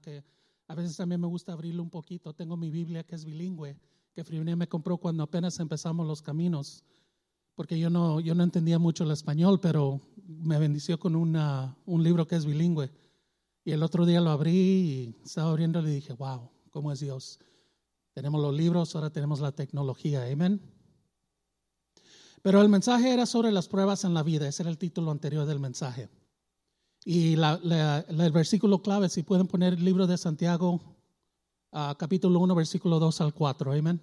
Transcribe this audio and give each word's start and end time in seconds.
Que 0.00 0.24
a 0.66 0.74
veces 0.74 0.96
también 0.96 1.20
me 1.20 1.26
gusta 1.26 1.52
abrirlo 1.52 1.82
un 1.82 1.90
poquito. 1.90 2.32
Tengo 2.32 2.56
mi 2.56 2.70
Biblia 2.70 3.04
que 3.04 3.14
es 3.14 3.24
bilingüe, 3.24 3.76
que 4.12 4.24
Frivnia 4.24 4.56
me 4.56 4.68
compró 4.68 4.98
cuando 4.98 5.22
apenas 5.22 5.58
empezamos 5.60 6.06
los 6.06 6.22
caminos, 6.22 6.84
porque 7.54 7.78
yo 7.78 7.90
no, 7.90 8.20
yo 8.20 8.34
no 8.34 8.42
entendía 8.42 8.78
mucho 8.78 9.04
el 9.04 9.10
español, 9.10 9.60
pero 9.60 10.00
me 10.26 10.58
bendició 10.58 10.98
con 10.98 11.16
una, 11.16 11.76
un 11.86 12.02
libro 12.02 12.26
que 12.26 12.36
es 12.36 12.46
bilingüe. 12.46 12.90
Y 13.64 13.72
el 13.72 13.82
otro 13.82 14.06
día 14.06 14.20
lo 14.20 14.30
abrí 14.30 14.52
y 14.52 15.16
estaba 15.24 15.50
abriendo 15.50 15.80
y 15.80 15.90
dije, 15.90 16.12
wow, 16.14 16.50
¿cómo 16.70 16.92
es 16.92 17.00
Dios? 17.00 17.38
Tenemos 18.14 18.40
los 18.40 18.54
libros, 18.54 18.94
ahora 18.94 19.10
tenemos 19.10 19.40
la 19.40 19.52
tecnología. 19.52 20.24
Amén. 20.30 20.60
Pero 22.42 22.62
el 22.62 22.68
mensaje 22.68 23.12
era 23.12 23.26
sobre 23.26 23.52
las 23.52 23.68
pruebas 23.68 24.04
en 24.04 24.14
la 24.14 24.22
vida. 24.22 24.48
Ese 24.48 24.62
era 24.62 24.70
el 24.70 24.78
título 24.78 25.10
anterior 25.10 25.46
del 25.46 25.60
mensaje. 25.60 26.08
Y 27.04 27.34
el 27.34 28.32
versículo 28.32 28.82
clave, 28.82 29.08
si 29.08 29.22
pueden 29.22 29.46
poner 29.46 29.74
el 29.74 29.84
libro 29.84 30.06
de 30.06 30.18
Santiago, 30.18 30.80
uh, 31.72 31.94
capítulo 31.98 32.40
1, 32.40 32.54
versículo 32.54 32.98
2 32.98 33.20
al 33.22 33.32
4. 33.32 33.72
Amén. 33.72 34.00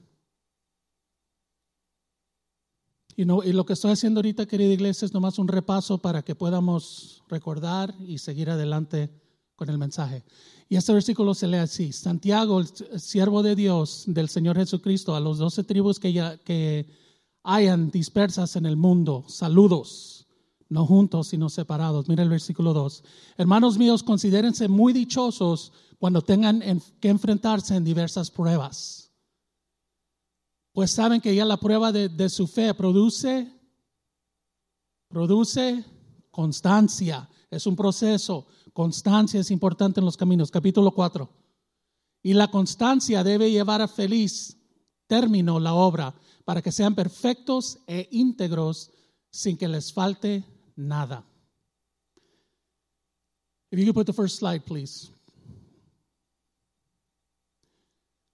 Y, 3.15 3.23
y 3.23 3.53
lo 3.53 3.65
que 3.65 3.73
estoy 3.73 3.91
haciendo 3.91 4.19
ahorita, 4.19 4.45
querida 4.47 4.73
iglesia, 4.73 5.05
es 5.05 5.13
nomás 5.13 5.37
un 5.37 5.47
repaso 5.47 5.99
para 5.99 6.23
que 6.23 6.35
podamos 6.35 7.23
recordar 7.27 7.93
y 7.99 8.17
seguir 8.17 8.49
adelante 8.49 9.11
con 9.55 9.69
el 9.69 9.77
mensaje. 9.77 10.23
Y 10.69 10.75
este 10.75 10.93
versículo 10.93 11.33
se 11.33 11.47
lee 11.47 11.57
así, 11.57 11.93
Santiago, 11.93 12.59
el 12.59 12.67
siervo 12.99 13.41
de 13.41 13.55
Dios, 13.55 14.03
del 14.07 14.27
Señor 14.27 14.57
Jesucristo, 14.57 15.15
a 15.15 15.19
los 15.19 15.37
doce 15.37 15.63
tribus 15.63 15.99
que, 15.99 16.13
ya, 16.13 16.37
que 16.37 16.87
hayan 17.43 17.89
dispersas 17.89 18.55
en 18.55 18.65
el 18.65 18.75
mundo, 18.75 19.23
saludos, 19.27 20.16
no 20.69 20.85
juntos, 20.85 21.27
sino 21.27 21.49
separados. 21.49 22.07
Mira 22.07 22.23
el 22.23 22.29
versículo 22.29 22.73
2. 22.73 23.03
Hermanos 23.37 23.77
míos, 23.77 24.03
considérense 24.03 24.67
muy 24.67 24.93
dichosos 24.93 25.71
cuando 25.97 26.21
tengan 26.21 26.61
que 26.99 27.09
enfrentarse 27.09 27.75
en 27.75 27.83
diversas 27.83 28.31
pruebas. 28.31 29.11
Pues 30.73 30.91
saben 30.91 31.21
que 31.21 31.33
ya 31.33 31.45
la 31.45 31.57
prueba 31.57 31.91
de, 31.91 32.29
su 32.29 32.47
fe 32.47 32.73
produce, 32.73 33.51
produce 35.07 35.83
constancia. 36.29 37.27
Es 37.49 37.65
un 37.65 37.75
proceso. 37.75 38.45
Constancia 38.73 39.39
es 39.39 39.49
importante 39.49 39.99
en 39.99 40.05
los 40.05 40.17
caminos. 40.17 40.51
Capítulo 40.51 40.91
4. 40.91 41.27
Y 42.21 42.33
la 42.33 42.49
constancia 42.49 43.23
debe 43.23 43.49
llevar 43.49 43.81
a 43.81 43.87
feliz 43.87 44.57
término 45.07 45.59
la 45.59 45.73
obra 45.73 46.13
para 46.45 46.61
que 46.61 46.71
sean 46.71 46.93
perfectos 46.93 47.79
e 47.87 48.07
íntegros 48.11 48.91
sin 49.31 49.57
que 49.57 49.67
les 49.67 49.91
falte 49.91 50.43
nada. 50.77 51.25
If 53.69 53.79
you 53.79 53.85
could 53.85 53.95
put 53.95 54.05
the 54.05 54.13
first 54.13 54.37
slide, 54.37 54.63
please. 54.65 55.11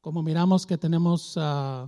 Como 0.02 0.22
miramos 0.22 0.68
que 0.68 0.78
tenemos, 0.78 1.36
uh, 1.38 1.88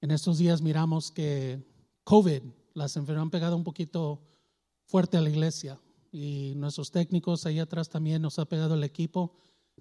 en 0.00 0.10
estos 0.10 0.38
días 0.38 0.60
miramos 0.60 1.10
que 1.10 1.62
COVID, 2.02 2.42
las 2.74 2.96
enfermedades 2.96 3.22
han 3.22 3.30
pegado 3.30 3.56
un 3.56 3.64
poquito 3.64 4.20
fuerte 4.84 5.16
a 5.16 5.20
la 5.20 5.30
iglesia 5.30 5.80
y 6.12 6.52
nuestros 6.56 6.90
técnicos 6.90 7.46
ahí 7.46 7.58
atrás 7.58 7.88
también 7.88 8.20
nos 8.20 8.38
ha 8.38 8.44
pegado 8.44 8.74
el 8.74 8.84
equipo, 8.84 9.32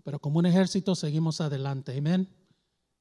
pero 0.03 0.19
como 0.19 0.39
un 0.39 0.45
ejército 0.45 0.95
seguimos 0.95 1.41
adelante. 1.41 1.97
Amén. 1.97 2.29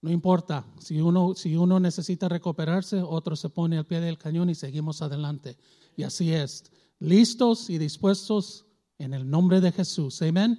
No 0.03 0.11
importa, 0.11 0.67
si 0.81 1.01
uno, 1.01 1.35
si 1.37 1.57
uno 1.57 1.79
necesita 1.79 2.29
recuperarse, 2.29 3.01
otro 3.01 3.37
se 3.37 3.49
pone 3.49 3.79
al 3.79 3.87
pie 3.87 4.01
del 4.01 4.19
cañón 4.19 4.51
y 4.51 4.57
seguimos 4.57 5.01
adelante. 5.01 5.57
Y 5.97 6.03
así 6.03 6.33
es, 6.33 6.65
listos 6.99 7.71
y 7.71 7.79
dispuestos 7.79 8.67
en 8.99 9.15
el 9.15 9.31
nombre 9.31 9.61
de 9.61 9.71
Jesús. 9.71 10.21
Amén. 10.23 10.59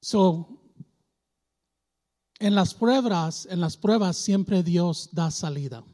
So, 0.00 0.48
en 2.38 2.54
las 2.54 2.72
pruebas, 2.72 3.46
en 3.50 3.60
las 3.60 3.76
pruebas 3.76 4.16
siempre 4.16 4.62
Dios 4.62 5.10
da 5.12 5.30
salida. 5.30 5.84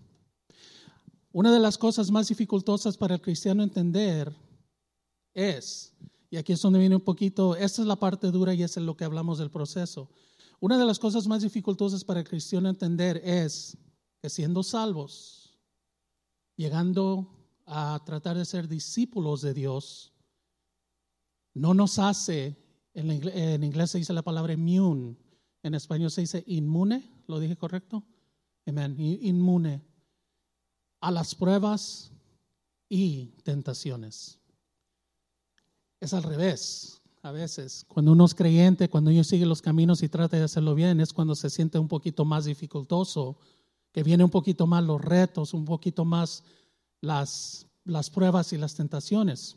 Una 1.33 1.53
de 1.53 1.59
las 1.59 1.77
cosas 1.77 2.13
más 2.13 2.29
dificultosas 2.29 2.97
para 2.97 3.15
el 3.15 3.21
cristiano 3.21 3.65
entender 3.65 4.33
es, 5.33 5.93
y 6.31 6.37
aquí 6.37 6.53
es 6.53 6.63
donde 6.63 6.79
viene 6.79 6.95
un 6.95 7.03
poquito, 7.03 7.57
esta 7.57 7.83
es 7.83 7.89
la 7.89 7.97
parte 7.97 8.31
dura 8.31 8.55
y 8.55 8.63
es 8.63 8.77
lo 8.77 8.97
que 8.97 9.05
hablamos 9.05 9.39
del 9.39 9.51
proceso. 9.51 10.09
Una 10.65 10.79
de 10.79 10.87
las 10.87 10.99
cosas 10.99 11.27
más 11.27 11.43
dificultosas 11.43 12.05
para 12.05 12.21
el 12.21 12.27
cristiano 12.27 12.71
entender 12.71 13.21
es 13.23 13.77
que 14.23 14.31
siendo 14.31 14.63
salvos, 14.63 15.61
llegando 16.57 17.29
a 17.67 18.03
tratar 18.07 18.39
de 18.39 18.47
ser 18.47 18.67
discípulos 18.67 19.43
de 19.43 19.53
Dios, 19.53 20.15
no 21.53 21.75
nos 21.75 21.99
hace, 21.99 22.57
en 22.95 23.63
inglés, 23.63 23.91
se 23.91 23.99
dice 23.99 24.15
la 24.15 24.23
palabra 24.23 24.55
immune, 24.55 25.19
en 25.63 25.75
español 25.75 26.11
se 26.11 26.23
dice 26.23 26.43
inmune, 26.47 27.13
¿lo 27.27 27.41
dije 27.41 27.59
correcto? 27.59 28.03
Amén, 28.65 28.97
inmune 28.99 29.83
a 31.01 31.11
las 31.11 31.35
pruebas 31.35 32.11
y 32.89 33.35
tentaciones. 33.43 34.41
Es 36.01 36.15
al 36.15 36.23
revés. 36.23 37.03
A 37.25 37.33
veces, 37.33 37.87
cuando 37.89 38.13
uno 38.13 38.27
es 38.27 38.35
creyente, 38.35 38.91
cuando 38.91 39.11
uno 39.11 39.25
sigue 39.25 39.47
los 39.47 39.63
caminos 39.63 40.03
y 40.03 40.11
trata 40.11 40.37
de 40.37 40.43
hacerlo 40.43 40.75
bien, 40.75 41.01
es 41.01 41.15
cuando 41.15 41.35
se 41.35 41.49
siente 41.49 41.79
un 41.79 41.89
poquito 41.89 42.27
más 42.27 42.45
dificultoso, 42.45 43.39
que 43.93 44.03
viene 44.03 44.25
un 44.25 44.31
poquito 44.31 44.67
más 44.67 44.85
los 44.85 45.01
retos, 45.01 45.55
un 45.55 45.65
poquito 45.65 46.05
más 46.05 46.45
las, 47.01 47.67
las 47.87 48.11
pruebas 48.11 48.53
y 48.53 48.59
las 48.59 48.75
tentaciones. 48.75 49.57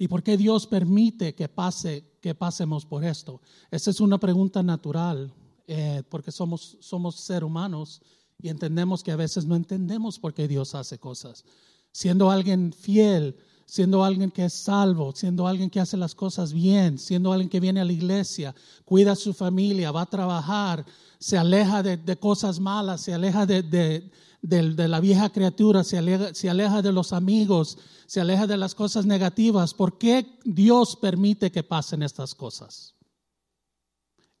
¿Y 0.00 0.08
por 0.08 0.24
qué 0.24 0.36
Dios 0.36 0.66
permite 0.66 1.36
que 1.36 1.48
pase, 1.48 2.18
que 2.20 2.34
pasemos 2.34 2.84
por 2.84 3.04
esto? 3.04 3.40
Esa 3.70 3.92
es 3.92 4.00
una 4.00 4.18
pregunta 4.18 4.64
natural, 4.64 5.32
eh, 5.68 6.02
porque 6.08 6.32
somos, 6.32 6.76
somos 6.80 7.20
seres 7.20 7.44
humanos 7.44 8.02
y 8.42 8.48
entendemos 8.48 9.04
que 9.04 9.12
a 9.12 9.16
veces 9.16 9.44
no 9.44 9.54
entendemos 9.54 10.18
por 10.18 10.34
qué 10.34 10.48
Dios 10.48 10.74
hace 10.74 10.98
cosas. 10.98 11.44
Siendo 11.92 12.32
alguien 12.32 12.72
fiel, 12.72 13.36
siendo 13.66 14.04
alguien 14.04 14.30
que 14.30 14.44
es 14.44 14.54
salvo, 14.54 15.12
siendo 15.14 15.46
alguien 15.48 15.68
que 15.68 15.80
hace 15.80 15.96
las 15.96 16.14
cosas 16.14 16.52
bien, 16.52 16.98
siendo 16.98 17.32
alguien 17.32 17.50
que 17.50 17.58
viene 17.58 17.80
a 17.80 17.84
la 17.84 17.92
iglesia, 17.92 18.54
cuida 18.84 19.12
a 19.12 19.16
su 19.16 19.34
familia, 19.34 19.90
va 19.90 20.02
a 20.02 20.06
trabajar, 20.06 20.86
se 21.18 21.36
aleja 21.36 21.82
de, 21.82 22.16
cosas 22.16 22.60
malas, 22.60 23.00
se 23.00 23.12
aleja 23.12 23.44
de, 23.44 24.08
la 24.40 25.00
vieja 25.00 25.30
criatura, 25.30 25.82
se 25.82 25.98
aleja, 25.98 26.32
se 26.32 26.48
aleja 26.48 26.80
de 26.80 26.92
los 26.92 27.12
amigos, 27.12 27.76
se 28.06 28.20
aleja 28.20 28.46
de 28.46 28.56
las 28.56 28.76
cosas 28.76 29.04
negativas. 29.04 29.74
¿Por 29.74 29.98
qué 29.98 30.38
Dios 30.44 30.94
permite 30.94 31.50
que 31.50 31.64
pasen 31.64 32.04
estas 32.04 32.36
cosas? 32.36 32.94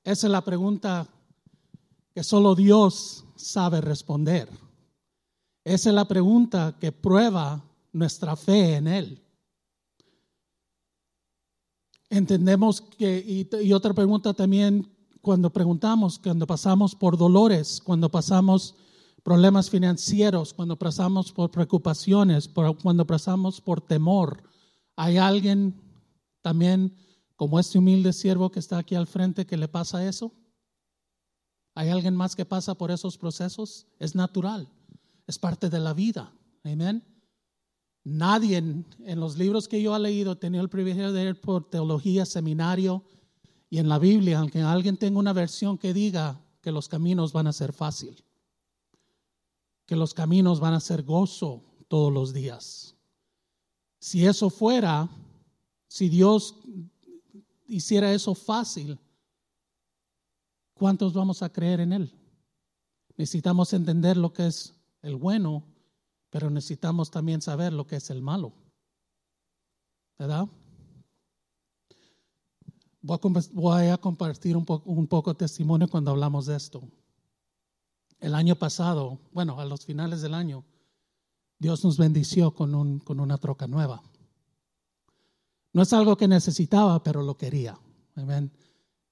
Esa 0.04 0.28
es 0.28 0.30
la 0.30 0.44
pregunta 0.44 1.08
que 2.14 2.22
solo 2.22 2.54
Dios 2.54 3.24
sabe 3.34 3.80
responder. 3.80 4.48
Esa 5.64 5.88
es 5.88 5.94
la 5.96 6.06
pregunta 6.06 6.76
que 6.80 6.92
prueba 6.92 7.64
nuestra 7.96 8.36
fe 8.36 8.76
en 8.76 8.88
Él. 8.88 9.22
Entendemos 12.10 12.80
que, 12.80 13.48
y, 13.62 13.72
otra 13.72 13.94
pregunta 13.94 14.34
también, 14.34 14.86
cuando 15.22 15.50
preguntamos, 15.50 16.18
cuando 16.18 16.46
pasamos 16.46 16.94
por 16.94 17.16
dolores, 17.16 17.80
cuando 17.82 18.10
pasamos 18.10 18.76
problemas 19.24 19.70
financieros, 19.70 20.52
cuando 20.52 20.78
pasamos 20.78 21.32
por 21.32 21.50
preocupaciones, 21.50 22.48
cuando 22.82 23.06
pasamos 23.06 23.60
por 23.60 23.80
temor, 23.80 24.42
¿hay 24.94 25.16
alguien 25.16 25.74
también 26.42 26.94
como 27.34 27.58
este 27.58 27.78
humilde 27.78 28.12
siervo 28.12 28.50
que 28.50 28.60
está 28.60 28.78
aquí 28.78 28.94
al 28.94 29.08
frente 29.08 29.46
que 29.46 29.56
le 29.56 29.68
pasa 29.68 30.06
eso? 30.06 30.32
¿Hay 31.74 31.88
alguien 31.88 32.14
más 32.14 32.36
que 32.36 32.44
pasa 32.44 32.74
por 32.74 32.90
esos 32.90 33.18
procesos? 33.18 33.86
Es 33.98 34.14
natural, 34.14 34.68
es 35.26 35.38
parte 35.38 35.70
de 35.70 35.80
la 35.80 35.92
vida. 35.92 36.32
Amén. 36.62 37.15
Nadie 38.08 38.58
en, 38.58 38.86
los 39.18 39.36
libros 39.36 39.66
que 39.66 39.82
yo 39.82 39.96
he 39.96 39.98
leído, 39.98 40.38
tenido 40.38 40.62
el 40.62 40.70
privilegio 40.70 41.10
de 41.10 41.24
leer 41.24 41.40
por 41.40 41.68
teología, 41.68 42.24
seminario 42.24 43.02
y 43.68 43.78
en 43.78 43.88
la 43.88 43.98
Biblia, 43.98 44.38
aunque 44.38 44.60
alguien 44.60 44.96
tenga 44.96 45.18
una 45.18 45.32
versión 45.32 45.76
que 45.76 45.92
diga 45.92 46.40
que 46.60 46.70
los 46.70 46.86
caminos 46.86 47.32
van 47.32 47.48
a 47.48 47.52
ser 47.52 47.72
fácil, 47.72 48.22
que 49.86 49.96
los 49.96 50.14
caminos 50.14 50.60
van 50.60 50.74
a 50.74 50.78
ser 50.78 51.02
gozo 51.02 51.64
todos 51.88 52.12
los 52.12 52.32
días. 52.32 52.94
Si 53.98 54.24
eso 54.24 54.50
fuera, 54.50 55.08
si 55.88 56.08
Dios 56.08 56.54
hiciera 57.66 58.12
eso 58.12 58.36
fácil, 58.36 59.00
¿cuántos 60.74 61.12
vamos 61.12 61.42
a 61.42 61.52
creer 61.52 61.80
en 61.80 61.92
Él? 61.92 62.12
Necesitamos 63.16 63.72
entender 63.72 64.16
lo 64.16 64.32
que 64.32 64.46
es 64.46 64.76
el 65.02 65.16
bueno 65.16 65.64
pero 66.36 66.50
necesitamos 66.50 67.10
también 67.10 67.40
saber 67.40 67.72
lo 67.72 67.86
que 67.86 67.96
es 67.96 68.10
el 68.10 68.20
malo. 68.20 68.52
¿Verdad? 70.18 70.46
Voy 73.00 73.86
a 73.86 73.96
compartir 73.96 74.54
un, 74.54 74.66
poco, 74.66 74.90
un 74.90 75.06
poco 75.06 75.34
testimonio 75.34 75.88
cuando 75.88 76.10
hablamos 76.10 76.44
de 76.44 76.56
esto. 76.56 76.82
El 78.20 78.34
año 78.34 78.54
pasado, 78.54 79.18
bueno, 79.32 79.58
a 79.58 79.64
los 79.64 79.86
finales 79.86 80.20
del 80.20 80.34
año, 80.34 80.62
Dios 81.58 81.82
nos 81.82 81.96
bendició 81.96 82.50
con, 82.50 82.98
con 82.98 83.18
una 83.18 83.38
troca 83.38 83.66
nueva. 83.66 84.02
No 85.72 85.80
es 85.80 85.92
algo 85.94 86.18
que 86.18 86.28
necesitaba, 86.28 87.02
pero 87.02 87.22
lo 87.22 87.38
quería. 87.38 87.78
Amén. 88.14 88.52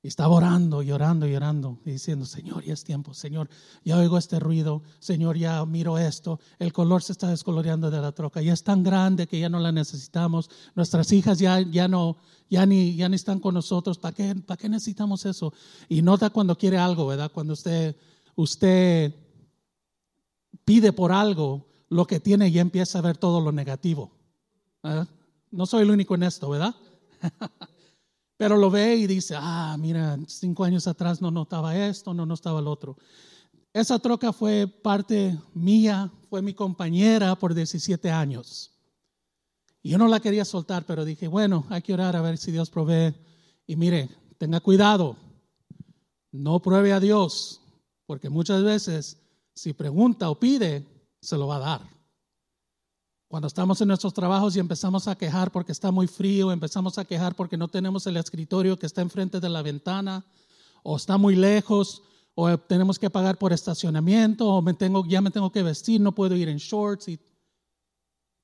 Y 0.04 0.08
estaba 0.08 0.34
orando, 0.34 0.82
llorando, 0.82 1.26
llorando, 1.26 1.78
y 1.86 1.92
diciendo, 1.92 2.26
Señor, 2.26 2.62
ya 2.62 2.74
es 2.74 2.84
tiempo, 2.84 3.14
Señor, 3.14 3.48
ya 3.86 3.96
oigo 3.96 4.18
este 4.18 4.38
ruido, 4.38 4.82
Señor, 4.98 5.38
ya 5.38 5.64
miro 5.64 5.96
esto, 5.96 6.40
el 6.58 6.74
color 6.74 7.02
se 7.02 7.12
está 7.12 7.28
descoloreando 7.28 7.90
de 7.90 8.02
la 8.02 8.12
troca, 8.12 8.42
ya 8.42 8.52
es 8.52 8.62
tan 8.62 8.82
grande 8.82 9.26
que 9.26 9.40
ya 9.40 9.48
no 9.48 9.58
la 9.60 9.72
necesitamos, 9.72 10.50
nuestras 10.74 11.10
hijas 11.10 11.38
ya, 11.38 11.58
ya, 11.58 11.88
no, 11.88 12.18
ya, 12.50 12.66
ni, 12.66 12.94
ya 12.94 13.08
ni 13.08 13.16
están 13.16 13.40
con 13.40 13.54
nosotros, 13.54 13.96
¿para 13.96 14.14
qué, 14.14 14.34
¿para 14.34 14.58
qué 14.58 14.68
necesitamos 14.68 15.24
eso? 15.24 15.54
Y 15.88 16.02
nota 16.02 16.28
cuando 16.28 16.58
quiere 16.58 16.76
algo, 16.76 17.06
¿verdad? 17.06 17.32
Cuando 17.32 17.54
usted, 17.54 17.96
usted 18.36 19.14
pide 20.66 20.92
por 20.92 21.12
algo, 21.12 21.66
lo 21.88 22.06
que 22.06 22.20
tiene 22.20 22.52
ya 22.52 22.60
empieza 22.60 22.98
a 22.98 23.02
ver 23.02 23.16
todo 23.16 23.40
lo 23.40 23.52
negativo. 23.52 24.10
No 25.50 25.64
soy 25.64 25.80
el 25.80 25.90
único 25.90 26.14
en 26.14 26.24
esto, 26.24 26.50
¿verdad? 26.50 26.74
Pero 28.44 28.58
lo 28.58 28.70
ve 28.70 28.96
y 28.96 29.06
dice, 29.06 29.34
ah, 29.38 29.74
mira, 29.80 30.18
cinco 30.26 30.64
años 30.64 30.86
atrás 30.86 31.22
no 31.22 31.30
notaba 31.30 31.74
esto, 31.78 32.12
no 32.12 32.26
notaba 32.26 32.60
el 32.60 32.66
otro. 32.66 32.98
Esa 33.72 33.98
troca 33.98 34.34
fue 34.34 34.66
parte 34.66 35.38
mía, 35.54 36.12
fue 36.28 36.42
mi 36.42 36.52
compañera 36.52 37.36
por 37.36 37.54
17 37.54 38.10
años. 38.10 38.70
Yo 39.82 39.96
no 39.96 40.08
la 40.08 40.20
quería 40.20 40.44
soltar, 40.44 40.84
pero 40.84 41.06
dije, 41.06 41.26
bueno, 41.26 41.64
hay 41.70 41.80
que 41.80 41.94
orar 41.94 42.16
a 42.16 42.20
ver 42.20 42.36
si 42.36 42.52
Dios 42.52 42.68
provee. 42.68 43.14
Y 43.66 43.76
mire, 43.76 44.10
tenga 44.36 44.60
cuidado, 44.60 45.16
no 46.30 46.60
pruebe 46.60 46.92
a 46.92 47.00
Dios, 47.00 47.62
porque 48.04 48.28
muchas 48.28 48.62
veces 48.62 49.22
si 49.54 49.72
pregunta 49.72 50.28
o 50.28 50.38
pide, 50.38 50.84
se 51.18 51.38
lo 51.38 51.46
va 51.46 51.56
a 51.56 51.60
dar. 51.60 51.93
Cuando 53.34 53.48
estamos 53.48 53.80
en 53.80 53.88
nuestros 53.88 54.14
trabajos 54.14 54.54
y 54.54 54.60
empezamos 54.60 55.08
a 55.08 55.16
quejar 55.16 55.50
porque 55.50 55.72
está 55.72 55.90
muy 55.90 56.06
frío, 56.06 56.52
empezamos 56.52 56.98
a 56.98 57.04
quejar 57.04 57.34
porque 57.34 57.56
no 57.56 57.66
tenemos 57.66 58.06
el 58.06 58.16
escritorio 58.16 58.78
que 58.78 58.86
está 58.86 59.02
enfrente 59.02 59.40
de 59.40 59.48
la 59.48 59.60
ventana, 59.60 60.24
o 60.84 60.96
está 60.96 61.18
muy 61.18 61.34
lejos, 61.34 62.04
o 62.36 62.56
tenemos 62.56 62.96
que 62.96 63.10
pagar 63.10 63.36
por 63.36 63.52
estacionamiento, 63.52 64.46
o 64.46 64.62
me 64.62 64.72
tengo, 64.72 65.04
ya 65.04 65.20
me 65.20 65.32
tengo 65.32 65.50
que 65.50 65.64
vestir, 65.64 66.00
no 66.00 66.14
puedo 66.14 66.36
ir 66.36 66.48
en 66.48 66.58
shorts. 66.58 67.10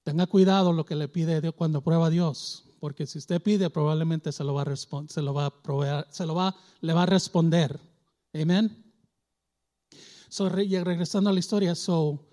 Tenga 0.03 0.27
cuidado 0.27 0.73
lo 0.73 0.85
que 0.85 0.97
le 0.97 1.07
pide 1.07 1.53
cuando 1.53 1.83
prueba 1.83 2.11
Dios, 2.11 2.65
porque 2.81 3.07
si 3.07 3.19
usted 3.19 3.41
pide, 3.41 3.71
probablemente 3.71 4.33
se 4.33 4.43
lo 4.43 4.55
va 4.55 4.63
a, 4.63 4.77
se 4.77 5.23
lo 5.23 5.33
va 5.33 5.63
proveer, 5.63 6.09
se 6.11 6.27
lo 6.27 6.35
va, 6.35 6.57
le 6.81 6.93
va 6.93 7.05
a 7.05 7.07
responder. 7.07 7.79
Amén. 8.35 8.93
So, 10.29 10.49
regresando 10.49 11.31
a 11.31 11.33
la 11.33 11.39
historia, 11.39 11.77
so, 11.77 12.30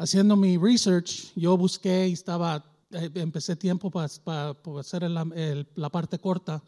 haciendo 0.00 0.34
mi 0.34 0.56
research, 0.56 1.30
yo 1.36 1.56
busqué 1.58 2.08
y 2.08 2.12
estaba, 2.12 2.64
eh, 2.90 3.10
empecé 3.14 3.54
tiempo 3.54 3.90
para, 3.90 4.06
hacer 4.78 5.02
la 5.10 5.88
parte 5.90 6.18
corta. 6.18 6.62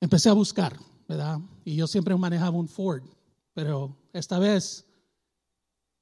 Empecé 0.00 0.28
a 0.28 0.32
buscar, 0.32 0.76
¿verdad? 1.08 1.38
Y 1.64 1.76
yo 1.76 1.86
siempre 1.86 2.14
manejaba 2.16 2.58
un 2.58 2.68
Ford, 2.68 3.02
pero 3.54 3.96
esta 4.12 4.38
vez 4.40 4.84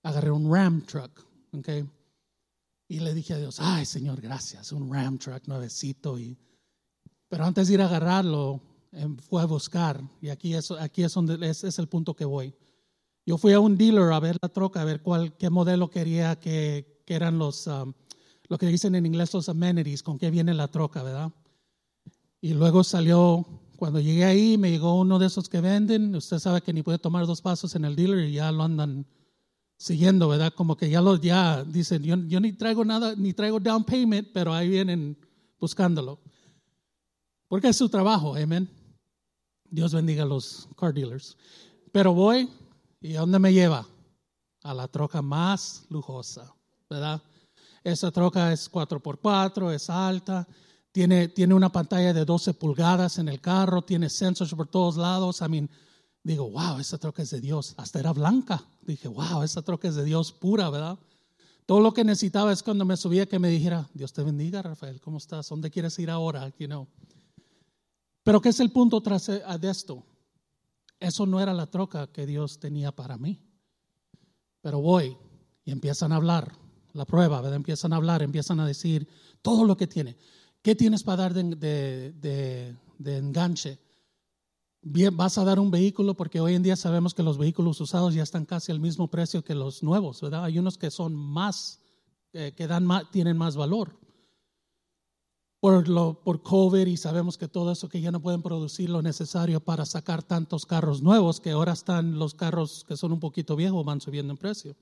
agarré 0.03 0.31
un 0.31 0.53
Ram 0.53 0.81
truck, 0.87 1.25
¿ok? 1.53 1.69
Y 2.89 3.01
le 3.01 3.15
dije 3.15 3.35
a 3.35 3.39
Dios, 3.39 3.59
ay 3.61 3.85
Señor, 3.85 4.21
gracias, 4.21 4.73
un 4.73 4.93
Ram 4.93 5.19
truck 5.19 5.47
nuevecito. 5.47 6.19
Y, 6.19 6.37
pero 7.29 7.45
antes 7.45 7.69
de 7.69 7.75
ir 7.75 7.83
a 7.83 7.87
agarrarlo, 7.87 8.61
em, 8.91 9.19
fue 9.19 9.43
a 9.43 9.47
buscar. 9.47 10.03
Y 10.23 10.31
aquí 10.31 10.55
es, 10.55 10.71
aquí 10.71 11.03
es 11.03 11.13
donde 11.13 11.47
es, 11.47 11.63
es 11.63 11.79
el 11.79 11.89
punto 11.89 12.17
que 12.17 12.25
voy. 12.25 12.55
Yo 13.25 13.39
fui 13.39 13.53
a 13.53 13.61
un 13.61 13.77
dealer 13.77 14.13
a 14.13 14.21
ver 14.21 14.37
la 14.43 14.49
troca, 14.49 14.83
a 14.83 14.85
ver 14.85 15.01
cuál, 15.01 15.37
qué 15.37 15.49
modelo 15.49 15.91
quería 15.91 16.39
que, 16.39 17.03
que 17.07 17.15
eran 17.15 17.39
los, 17.39 17.67
um, 17.67 17.93
lo 18.49 18.59
que 18.59 18.67
dicen 18.67 18.95
en 18.95 19.07
inglés 19.07 19.33
los 19.33 19.49
amenities, 19.49 20.03
con 20.03 20.19
qué 20.19 20.31
viene 20.31 20.55
la 20.55 20.69
troca, 20.69 21.03
¿verdad? 21.03 21.33
Y 22.41 22.55
luego 22.55 22.83
salió, 22.83 23.47
cuando 23.77 24.01
llegué 24.01 24.25
ahí, 24.25 24.59
me 24.59 24.71
llegó 24.71 24.99
uno 24.99 25.19
de 25.21 25.27
esos 25.27 25.49
que 25.49 25.61
venden. 25.61 26.15
Usted 26.17 26.41
sabe 26.41 26.61
que 26.61 26.73
ni 26.73 26.83
puede 26.83 26.99
tomar 26.99 27.27
dos 27.27 27.41
pasos 27.41 27.75
en 27.77 27.85
el 27.85 27.95
dealer 27.95 28.29
y 28.29 28.33
ya 28.33 28.51
lo 28.51 28.65
andan 28.65 29.07
siguiendo, 29.77 30.29
¿verdad? 30.29 30.53
Como 30.55 30.77
que 30.77 30.91
ya 30.91 31.01
lo, 31.01 31.17
ya 31.17 31.63
dicen, 31.63 32.03
yo, 32.03 32.17
yo 32.27 32.41
ni 32.41 32.53
traigo 32.53 32.85
nada, 32.85 33.15
ni 33.17 33.33
traigo 33.33 33.61
down 33.61 33.85
payment, 33.85 34.29
pero 34.33 34.53
ahí 34.53 34.69
vienen 34.69 35.17
buscándolo. 35.61 36.19
Porque 37.49 37.69
es 37.69 37.77
su 37.77 37.89
trabajo, 37.89 38.35
amén. 38.35 38.69
Dios 39.71 39.95
bendiga 39.95 40.25
a 40.25 40.27
los 40.27 40.69
car 40.77 40.93
dealers. 40.93 41.37
Pero 41.93 42.13
voy, 42.13 42.49
¿Y 43.03 43.15
dónde 43.15 43.41
me 43.41 43.53
lleva? 43.53 43.87
A 44.63 44.73
la 44.73 44.87
troca 44.87 45.21
más 45.23 45.85
lujosa, 45.91 46.55
¿verdad? 46.89 47.21
Esa 47.83 48.13
troca 48.13 48.53
es 48.53 48.71
4x4, 48.71 49.73
es 49.73 49.91
alta, 49.91 50.47
tiene, 50.93 51.27
tiene 51.27 51.53
una 51.53 51.73
pantalla 51.73 52.13
de 52.13 52.25
12 52.25 52.55
pulgadas 52.55 53.19
en 53.19 53.29
el 53.29 53.41
carro, 53.41 53.83
tiene 53.83 54.09
sensors 54.09 54.55
por 54.55 54.69
todos 54.69 54.97
lados. 54.97 55.41
I 55.41 55.49
mean, 55.49 55.69
digo, 56.23 56.49
wow, 56.49 56.79
esa 56.79 56.97
troca 56.97 57.23
es 57.23 57.31
de 57.31 57.41
Dios. 57.41 57.75
Hasta 57.77 57.99
era 57.99 58.13
blanca. 58.13 58.65
Dije, 58.83 59.09
wow, 59.09 59.43
esa 59.43 59.63
troca 59.63 59.89
es 59.89 59.97
de 59.97 60.05
Dios 60.05 60.31
pura, 60.31 60.71
¿verdad? 60.71 60.97
Todo 61.67 61.81
lo 61.81 61.93
que 61.93 62.05
necesitaba 62.05 62.53
es 62.53 62.63
cuando 62.63 62.85
me 62.85 62.97
subía 62.97 63.27
que 63.27 63.41
me 63.41 63.49
dijera, 63.49 63.89
Dios 63.95 64.13
te 64.13 64.23
bendiga, 64.23 64.63
Rafael, 64.63 65.01
¿cómo 65.01 65.19
estás? 65.19 65.49
¿Dónde 65.49 65.71
quieres 65.71 65.99
ir 65.99 66.09
ahora? 66.09 66.53
You 66.57 66.67
know. 66.69 66.87
Pero 68.23 68.41
¿qué 68.41 68.51
es 68.51 68.61
el 68.61 68.71
punto 68.71 69.01
tras 69.01 69.27
de 69.27 69.71
esto? 69.71 70.05
Eso 71.03 71.27
no 71.27 71.41
era 71.41 71.53
la 71.53 71.67
troca 71.67 72.07
que 72.07 72.27
Dios 72.27 72.61
tenía 72.61 72.93
para 72.93 73.19
mí. 73.19 73.41
Pero 74.61 74.81
voy 74.81 75.17
y 75.65 75.73
empiezan 75.73 76.13
a 76.13 76.17
hablar, 76.17 76.53
la 76.93 77.05
prueba. 77.05 77.43
Empiezan 77.55 77.93
a 77.93 77.97
hablar, 77.97 78.23
empiezan 78.23 78.61
a 78.61 78.67
decir 78.67 79.09
todo 79.43 79.65
lo 79.65 79.77
que 79.77 79.89
tiene. 79.89 80.17
¿Qué 80.63 80.77
tienes 80.77 81.03
para 81.03 81.25
dar 81.25 81.35
de, 81.35 82.77
enganche? 83.05 83.81
Vas 85.13 85.39
a 85.39 85.45
dar 85.45 85.59
un 85.59 85.73
vehículo 85.73 86.15
porque 86.15 86.41
hoy 86.41 86.55
en 86.55 86.63
día 86.63 86.77
sabemos 86.77 87.15
que 87.15 87.25
los 87.25 87.37
vehículos 87.37 87.81
usados 87.81 88.15
ya 88.15 88.23
están 88.23 88.47
casi 88.47 88.71
al 88.71 88.79
mismo 88.79 89.11
precio 89.11 89.43
que 89.43 89.57
los 89.57 89.83
nuevos. 89.83 90.23
Hay 90.23 90.59
unos 90.61 90.79
que 90.79 90.93
son 90.93 91.17
más, 91.17 91.81
eh, 92.33 92.53
que 92.57 92.69
dan 92.69 92.87
más, 92.87 93.11
tienen 93.11 93.37
más 93.37 93.57
valor 93.57 94.02
por, 95.63 95.89
lo, 95.89 96.15
por 96.25 96.43
COVID 96.43 96.89
y 96.89 96.97
sabemos 96.97 97.39
que 97.39 97.47
todo 97.47 97.71
eso 97.71 97.89
que 97.89 98.01
ya 98.01 98.11
no 98.11 98.21
pueden 98.21 98.43
producir 98.43 98.91
lo 98.91 99.01
necesario 99.01 99.61
para 99.61 99.87
sacar 99.87 100.21
tantos 100.21 100.67
carros 100.67 101.03
nuevos, 101.03 101.41
que 101.41 101.53
ahora 101.53 101.73
están 101.73 102.19
los 102.19 102.35
carros 102.35 102.85
que 102.89 102.97
son 102.97 103.13
un 103.13 103.21
poquito 103.21 103.55
viejos, 103.55 103.85
van 103.85 104.01
subiendo 104.01 104.33
en 104.33 104.39
precio. 104.39 104.75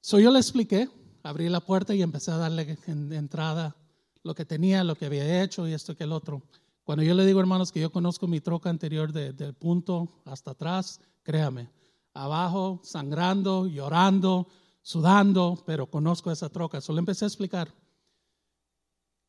So 0.00 0.18
yo 0.18 0.32
le 0.32 0.40
expliqué, 0.40 0.88
abrí 1.22 1.48
la 1.48 1.60
puerta 1.60 1.94
y 1.94 2.02
empecé 2.02 2.32
a 2.32 2.38
darle 2.38 2.78
en, 2.88 3.12
entrada 3.12 3.76
lo 4.24 4.34
que 4.34 4.44
tenía, 4.44 4.82
lo 4.82 4.96
que 4.96 5.06
había 5.06 5.40
hecho 5.44 5.68
y 5.68 5.72
esto 5.72 5.94
que 5.94 6.02
el 6.02 6.10
otro. 6.10 6.42
Cuando 6.82 7.04
yo 7.04 7.14
le 7.14 7.24
digo, 7.24 7.38
hermanos, 7.38 7.70
que 7.70 7.78
yo 7.78 7.92
conozco 7.92 8.26
mi 8.26 8.40
troca 8.40 8.70
anterior 8.70 9.12
de, 9.12 9.32
del 9.32 9.54
punto 9.54 10.08
hasta 10.24 10.50
atrás, 10.50 11.00
créame, 11.22 11.70
abajo, 12.12 12.80
sangrando, 12.82 13.68
llorando, 13.68 14.48
sudando, 14.82 15.62
pero 15.64 15.86
conozco 15.86 16.32
esa 16.32 16.48
troca. 16.48 16.80
Solo 16.80 16.98
empecé 16.98 17.24
a 17.24 17.28
explicar. 17.28 17.72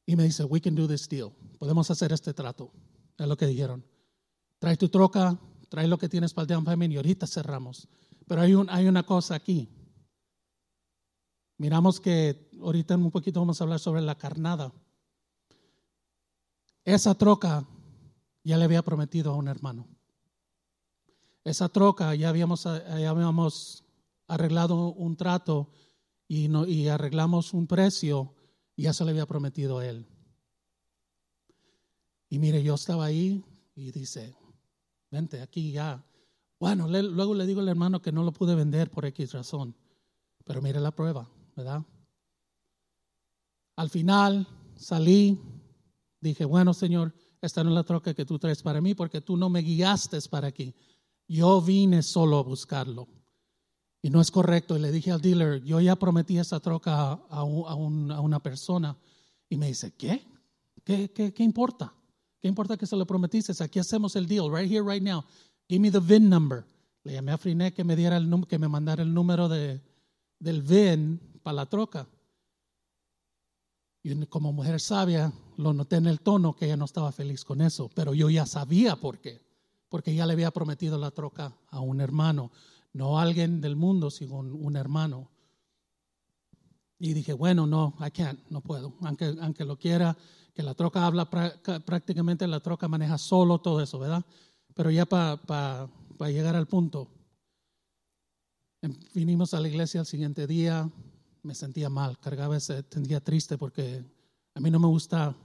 Y 0.06 0.16
me 0.16 0.24
dice, 0.24 0.44
we 0.44 0.60
can 0.60 0.76
do 0.76 0.88
this 0.88 1.08
deal. 1.08 1.32
Podemos 1.60 1.90
hacer 1.92 2.12
este 2.12 2.34
trato. 2.34 2.72
Es 3.18 3.28
lo 3.28 3.38
que 3.38 3.46
dijeron. 3.46 3.86
Trae 4.60 4.78
tu 4.78 4.90
troca, 4.90 5.40
trae 5.70 5.88
lo 5.88 5.98
que 5.98 6.10
tienes 6.10 6.34
para 6.34 6.44
el 6.44 6.48
down 6.50 6.66
payment 6.66 6.94
y 6.94 6.98
ahorita 6.98 7.28
cerramos. 7.28 7.88
Pero 8.28 8.42
hay, 8.42 8.54
un, 8.54 8.70
hay 8.70 8.88
una 8.88 9.04
cosa 9.04 9.36
aquí. 9.36 9.70
Miramos 11.58 12.00
que 12.00 12.50
ahorita 12.60 12.96
en 12.96 13.04
un 13.04 13.12
poquito 13.12 13.40
vamos 13.40 13.62
a 13.62 13.64
hablar 13.64 13.80
sobre 13.80 14.02
la 14.02 14.18
carnada. 14.18 14.74
Esa 16.84 17.16
troca 17.16 17.68
ya 18.44 18.58
le 18.58 18.66
había 18.66 18.82
prometido 18.82 19.32
a 19.32 19.36
un 19.36 19.48
hermano. 19.48 19.88
Esa 21.44 21.70
troca 21.70 22.14
ya 22.16 22.30
habíamos, 22.30 22.64
ya 22.64 23.10
habíamos 23.10 23.84
arreglado 24.28 24.94
un 24.94 25.16
trato 25.16 25.72
y, 26.28 26.48
no, 26.48 26.66
y 26.66 26.88
arreglamos 26.88 27.54
un 27.54 27.68
precio 27.68 28.34
ya 28.82 28.94
se 28.94 29.06
le 29.06 29.12
había 29.12 29.26
prometido 29.26 29.80
a 29.80 29.88
él. 29.88 30.06
Y 32.30 32.40
mire, 32.40 32.64
yo 32.64 32.76
estaba 32.76 33.06
ahí 33.06 33.44
y 33.76 33.92
dice, 33.92 34.36
vente 35.10 35.42
aquí 35.42 35.72
ya. 35.72 36.06
Bueno, 36.60 36.88
luego 36.88 37.34
le 37.34 37.46
digo 37.46 37.60
al 37.60 37.70
hermano 37.70 38.02
que 38.02 38.12
no 38.12 38.24
lo 38.24 38.32
pude 38.32 38.56
vender 38.56 38.90
por 38.90 39.06
X 39.06 39.34
razón. 39.34 39.76
Pero 40.46 40.62
mire 40.62 40.80
la 40.80 40.92
prueba, 40.92 41.30
¿verdad? 41.56 41.84
Al 43.76 43.90
final 43.90 44.48
salí, 44.76 45.40
dije, 46.20 46.46
bueno, 46.46 46.74
Señor, 46.74 47.14
esta 47.42 47.64
no 47.64 47.72
es 47.72 47.76
la 47.76 47.84
troca 47.84 48.14
que 48.14 48.26
tú 48.26 48.38
traes 48.38 48.62
para 48.62 48.82
mí 48.82 48.94
porque 48.94 49.22
tú 49.22 49.36
no 49.36 49.50
me 49.50 49.62
guiaste 49.62 50.20
para 50.30 50.48
aquí. 50.48 50.74
Yo 51.28 51.62
vine 51.62 52.04
solo 52.04 52.38
a 52.38 52.44
buscarlo. 52.44 53.08
Y 54.02 54.10
no 54.10 54.22
es 54.22 54.32
correcto. 54.32 54.76
Y 54.76 54.82
le 54.82 54.92
dije 54.92 55.12
al 55.12 55.22
dealer, 55.22 55.64
yo 55.64 55.80
ya 55.80 55.96
prometí 55.96 56.38
esa 56.38 56.60
troca 56.60 57.14
a, 57.30 57.44
una 57.44 58.40
persona. 58.42 58.98
Y 59.50 59.58
me 59.58 59.68
dice, 59.68 59.94
¿qué? 59.94 60.26
¿Qué, 60.84 61.12
qué? 61.12 61.44
importa? 61.44 61.94
¿Qué 62.42 62.48
importa 62.48 62.78
que 62.78 62.88
se 62.88 62.96
lo 62.96 63.06
prometiste? 63.06 63.54
Aquí 63.64 63.80
hacemos 63.80 64.16
el 64.16 64.28
deal, 64.28 64.52
right 64.52 64.72
here, 64.72 64.82
right 64.82 65.04
now. 65.04 65.24
Give 65.70 65.80
me 65.80 65.92
the 65.92 66.00
VIN 66.00 66.30
number. 66.30 66.66
Le 67.04 67.14
llamé 67.14 67.32
a 67.32 67.38
Friné 67.38 67.74
que 67.74 67.84
me, 67.84 67.96
diera 67.96 68.18
el, 68.18 68.48
que 68.48 68.60
me 68.60 68.68
mandara 68.68 69.04
el 69.04 69.14
número 69.14 69.48
de, 69.48 69.82
del 70.40 70.62
VIN 70.62 71.20
para 71.44 71.56
la 71.56 71.66
troca. 71.68 72.08
Y 74.04 74.26
como 74.26 74.52
mujer 74.52 74.80
sabia, 74.80 75.32
lo 75.58 75.74
noté 75.74 75.98
en 75.98 76.08
el 76.08 76.22
tono 76.22 76.56
que 76.56 76.66
ella 76.66 76.78
no 76.78 76.86
estaba 76.86 77.12
feliz 77.12 77.46
con 77.46 77.62
eso, 77.62 77.90
pero 77.94 78.14
yo 78.14 78.30
ya 78.30 78.48
sabía 78.48 78.96
por 78.96 79.20
qué, 79.20 79.42
porque 79.90 80.16
ya 80.16 80.26
le 80.26 80.34
había 80.34 80.50
prometido 80.50 80.98
la 80.98 81.12
troca 81.12 81.56
a 81.70 81.80
un 81.80 82.02
hermano, 82.02 82.52
no 82.94 83.20
alguien 83.20 83.62
del 83.62 83.76
mundo, 83.76 84.10
sino 84.10 84.40
un 84.40 84.76
hermano. 84.76 85.30
Y 87.00 87.14
dije, 87.14 87.34
bueno, 87.34 87.66
no, 87.66 87.96
I 88.00 88.12
can't, 88.12 88.40
no 88.50 88.62
puedo, 88.62 88.96
aunque, 89.02 89.36
aunque 89.42 89.66
lo 89.66 89.78
quiera, 89.78 90.16
que 90.54 90.62
la 90.62 90.76
troca 90.76 91.06
habla 91.06 91.30
prácticamente, 91.30 92.46
la 92.48 92.60
troca 92.60 92.88
maneja 92.88 93.18
solo 93.18 93.60
todo 93.60 93.82
eso, 93.82 93.98
¿verdad? 93.98 94.24
Pero 94.76 94.92
ya 94.92 95.06
para 95.06 95.90
llegar 96.28 96.56
al 96.56 96.68
punto, 96.68 97.10
em, 98.82 98.96
vinimos 99.14 99.54
a 99.54 99.60
la 99.60 99.68
iglesia 99.68 100.02
el 100.02 100.06
siguiente 100.06 100.46
día, 100.46 100.90
me 101.44 101.56
sentía 101.56 101.90
mal, 101.90 102.20
cargaba 102.20 102.58
ese, 102.58 102.86
sentía 102.90 103.20
triste 103.20 103.58
porque 103.58 104.06
a 104.54 104.60
mí 104.60 104.70
no 104.70 104.80
me 104.80 104.88
gusta 104.88 105.36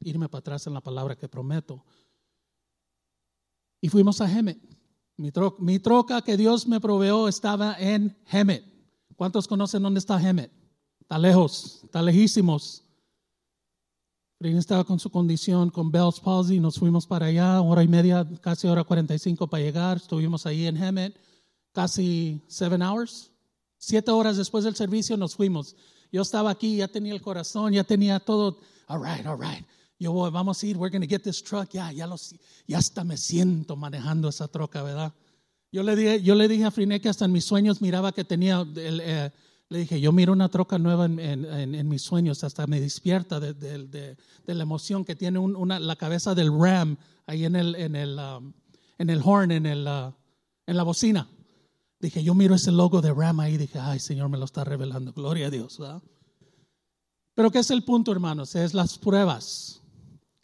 irme 0.00 0.28
para 0.28 0.40
atrás 0.40 0.66
en 0.66 0.74
la 0.74 0.80
palabra 0.80 1.16
que 1.16 1.28
prometo. 1.28 1.84
Y 3.80 3.88
fuimos 3.88 4.20
a 4.20 4.30
Hemet. 4.30 4.58
Mi, 5.16 5.78
troca 5.78 6.20
que 6.22 6.36
Dios 6.36 6.66
me 6.66 6.80
proveó 6.80 7.28
estaba 7.28 7.74
en 7.78 8.16
Hemet. 8.30 8.64
¿Cuántos 9.16 9.48
conocen 9.48 9.82
dónde 9.82 9.98
está 9.98 10.20
Hemet? 10.20 10.52
Está 11.00 11.18
lejos, 11.18 11.80
está 11.84 12.02
lejísimos. 12.02 12.82
Frin 14.38 14.58
estaba 14.58 14.84
con 14.84 14.98
su 14.98 15.10
condición, 15.10 15.70
con 15.70 15.90
Bell's 15.90 16.20
palsy, 16.20 16.60
nos 16.60 16.78
fuimos 16.78 17.06
para 17.06 17.26
allá, 17.26 17.62
hora 17.62 17.82
y 17.82 17.88
media, 17.88 18.28
casi 18.42 18.66
hora 18.66 18.84
45 18.84 19.46
para 19.46 19.62
llegar. 19.62 19.96
Estuvimos 19.96 20.44
ahí 20.44 20.66
en 20.66 20.76
Hemet, 20.76 21.18
casi 21.72 22.42
seven 22.46 22.82
hours. 22.82 23.30
Siete 23.78 24.10
horas 24.10 24.36
después 24.36 24.64
del 24.64 24.76
servicio 24.76 25.16
nos 25.16 25.34
fuimos. 25.34 25.76
Yo 26.12 26.20
estaba 26.20 26.50
aquí, 26.50 26.76
ya 26.76 26.88
tenía 26.88 27.14
el 27.14 27.22
corazón, 27.22 27.72
ya 27.72 27.84
tenía 27.84 28.20
todo. 28.20 28.60
All 28.88 29.00
right, 29.00 29.26
all 29.26 29.40
right. 29.40 29.64
Yo 29.98 30.12
voy, 30.12 30.30
vamos 30.30 30.62
a 30.62 30.66
ir, 30.66 30.76
we're 30.76 30.90
going 30.90 31.00
to 31.00 31.08
get 31.08 31.22
this 31.22 31.42
truck. 31.42 31.70
Ya, 31.70 31.90
ya, 31.90 32.08
ya 32.66 32.78
hasta 32.78 33.02
me 33.04 33.16
siento 33.16 33.76
manejando 33.76 34.28
esa 34.28 34.46
troca, 34.48 34.82
¿verdad? 34.82 35.12
Yo 35.72 35.82
le 35.82 35.96
dije, 35.96 36.22
yo 36.22 36.34
le 36.34 36.48
dije 36.48 36.64
a 36.64 36.70
Friné 36.70 37.00
que 37.00 37.08
hasta 37.08 37.24
en 37.24 37.32
mis 37.32 37.44
sueños 37.44 37.80
miraba 37.80 38.12
que 38.12 38.24
tenía, 38.24 38.66
eh, 38.76 39.30
le 39.68 39.78
dije, 39.78 40.00
yo 40.00 40.12
miro 40.12 40.32
una 40.32 40.48
troca 40.48 40.78
nueva 40.78 41.06
en, 41.06 41.88
mis 41.88 42.02
sueños, 42.02 42.44
hasta 42.44 42.66
me 42.66 42.80
despierta 42.80 43.40
de, 43.40 44.16
la 44.46 44.62
emoción 44.62 45.04
que 45.04 45.16
tiene 45.16 45.38
una, 45.38 45.78
la 45.78 45.96
cabeza 45.96 46.34
del 46.34 46.50
Ram 46.56 46.96
ahí 47.26 47.44
en 47.44 47.56
el, 47.56 47.74
en 47.74 47.96
el, 47.96 48.18
um, 48.18 48.52
en 48.98 49.10
el 49.10 49.20
horn, 49.24 49.50
en, 49.50 49.66
el, 49.66 49.86
uh, 49.86 50.12
en 50.66 50.76
la 50.76 50.82
bocina. 50.82 51.28
Dije, 51.98 52.22
yo 52.22 52.34
miro 52.34 52.54
ese 52.54 52.70
logo 52.70 53.00
de 53.00 53.12
Ram 53.12 53.40
ahí 53.40 53.56
dije, 53.56 53.78
ay, 53.78 53.98
Señor 53.98 54.28
me 54.28 54.38
lo 54.38 54.44
está 54.44 54.62
revelando. 54.62 55.12
Gloria 55.12 55.48
a 55.48 55.50
Dios. 55.50 55.80
Pero 57.34 57.50
¿qué 57.50 57.58
es 57.58 57.70
el 57.70 57.82
punto, 57.84 58.12
hermanos? 58.12 58.54
Es 58.54 58.72
las 58.72 58.98
pruebas. 58.98 59.82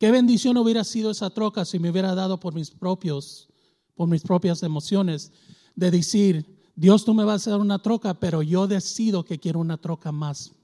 Qué 0.02 0.10
bendición 0.10 0.56
hubiera 0.56 0.82
sido 0.82 1.12
esa 1.12 1.30
troca 1.30 1.64
si 1.64 1.78
me 1.78 1.88
hubiera 1.88 2.12
dado 2.16 2.40
por 2.40 2.54
mis 2.54 2.72
propios, 2.72 3.48
por 3.94 4.08
mis 4.08 4.22
propias 4.22 4.64
emociones, 4.64 5.30
de 5.76 5.92
decir, 5.92 6.60
Dios 6.74 7.04
tú 7.04 7.14
me 7.14 7.22
vas 7.22 7.46
a 7.46 7.52
dar 7.52 7.60
una 7.60 7.78
troca, 7.78 8.12
pero 8.14 8.42
yo 8.42 8.66
decido 8.66 9.24
que 9.24 9.38
quiero 9.38 9.60
una 9.60 9.76
troca 9.76 10.10
más 10.10 10.56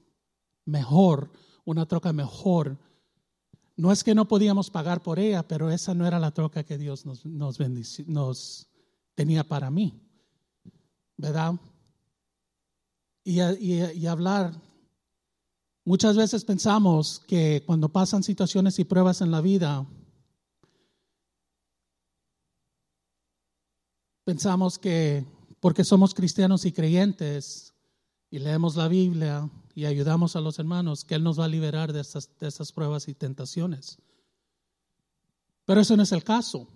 mejor, 0.65 1.31
una 1.63 1.85
troca 1.85 2.11
mejor. 2.11 2.77
No 3.77 3.93
es 3.93 4.03
que 4.03 4.13
no 4.13 4.27
podíamos 4.27 4.69
pagar 4.69 5.01
por 5.01 5.19
ella, 5.19 5.47
pero 5.47 5.71
esa 5.71 5.93
no 5.93 6.05
era 6.05 6.19
la 6.19 6.31
troca 6.31 6.65
que 6.65 6.77
Dios 6.77 7.05
nos, 7.05 7.25
nos, 7.25 7.59
nos 8.07 8.67
tenía 9.15 9.45
para 9.45 9.71
mí. 9.71 9.97
¿verdad? 11.15 11.53
Y, 13.23 13.39
y, 13.39 14.05
hablar. 14.05 14.51
Muchas 15.85 16.15
veces 16.15 16.45
pensamos 16.45 17.19
que 17.27 17.63
cuando 17.65 17.89
pasan 17.89 18.23
situaciones 18.23 18.79
y 18.79 18.83
pruebas 18.83 19.21
en 19.21 19.31
la 19.31 19.41
vida, 19.41 19.85
pensamos 24.23 24.77
que 24.77 25.25
porque 25.59 25.83
somos 25.83 26.13
cristianos 26.13 26.65
y 26.65 26.71
creyentes 26.71 27.73
y 28.29 28.39
leemos 28.39 28.75
la 28.75 28.87
Biblia 28.87 29.49
y 29.75 29.85
ayudamos 29.85 30.35
a 30.35 30.41
los 30.41 30.59
hermanos, 30.59 31.03
que 31.03 31.15
Él 31.15 31.23
nos 31.23 31.39
va 31.39 31.45
a 31.45 31.49
liberar 31.49 31.93
de 31.93 32.01
estas, 32.01 32.71
pruebas 32.71 33.07
y 33.07 33.13
tentaciones. 33.13 33.97
Pero 35.65 35.81
eso 35.81 35.95
no 35.95 36.03
es 36.03 36.11
el 36.11 36.23
caso. 36.23 36.67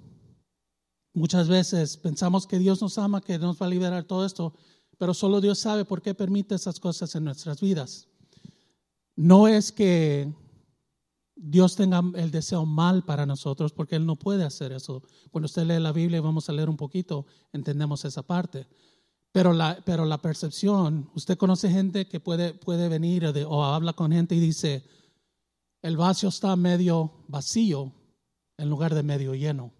Muchas 1.13 1.47
veces 1.47 1.97
pensamos 1.97 2.47
que 2.47 2.59
Dios 2.59 2.81
nos 2.81 2.97
ama, 2.97 3.21
que 3.21 3.37
nos 3.37 3.61
va 3.61 3.65
a 3.67 3.69
liberar 3.69 4.03
todo 4.03 4.25
esto, 4.25 4.53
pero 4.97 5.13
solo 5.13 5.41
Dios 5.41 5.59
sabe 5.59 5.85
por 5.85 6.01
qué 6.01 6.13
permite 6.13 6.55
esas 6.55 6.79
cosas 6.79 7.13
en 7.15 7.25
nuestras 7.25 7.61
vidas. 7.61 8.07
No 9.15 9.47
es 9.47 9.71
que 9.71 10.33
Dios 11.35 11.75
tenga 11.75 12.01
el 12.15 12.31
deseo 12.31 12.65
mal 12.65 13.03
para 13.03 13.25
nosotros, 13.25 13.73
porque 13.73 13.95
Él 13.95 14.05
no 14.05 14.17
puede 14.17 14.43
hacer 14.43 14.71
eso. 14.71 15.03
Cuando 15.31 15.45
usted 15.45 15.65
lee 15.65 15.79
la 15.79 15.91
Biblia, 15.91 16.21
vamos 16.21 16.49
a 16.49 16.53
leer 16.53 16.69
un 16.69 16.77
poquito, 16.77 17.25
entendemos 17.51 18.05
esa 18.05 18.23
parte. 18.23 18.67
Pero 19.31 19.51
la, 19.51 19.81
pero 19.83 20.05
la 20.05 20.19
percepción, 20.19 21.09
usted 21.15 21.37
conoce 21.37 21.69
gente 21.69 22.07
que 22.07 22.19
puede, 22.19 22.53
puede 22.53 22.87
venir 22.87 23.25
o 23.47 23.63
habla 23.63 23.93
con 23.93 24.11
gente 24.11 24.35
y 24.35 24.39
dice, 24.39 24.85
el 25.81 25.97
vaso 25.97 26.27
está 26.27 26.55
medio 26.55 27.11
vacío 27.27 27.91
en 28.57 28.69
lugar 28.69 28.93
de 28.93 29.03
medio 29.03 29.33
lleno. 29.33 29.73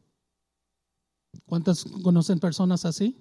¿Cuántas 1.46 1.86
conocen 2.04 2.40
personas 2.40 2.84
así? 2.86 3.16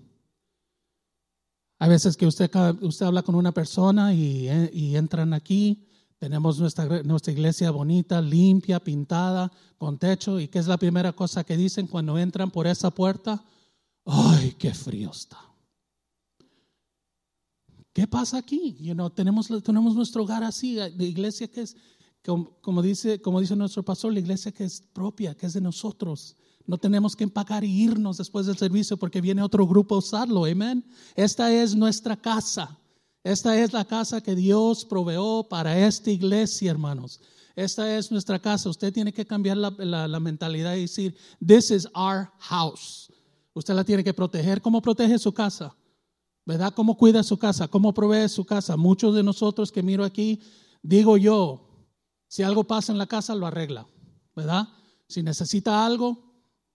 Hay 1.78 1.90
veces 1.90 2.16
que 2.16 2.26
usted, 2.26 2.50
usted 2.80 3.06
habla 3.06 3.22
con 3.22 3.34
una 3.34 3.52
persona 3.52 4.14
y, 4.14 4.48
y 4.72 4.96
entran 4.96 5.34
aquí. 5.34 5.86
Tenemos 6.22 6.60
nuestra, 6.60 7.02
nuestra 7.02 7.32
iglesia 7.32 7.72
bonita, 7.72 8.22
limpia, 8.22 8.78
pintada, 8.78 9.50
con 9.76 9.98
techo. 9.98 10.38
¿Y 10.38 10.46
qué 10.46 10.60
es 10.60 10.68
la 10.68 10.76
primera 10.76 11.12
cosa 11.12 11.42
que 11.42 11.56
dicen 11.56 11.88
cuando 11.88 12.16
entran 12.16 12.52
por 12.52 12.68
esa 12.68 12.92
puerta? 12.92 13.44
¡Ay, 14.04 14.54
qué 14.56 14.72
frío 14.72 15.10
está! 15.10 15.40
¿Qué 17.92 18.06
pasa 18.06 18.38
aquí? 18.38 18.76
You 18.78 18.94
know, 18.94 19.10
tenemos, 19.10 19.48
tenemos 19.64 19.96
nuestro 19.96 20.22
hogar 20.22 20.44
así, 20.44 20.76
la 20.76 20.86
iglesia 20.86 21.48
que 21.48 21.62
es, 21.62 21.76
como, 22.22 22.82
dice, 22.82 23.20
como 23.20 23.40
dice 23.40 23.56
nuestro 23.56 23.82
pastor, 23.82 24.12
la 24.12 24.20
iglesia 24.20 24.52
que 24.52 24.62
es 24.62 24.80
propia, 24.80 25.34
que 25.34 25.46
es 25.46 25.54
de 25.54 25.60
nosotros. 25.60 26.36
No 26.68 26.78
tenemos 26.78 27.16
que 27.16 27.24
empacar 27.24 27.64
y 27.64 27.82
irnos 27.82 28.18
después 28.18 28.46
del 28.46 28.56
servicio 28.56 28.96
porque 28.96 29.20
viene 29.20 29.42
otro 29.42 29.66
grupo 29.66 29.96
a 29.96 29.98
usarlo. 29.98 30.44
Amén. 30.44 30.84
Esta 31.16 31.52
es 31.52 31.74
nuestra 31.74 32.16
casa. 32.16 32.78
Esta 33.24 33.56
es 33.58 33.72
la 33.72 33.84
casa 33.84 34.20
que 34.20 34.34
Dios 34.34 34.84
proveó 34.84 35.44
para 35.48 35.78
esta 35.78 36.10
iglesia, 36.10 36.70
hermanos. 36.70 37.20
Esta 37.54 37.96
es 37.96 38.10
nuestra 38.10 38.38
casa. 38.38 38.68
Usted 38.68 38.92
tiene 38.92 39.12
que 39.12 39.26
cambiar 39.26 39.56
la, 39.56 40.20
mentalidad 40.20 40.74
y 40.74 40.82
decir, 40.82 41.16
this 41.44 41.70
is 41.70 41.86
our 41.94 42.30
house. 42.38 43.12
Usted 43.54 43.74
la 43.74 43.84
tiene 43.84 44.02
que 44.02 44.14
proteger. 44.14 44.60
¿Cómo 44.60 44.82
protege 44.82 45.18
su 45.18 45.32
casa? 45.32 45.76
¿Verdad? 46.44 46.72
¿Cómo 46.74 46.96
cuida 46.96 47.22
su 47.22 47.38
casa? 47.38 47.68
¿Cómo 47.68 47.94
provee 47.94 48.28
su 48.28 48.44
casa? 48.44 48.76
Muchos 48.76 49.14
de 49.14 49.22
nosotros 49.22 49.70
que 49.70 49.82
miro 49.82 50.04
aquí, 50.04 50.40
digo 50.82 51.16
yo, 51.16 51.68
si 52.26 52.42
algo 52.42 52.64
pasa 52.64 52.90
en 52.90 52.98
la 52.98 53.06
casa, 53.06 53.34
lo 53.34 53.46
arregla. 53.46 53.86
¿Verdad? 54.34 54.66
Si 55.06 55.22
necesita 55.22 55.84
algo, 55.84 56.32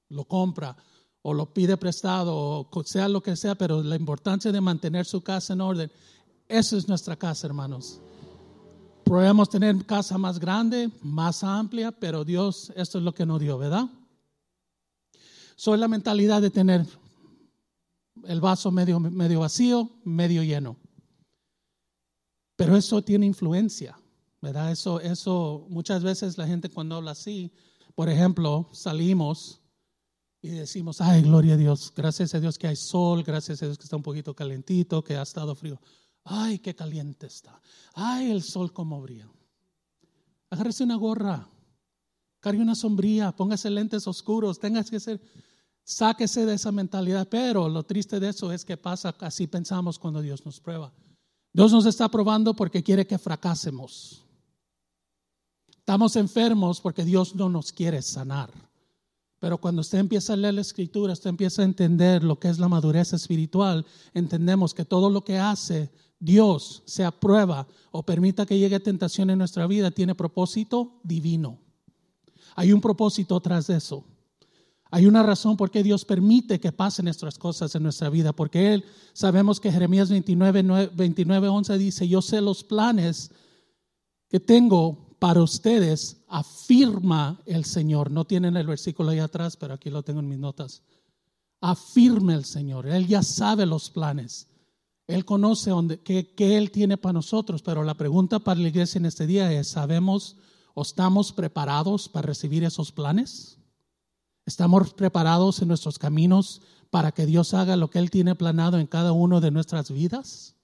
lo 0.09 0.25
compra 0.25 0.77
o 1.23 1.33
lo 1.33 1.53
pide 1.53 1.75
prestado 1.75 2.69
o 2.71 2.83
sea 2.85 3.09
lo 3.09 3.21
que 3.21 3.35
sea, 3.35 3.55
pero 3.55 3.83
la 3.83 3.95
importancia 3.97 4.51
de 4.51 4.61
mantener 4.61 5.05
su 5.05 5.21
casa 5.21 5.53
en 5.53 5.61
orden, 5.61 5.91
esa 6.47 6.77
es 6.77 6.87
nuestra 6.87 7.15
casa, 7.15 7.47
hermanos. 7.47 7.99
Podemos 9.03 9.49
tener 9.49 9.85
casa 9.85 10.17
más 10.17 10.39
grande, 10.39 10.89
más 11.01 11.43
amplia, 11.43 11.91
pero 11.91 12.25
Dios, 12.25 12.71
esto 12.75 12.97
es 12.97 13.03
lo 13.03 13.13
que 13.13 13.25
nos 13.25 13.39
dio, 13.39 13.57
¿verdad? 13.57 13.87
Soy 15.55 15.77
la 15.77 15.87
mentalidad 15.87 16.41
de 16.41 16.49
tener 16.49 16.85
el 18.25 18.41
vaso 18.41 18.71
medio, 18.71 18.99
medio 18.99 19.39
vacío, 19.39 19.89
medio 20.03 20.43
lleno. 20.43 20.77
Pero 22.55 22.75
eso 22.75 23.01
tiene 23.01 23.25
influencia, 23.25 23.97
¿verdad? 24.41 24.71
Eso, 24.71 24.99
eso, 24.99 25.65
muchas 25.69 26.03
veces 26.03 26.37
la 26.37 26.47
gente 26.47 26.69
cuando 26.69 26.95
habla 26.95 27.11
así, 27.11 27.51
por 27.95 28.09
ejemplo, 28.09 28.69
salimos 28.73 29.61
y 30.41 30.49
decimos, 30.49 31.01
ay, 31.01 31.23
gloria 31.23 31.53
a 31.53 31.57
Dios, 31.57 31.93
gracias 31.95 32.35
a 32.35 32.39
Dios 32.39 32.57
que 32.57 32.67
hay 32.67 32.75
sol, 32.75 33.23
gracias 33.23 33.61
a 33.61 33.65
Dios 33.65 33.77
que 33.77 33.83
está 33.83 33.95
un 33.95 34.03
poquito 34.03 34.35
calentito, 34.35 35.03
que 35.03 35.15
ha 35.15 35.21
estado 35.21 35.55
frío. 35.55 35.79
Ay, 36.29 36.59
qué 36.59 36.75
caliente 36.75 37.27
está. 37.27 37.61
Ay, 37.93 38.31
el 38.31 38.43
sol 38.43 38.73
como 38.73 39.01
brilla. 39.01 39.29
Agárrese 40.49 40.83
una 40.83 40.95
gorra, 40.95 41.47
cargue 42.41 42.61
una 42.61 42.75
sombría, 42.75 43.31
póngase 43.31 43.69
lentes 43.69 44.07
oscuros, 44.07 44.59
tengas 44.59 44.89
que 44.89 44.99
ser, 44.99 45.21
sáquese 45.83 46.45
de 46.45 46.55
esa 46.55 46.71
mentalidad. 46.71 47.27
Pero 47.29 47.69
lo 47.69 47.83
triste 47.83 48.19
de 48.19 48.29
eso 48.29 48.51
es 48.51 48.65
que 48.65 48.75
pasa, 48.75 49.15
así 49.19 49.47
pensamos 49.47 49.97
cuando 49.97 50.21
Dios 50.21 50.45
nos 50.45 50.59
prueba. 50.59 50.91
Dios 51.53 51.71
nos 51.71 51.85
está 51.85 52.09
probando 52.09 52.53
porque 52.53 52.83
quiere 52.83 53.07
que 53.07 53.17
fracasemos. 53.17 54.25
Estamos 55.69 56.17
enfermos 56.17 56.81
porque 56.81 57.05
Dios 57.05 57.35
no 57.35 57.47
nos 57.47 57.71
quiere 57.71 58.01
sanar. 58.01 58.51
Pero 59.39 59.59
cuando 59.59 59.81
usted 59.81 59.99
empieza 59.99 60.33
a 60.33 60.35
leer 60.35 60.55
la 60.55 60.61
escritura, 60.61 61.13
usted 61.13 61.29
empieza 61.29 61.61
a 61.61 61.65
entender 61.65 62.23
lo 62.23 62.37
que 62.37 62.49
es 62.49 62.59
la 62.59 62.67
madurez 62.67 63.13
espiritual, 63.13 63.85
entendemos 64.13 64.73
que 64.73 64.83
todo 64.83 65.09
lo 65.09 65.23
que 65.23 65.37
hace 65.37 65.89
Dios, 66.19 66.83
sea 66.85 67.11
prueba 67.11 67.67
o 67.91 68.03
permita 68.03 68.45
que 68.45 68.57
llegue 68.57 68.79
tentación 68.79 69.29
en 69.29 69.37
nuestra 69.37 69.67
vida, 69.67 69.91
tiene 69.91 70.15
propósito 70.15 70.99
divino. 71.03 71.59
Hay 72.55 72.71
un 72.71 72.81
propósito 72.81 73.39
tras 73.39 73.67
de 73.67 73.77
eso. 73.77 74.03
Hay 74.89 75.05
una 75.05 75.21
razón 75.21 75.57
por 75.57 75.69
qué 75.69 75.83
Dios 75.83 76.05
permite 76.05 76.59
que 76.59 76.71
pasen 76.71 77.05
nuestras 77.05 77.37
cosas 77.37 77.75
en 77.75 77.83
nuestra 77.83 78.09
vida, 78.09 78.33
porque 78.33 78.73
Él, 78.73 78.85
sabemos 79.13 79.59
que 79.59 79.71
Jeremías 79.71 80.09
29, 80.09 80.91
29 80.95 81.47
11 81.49 81.77
dice, 81.77 82.07
yo 82.07 82.21
sé 82.21 82.41
los 82.41 82.63
planes 82.63 83.31
que 84.29 84.39
tengo 84.39 85.15
para 85.19 85.41
ustedes, 85.41 86.17
afirma 86.27 87.41
el 87.45 87.65
Señor. 87.65 88.11
No 88.11 88.25
tienen 88.25 88.55
el 88.55 88.67
versículo 88.67 89.09
ahí 89.09 89.19
atrás, 89.19 89.57
pero 89.57 89.73
aquí 89.73 89.89
lo 89.89 90.03
tengo 90.03 90.19
en 90.19 90.29
mis 90.29 90.39
notas. 90.39 90.83
Afirma 91.59 92.35
el 92.35 92.45
Señor. 92.45 92.87
Él 92.87 93.07
ya 93.07 93.23
sabe 93.23 93.65
los 93.65 93.89
planes. 93.89 94.47
Él 95.07 95.23
conoce 95.23 95.69
dónde, 95.69 95.99
qué, 95.99 96.33
qué 96.35 96.57
Él 96.57 96.69
tiene 96.71 96.97
para 96.97 97.13
nosotros, 97.13 97.61
pero 97.61 97.83
la 97.83 97.95
pregunta 97.95 98.39
para 98.39 98.59
la 98.59 98.67
iglesia 98.67 98.99
en 98.99 99.05
este 99.05 99.25
día 99.25 99.51
es, 99.51 99.69
¿sabemos 99.69 100.35
o 100.73 100.81
estamos 100.81 101.31
preparados 101.31 102.09
para 102.09 102.27
recibir 102.27 102.63
esos 102.63 102.91
planes? 102.91 103.57
¿Estamos 104.45 104.93
preparados 104.93 105.61
en 105.61 105.69
nuestros 105.69 105.97
caminos 105.97 106.61
para 106.89 107.11
que 107.11 107.25
Dios 107.25 107.53
haga 107.53 107.75
lo 107.75 107.89
que 107.89 107.99
Él 107.99 108.11
tiene 108.11 108.35
planado 108.35 108.79
en 108.79 108.87
cada 108.87 109.11
uno 109.11 109.41
de 109.41 109.51
nuestras 109.51 109.91
vidas? 109.91 110.55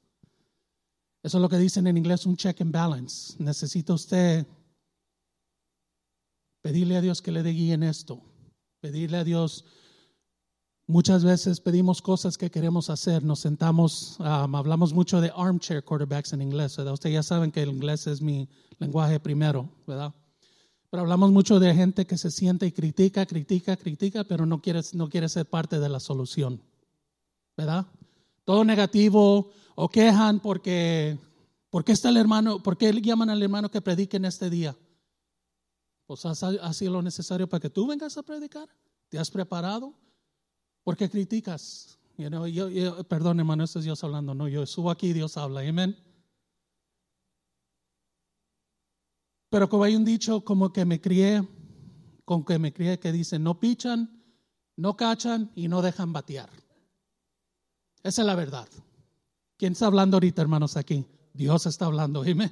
Eso 1.24 1.38
es 1.38 1.42
lo 1.42 1.50
que 1.50 1.58
dicen 1.58 1.88
en 1.88 1.98
inglés 1.98 2.26
un 2.26 2.36
check 2.36 2.60
and 2.62 2.74
balance. 2.74 3.36
Necesita 3.40 3.94
usted 3.94 4.46
pedirle 6.62 6.98
a 6.98 7.02
Dios 7.02 7.22
que 7.22 7.32
le 7.32 7.44
dé 7.44 7.52
guía 7.52 7.76
en 7.76 7.84
esto. 7.84 8.22
Pedirle 8.82 9.18
a 9.18 9.24
Dios. 9.24 9.66
Muchas 10.86 11.24
veces 11.24 11.62
pedimos 11.62 12.02
cosas 12.02 12.38
que 12.38 12.52
queremos 12.52 12.90
hacer. 12.90 13.24
Nos 13.24 13.40
sentamos, 13.40 14.18
um, 14.20 14.56
hablamos 14.56 14.94
mucho 14.94 15.22
de 15.22 15.32
armchair 15.34 15.82
quarterbacks 15.84 16.34
en 16.34 16.42
inglés. 16.42 16.76
¿verdad? 16.76 16.94
Ustedes 16.94 17.14
ya 17.14 17.24
saben 17.24 17.54
que 17.54 17.62
el 17.62 17.70
inglés 17.70 18.06
es 18.08 18.22
mi 18.22 18.50
lenguaje 18.80 19.18
primero, 19.22 19.70
¿verdad? 19.88 20.14
Pero 20.90 21.02
hablamos 21.02 21.32
mucho 21.32 21.60
de 21.62 21.74
gente 21.74 22.06
que 22.06 22.18
se 22.18 22.30
siente 22.30 22.66
y 22.66 22.74
critica, 22.74 23.26
critica, 23.26 23.78
critica, 23.78 24.26
pero 24.26 24.46
no 24.46 24.62
quiere, 24.62 24.82
no 24.92 25.10
quiere 25.10 25.30
ser 25.30 25.46
parte 25.46 25.80
de 25.80 25.88
la 25.88 26.02
solución. 26.02 26.62
¿Verdad? 27.56 27.88
Todo 28.44 28.66
negativo 28.66 29.52
o 29.76 29.88
quejan 29.88 30.42
porque, 30.42 31.18
¿por 31.70 31.86
qué 31.86 31.94
está 31.94 32.10
el 32.10 32.18
hermano? 32.18 32.62
¿Por 32.62 32.78
qué 32.78 32.92
llaman 33.02 33.30
al 33.30 33.42
hermano 33.42 33.72
que 33.72 33.80
predique 33.80 34.18
en 34.18 34.26
este 34.26 34.50
día? 34.50 34.76
Pues 36.06 36.26
ha 36.26 36.74
sido 36.74 36.92
lo 36.92 37.02
necesario 37.02 37.48
para 37.48 37.62
que 37.62 37.70
tú 37.70 37.88
vengas 37.88 38.18
a 38.18 38.24
predicar. 38.24 38.68
¿Te 39.08 39.18
has 39.18 39.32
preparado? 39.32 39.94
¿Por 40.84 40.98
qué 40.98 41.10
criticas? 41.10 41.98
yo, 42.18 43.04
perdón, 43.08 43.40
hermano, 43.40 43.64
esto 43.64 43.80
es 43.80 43.86
Dios 43.86 44.04
hablando. 44.04 44.34
No, 44.34 44.48
yo 44.48 44.66
subo 44.66 44.92
aquí, 44.92 45.14
Dios 45.14 45.38
habla. 45.38 45.62
Amén. 45.62 45.96
Pero 49.50 49.70
como 49.70 49.84
hay 49.84 49.96
un 49.96 50.04
dicho 50.04 50.44
como 50.44 50.74
que 50.74 50.84
me 50.84 51.00
crié, 51.00 51.48
con 52.26 52.44
que 52.44 52.58
me 52.58 52.74
crié 52.74 53.00
que 53.00 53.12
dice, 53.12 53.40
no 53.40 53.60
pichan, 53.60 54.24
no 54.76 54.98
cachan 54.98 55.52
y 55.56 55.68
no 55.68 55.82
dejan 55.82 56.12
batear. 56.12 56.50
Esa 58.02 58.22
es 58.22 58.26
la 58.26 58.36
verdad. 58.36 58.68
¿Quién 59.58 59.74
está 59.74 59.86
hablando 59.86 60.18
ahorita, 60.18 60.42
hermanos, 60.42 60.76
aquí? 60.76 61.06
Dios 61.34 61.66
está 61.66 61.86
hablando, 61.86 62.22
amén. 62.22 62.52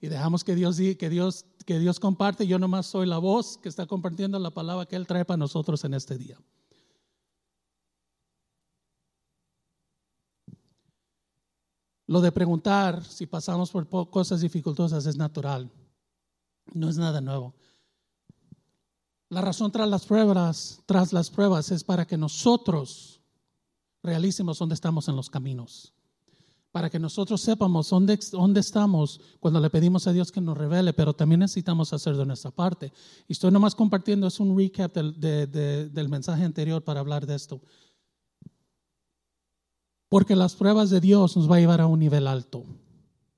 Y 0.00 0.08
dejamos 0.08 0.44
que 0.44 0.54
Dios 0.54 0.78
que 0.98 1.10
Dios 1.10 1.44
que 1.66 1.78
Dios 1.78 2.00
comparte, 2.00 2.46
yo 2.46 2.58
nomás 2.58 2.86
soy 2.86 3.06
la 3.06 3.18
voz 3.18 3.58
que 3.58 3.68
está 3.68 3.84
compartiendo 3.84 4.38
la 4.38 4.50
palabra 4.50 4.86
que 4.86 4.96
él 4.96 5.06
trae 5.06 5.26
para 5.26 5.36
nosotros 5.36 5.84
en 5.84 5.92
este 5.92 6.16
día. 6.16 6.38
Lo 12.08 12.22
de 12.22 12.32
preguntar 12.32 13.04
si 13.04 13.26
pasamos 13.26 13.70
por 13.70 13.86
cosas 14.08 14.40
dificultosas 14.40 15.04
es 15.04 15.16
natural. 15.16 15.70
No 16.72 16.88
es 16.88 16.96
nada 16.96 17.20
nuevo. 17.20 17.54
La 19.28 19.42
razón 19.42 19.70
tras 19.70 19.90
las 19.90 20.06
pruebas, 20.06 20.80
tras 20.86 21.12
las 21.12 21.28
pruebas 21.28 21.70
es 21.70 21.84
para 21.84 22.06
que 22.06 22.16
nosotros 22.16 23.20
realicemos 24.02 24.58
dónde 24.58 24.74
estamos 24.74 25.06
en 25.08 25.16
los 25.16 25.28
caminos. 25.28 25.92
Para 26.72 26.88
que 26.88 26.98
nosotros 26.98 27.42
sepamos 27.42 27.90
dónde, 27.90 28.18
dónde 28.32 28.60
estamos 28.60 29.20
cuando 29.38 29.60
le 29.60 29.68
pedimos 29.68 30.06
a 30.06 30.12
Dios 30.14 30.32
que 30.32 30.40
nos 30.40 30.56
revele, 30.56 30.94
pero 30.94 31.12
también 31.12 31.40
necesitamos 31.40 31.92
hacer 31.92 32.16
de 32.16 32.24
nuestra 32.24 32.50
parte. 32.50 32.90
Y 33.26 33.34
estoy 33.34 33.50
nomás 33.50 33.74
compartiendo, 33.74 34.26
es 34.26 34.40
un 34.40 34.56
recap 34.56 34.94
del, 34.94 35.20
del 35.20 36.08
mensaje 36.08 36.42
anterior 36.42 36.82
para 36.82 37.00
hablar 37.00 37.26
de 37.26 37.34
esto. 37.34 37.60
Porque 40.08 40.36
las 40.36 40.54
pruebas 40.54 40.90
de 40.90 41.00
Dios 41.00 41.36
nos 41.36 41.50
va 41.50 41.56
a 41.56 41.60
llevar 41.60 41.80
a 41.80 41.86
un 41.86 41.98
nivel 41.98 42.26
alto, 42.26 42.64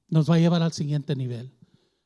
nos 0.09 0.31
va 0.31 0.37
a 0.37 0.39
llevar 0.39 0.63
al 0.63 0.73
siguiente 0.73 1.17
nivel 1.17 1.53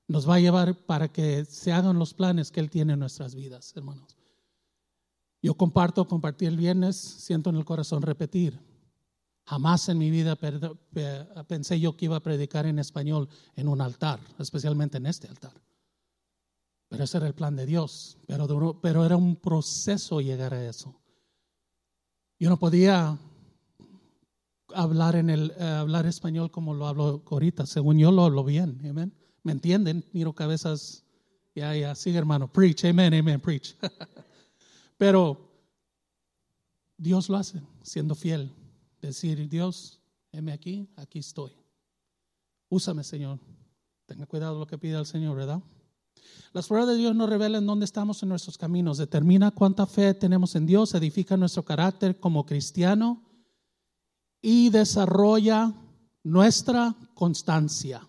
nos 0.07 0.29
va 0.29 0.37
a 0.37 0.40
llevar 0.40 0.74
para 0.87 1.09
que 1.09 1.44
se 1.44 1.72
hagan 1.72 1.98
los 1.98 2.14
planes 2.14 2.50
que 2.50 2.61
Él 2.61 2.70
tiene 2.70 2.92
en 2.92 2.98
nuestras 2.98 3.35
vidas, 3.35 3.72
hermanos. 3.77 4.16
Yo 5.42 5.55
comparto, 5.55 6.07
compartí 6.09 6.46
el 6.46 6.57
viernes, 6.57 6.96
siento 6.96 7.50
en 7.50 7.57
el 7.57 7.64
corazón 7.64 8.03
repetir. 8.03 8.59
Jamás 9.46 9.88
en 9.90 9.98
mi 9.98 10.11
vida 10.11 10.37
pensé 11.46 11.79
yo 11.79 11.96
que 11.96 12.07
iba 12.07 12.16
a 12.16 12.22
predicar 12.22 12.64
en 12.64 12.79
español 12.79 13.29
en 13.55 13.68
un 13.68 13.81
altar, 13.83 14.20
especialmente 14.38 14.96
en 14.96 15.07
este 15.07 15.29
altar. 15.29 15.53
Pero 16.88 17.05
ese 17.05 17.18
era 17.18 17.27
el 17.27 17.35
plan 17.35 17.57
de 17.57 17.66
Dios, 17.66 18.16
pero, 18.27 18.81
pero 18.81 19.05
era 19.05 19.16
un 19.16 19.37
proceso 19.37 20.20
llegar 20.20 20.55
a 20.55 20.66
eso. 20.66 20.98
Yo 22.38 22.48
no 22.48 22.59
podía 22.59 23.18
hablar, 24.75 25.17
en 25.17 25.31
el, 25.31 25.53
eh, 25.59 25.65
hablar 25.65 26.07
español 26.07 26.51
como 26.51 26.75
lo 26.75 26.87
hablo 26.87 27.23
ahorita, 27.31 27.67
según 27.67 27.99
yo 27.99 28.11
lo 28.11 28.25
hablo 28.25 28.45
bien, 28.45 28.81
amén. 28.89 29.13
¿Me 29.43 29.53
entienden? 29.53 30.05
Miro 30.13 30.33
cabezas. 30.33 31.05
Ya, 31.55 31.75
ya, 31.77 31.95
sigue 31.95 32.19
hermano. 32.19 32.51
Preach, 32.51 32.85
amen, 32.85 33.15
amen, 33.15 33.41
preach. 33.41 33.77
Pero 34.99 35.51
Dios 36.97 37.29
lo 37.29 37.37
hace, 37.37 37.61
siendo 37.83 38.15
fiel. 38.15 38.53
Decir, 39.01 39.49
Dios, 39.49 40.01
heme 40.33 40.53
aquí, 40.53 40.89
aquí 40.97 41.19
estoy. 41.19 41.53
Úsame, 42.69 43.05
Señor. 43.05 43.39
Tenga 44.07 44.27
cuidado 44.27 44.59
lo 44.59 44.67
que 44.67 44.79
pide 44.79 44.99
el 44.99 45.07
Señor, 45.07 45.37
¿verdad? 45.37 45.63
Las 46.53 46.69
pruebas 46.69 46.89
de 46.89 46.97
Dios 46.97 47.15
nos 47.15 47.29
revelan 47.29 47.67
dónde 47.67 47.85
estamos 47.85 48.23
en 48.23 48.29
nuestros 48.29 48.57
caminos, 48.57 48.99
determina 48.99 49.51
cuánta 49.51 49.87
fe 49.87 50.15
tenemos 50.15 50.55
en 50.55 50.67
Dios, 50.67 50.95
edifica 50.95 51.37
nuestro 51.37 51.65
carácter 51.65 52.19
como 52.19 52.47
cristiano 52.47 53.23
y 54.46 54.68
desarrolla 54.68 55.72
nuestra 56.22 56.94
constancia. 57.14 58.07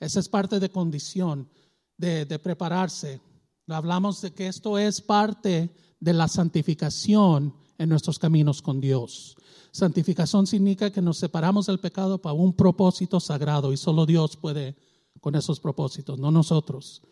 Esa 0.00 0.18
es 0.18 0.28
parte 0.28 0.58
de 0.58 0.70
condición, 0.70 1.48
de, 1.96 2.26
prepararse. 2.40 3.20
Hablamos 3.68 4.20
de 4.20 4.32
que 4.32 4.48
esto 4.48 4.76
es 4.76 5.00
parte 5.00 5.70
de 6.00 6.12
la 6.12 6.26
santificación 6.26 7.54
en 7.78 7.88
nuestros 7.88 8.18
caminos 8.18 8.60
con 8.60 8.80
Dios. 8.80 9.36
Santificación 9.70 10.48
significa 10.48 10.90
que 10.90 11.00
nos 11.00 11.18
separamos 11.18 11.66
del 11.66 11.78
pecado 11.78 12.20
para 12.20 12.32
un 12.32 12.54
propósito 12.54 13.20
sagrado 13.20 13.72
y 13.72 13.76
solo 13.76 14.04
Dios 14.04 14.36
puede 14.36 14.74
con 15.20 15.36
esos 15.36 15.60
propósitos, 15.60 16.18
no 16.18 16.32
nosotros. 16.32 17.02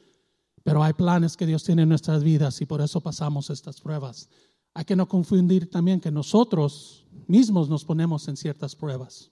Pero 0.65 0.83
hay 0.83 0.95
planes 0.95 1.37
que 1.37 1.47
Dios 1.47 1.63
tiene 1.63 1.83
en 1.83 1.89
nuestras 1.89 2.25
vidas 2.25 2.61
y 2.61 2.67
por 2.67 2.81
eso 2.81 3.01
pasamos 3.01 3.49
estas 3.49 3.81
pruebas. 3.81 4.29
Hay 4.77 4.85
que 4.85 4.95
no 4.95 5.09
confundir 5.09 5.71
también 5.71 6.03
que 6.03 6.11
nosotros 6.11 7.07
mismos 7.27 7.71
nos 7.71 7.83
ponemos 7.83 8.29
en 8.29 8.37
ciertas 8.37 8.77
pruebas. 8.77 9.31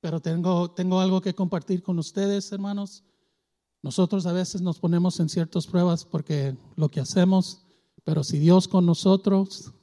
Pero 0.00 0.18
tengo, 0.18 0.70
tengo 0.70 0.98
algo 0.98 1.20
que 1.20 1.34
compartir 1.34 1.82
con 1.82 1.98
ustedes, 1.98 2.50
hermanos. 2.52 3.04
Nosotros 3.82 4.24
a 4.24 4.32
veces 4.32 4.62
nos 4.62 4.78
ponemos 4.78 5.20
en 5.20 5.28
ciertas 5.28 5.66
pruebas 5.66 6.06
porque 6.06 6.56
lo 6.76 6.88
que 6.88 7.00
hacemos, 7.00 7.66
pero 8.02 8.24
si 8.24 8.38
Dios 8.38 8.66
con 8.66 8.86
nosotros, 8.86 9.74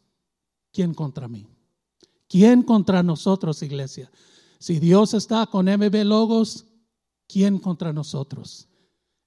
¿quién 0.74 0.96
contra 0.96 1.28
mí? 1.28 1.48
¿Quién 2.28 2.64
contra 2.64 3.04
nosotros, 3.04 3.62
iglesia? 3.62 4.12
Si 4.58 4.80
Dios 4.80 5.14
está 5.14 5.46
con 5.46 5.68
MB 5.68 6.04
Logos, 6.04 6.66
¿quién 7.28 7.60
contra 7.60 7.94
nosotros? 7.94 8.70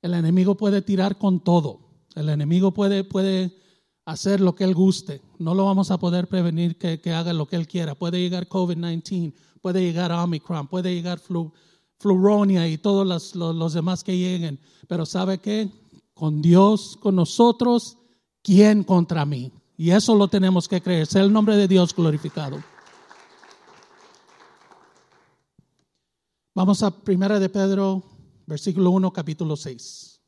El 0.03 0.15
enemigo 0.15 0.57
puede 0.57 0.83
tirar 0.83 1.19
con 1.19 1.41
todo. 1.41 1.81
El 2.15 2.29
enemigo 2.29 2.73
puede, 2.73 3.05
puede 3.05 3.57
hacer 4.05 4.41
lo 4.41 4.55
que 4.55 4.65
él 4.65 4.75
guste. 4.75 5.23
No 5.39 5.55
lo 5.55 5.65
vamos 5.65 5.91
a 5.91 5.99
poder 5.99 6.29
prevenir 6.29 6.79
que, 6.79 7.01
que 7.01 7.13
haga 7.13 7.33
lo 7.33 7.47
que 7.47 7.57
él 7.57 7.67
quiera. 7.67 7.95
Puede 7.95 8.21
llegar 8.21 8.49
COVID-19, 8.49 9.35
puede 9.61 9.83
llegar 9.83 10.13
Omicron, 10.13 10.69
puede 10.69 10.95
llegar 10.95 11.19
flu, 11.19 11.53
Fluronia 11.99 12.69
y 12.69 12.79
todos 12.79 13.07
los, 13.07 13.35
los, 13.35 13.73
demás 13.73 14.05
que 14.05 14.17
lleguen. 14.17 14.61
Pero 14.87 15.05
¿sabe 15.05 15.39
qué? 15.39 15.69
Con 16.15 16.41
Dios, 16.41 16.97
con 17.01 17.17
nosotros, 17.17 17.99
¿quién 18.43 18.85
contra 18.85 19.25
mí? 19.25 19.53
Y 19.77 19.91
eso 19.91 20.15
lo 20.15 20.29
tenemos 20.29 20.69
que 20.69 20.81
creer. 20.81 21.07
Sea 21.07 21.23
el 21.23 21.33
nombre 21.33 21.57
de 21.57 21.67
Dios 21.67 21.95
glorificado. 21.95 22.63
Vamos 26.55 26.83
a 26.83 26.91
Primera 26.91 27.39
de 27.39 27.49
Pedro, 27.49 28.03
Versículo 28.49 28.91
1, 28.93 29.13
capítulo 29.13 29.57
6. 29.57 30.23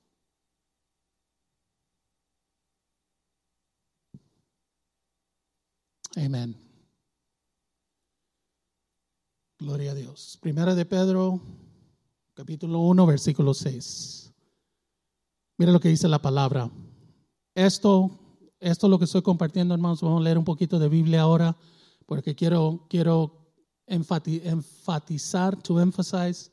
Amén. 6.16 6.54
Gloria 9.58 9.92
a 9.92 9.94
Dios. 9.94 10.36
Primera 10.42 10.74
de 10.74 10.84
Pedro, 10.84 11.40
capítulo 12.34 12.80
1, 12.80 13.06
versículo 13.06 13.54
6. 13.54 14.34
Mira 15.56 15.72
lo 15.72 15.80
que 15.80 15.88
dice 15.88 16.06
la 16.06 16.20
palabra. 16.20 16.70
Esto, 17.54 18.10
esto 18.60 18.86
es 18.86 18.90
lo 18.90 18.98
que 18.98 19.06
estoy 19.06 19.22
compartiendo, 19.22 19.72
hermanos. 19.72 20.02
Vamos 20.02 20.20
a 20.20 20.24
leer 20.24 20.36
un 20.36 20.44
poquito 20.44 20.78
de 20.78 20.90
Biblia 20.90 21.22
ahora, 21.22 21.56
porque 22.04 22.34
quiero, 22.34 22.86
quiero 22.90 23.54
enfatizar, 23.86 25.56
to 25.62 25.80
emphasize 25.80 26.50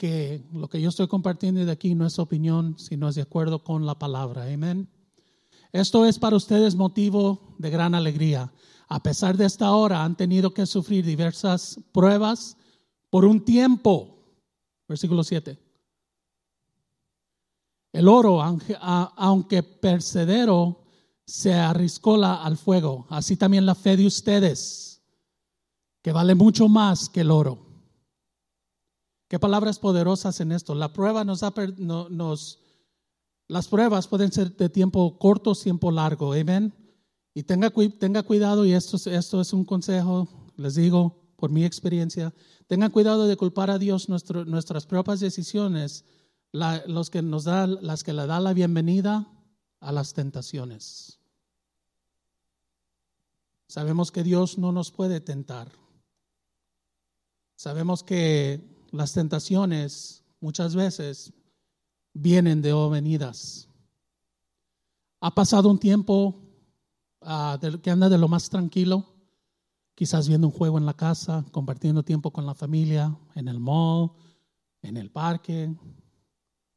que 0.00 0.42
lo 0.54 0.66
que 0.66 0.80
yo 0.80 0.88
estoy 0.88 1.08
compartiendo 1.08 1.62
de 1.62 1.70
aquí 1.70 1.94
no 1.94 2.06
es 2.06 2.18
opinión, 2.18 2.74
sino 2.78 3.10
es 3.10 3.16
de 3.16 3.20
acuerdo 3.20 3.62
con 3.62 3.84
la 3.84 3.98
palabra. 3.98 4.50
Amén. 4.50 4.88
Esto 5.72 6.06
es 6.06 6.18
para 6.18 6.36
ustedes 6.36 6.74
motivo 6.74 7.54
de 7.58 7.68
gran 7.68 7.94
alegría. 7.94 8.50
A 8.88 9.02
pesar 9.02 9.36
de 9.36 9.44
esta 9.44 9.72
hora, 9.72 10.02
han 10.02 10.16
tenido 10.16 10.54
que 10.54 10.64
sufrir 10.64 11.04
diversas 11.04 11.78
pruebas 11.92 12.56
por 13.10 13.26
un 13.26 13.44
tiempo. 13.44 14.24
Versículo 14.88 15.22
7. 15.22 15.58
El 17.92 18.08
oro, 18.08 18.40
aunque 18.40 19.62
percedero, 19.62 20.82
se 21.26 21.52
arriscola 21.52 22.42
al 22.42 22.56
fuego. 22.56 23.06
Así 23.10 23.36
también 23.36 23.66
la 23.66 23.74
fe 23.74 23.98
de 23.98 24.06
ustedes, 24.06 25.02
que 26.00 26.10
vale 26.10 26.34
mucho 26.34 26.70
más 26.70 27.10
que 27.10 27.20
el 27.20 27.30
oro. 27.30 27.69
Qué 29.30 29.38
palabras 29.38 29.78
poderosas 29.78 30.40
en 30.40 30.50
esto. 30.50 30.74
La 30.74 30.92
prueba 30.92 31.22
nos, 31.22 31.44
ha, 31.44 31.54
nos 31.78 32.58
las 33.46 33.68
pruebas 33.68 34.08
pueden 34.08 34.32
ser 34.32 34.56
de 34.56 34.68
tiempo 34.68 35.20
corto, 35.20 35.54
tiempo 35.54 35.92
largo. 35.92 36.32
Amén. 36.32 36.74
Y 37.32 37.44
tenga, 37.44 37.70
cuidado, 37.70 38.66
y 38.66 38.72
esto, 38.72 38.96
esto 39.08 39.40
es 39.40 39.52
un 39.52 39.64
consejo, 39.64 40.28
les 40.56 40.74
digo 40.74 41.32
por 41.36 41.48
mi 41.48 41.64
experiencia, 41.64 42.34
tengan 42.66 42.90
cuidado 42.90 43.28
de 43.28 43.36
culpar 43.36 43.70
a 43.70 43.78
Dios 43.78 44.08
nuestras 44.08 44.86
propias 44.86 45.20
decisiones, 45.20 46.04
los 46.50 47.08
que 47.08 47.22
nos 47.22 47.44
da, 47.44 47.68
las 47.68 48.02
que 48.02 48.12
le 48.12 48.26
da 48.26 48.40
la 48.40 48.52
bienvenida 48.52 49.28
a 49.78 49.92
las 49.92 50.12
tentaciones. 50.12 51.20
Sabemos 53.68 54.10
que 54.10 54.24
Dios 54.24 54.58
no 54.58 54.72
nos 54.72 54.90
puede 54.90 55.20
tentar. 55.20 55.70
Sabemos 57.54 58.02
que 58.02 58.69
las 58.92 59.12
tentaciones 59.12 60.24
muchas 60.40 60.74
veces 60.74 61.32
vienen 62.12 62.62
de 62.62 62.72
o 62.72 62.90
venidas. 62.90 63.68
Ha 65.20 65.34
pasado 65.34 65.68
un 65.68 65.78
tiempo 65.78 66.50
Ah, 67.22 67.58
que 67.82 67.90
anda 67.90 68.08
de 68.08 68.16
lo 68.16 68.28
más 68.28 68.48
tranquilo, 68.48 69.04
quizás 69.94 70.26
viendo 70.26 70.46
un 70.46 70.52
juego 70.54 70.78
en 70.78 70.86
la 70.86 70.94
casa, 70.94 71.44
compartiendo 71.52 72.02
tiempo 72.02 72.30
con 72.30 72.46
la 72.46 72.54
familia, 72.54 73.14
en 73.34 73.48
el 73.48 73.60
mall, 73.60 74.12
en 74.80 74.96
el 74.96 75.10
parque. 75.10 75.74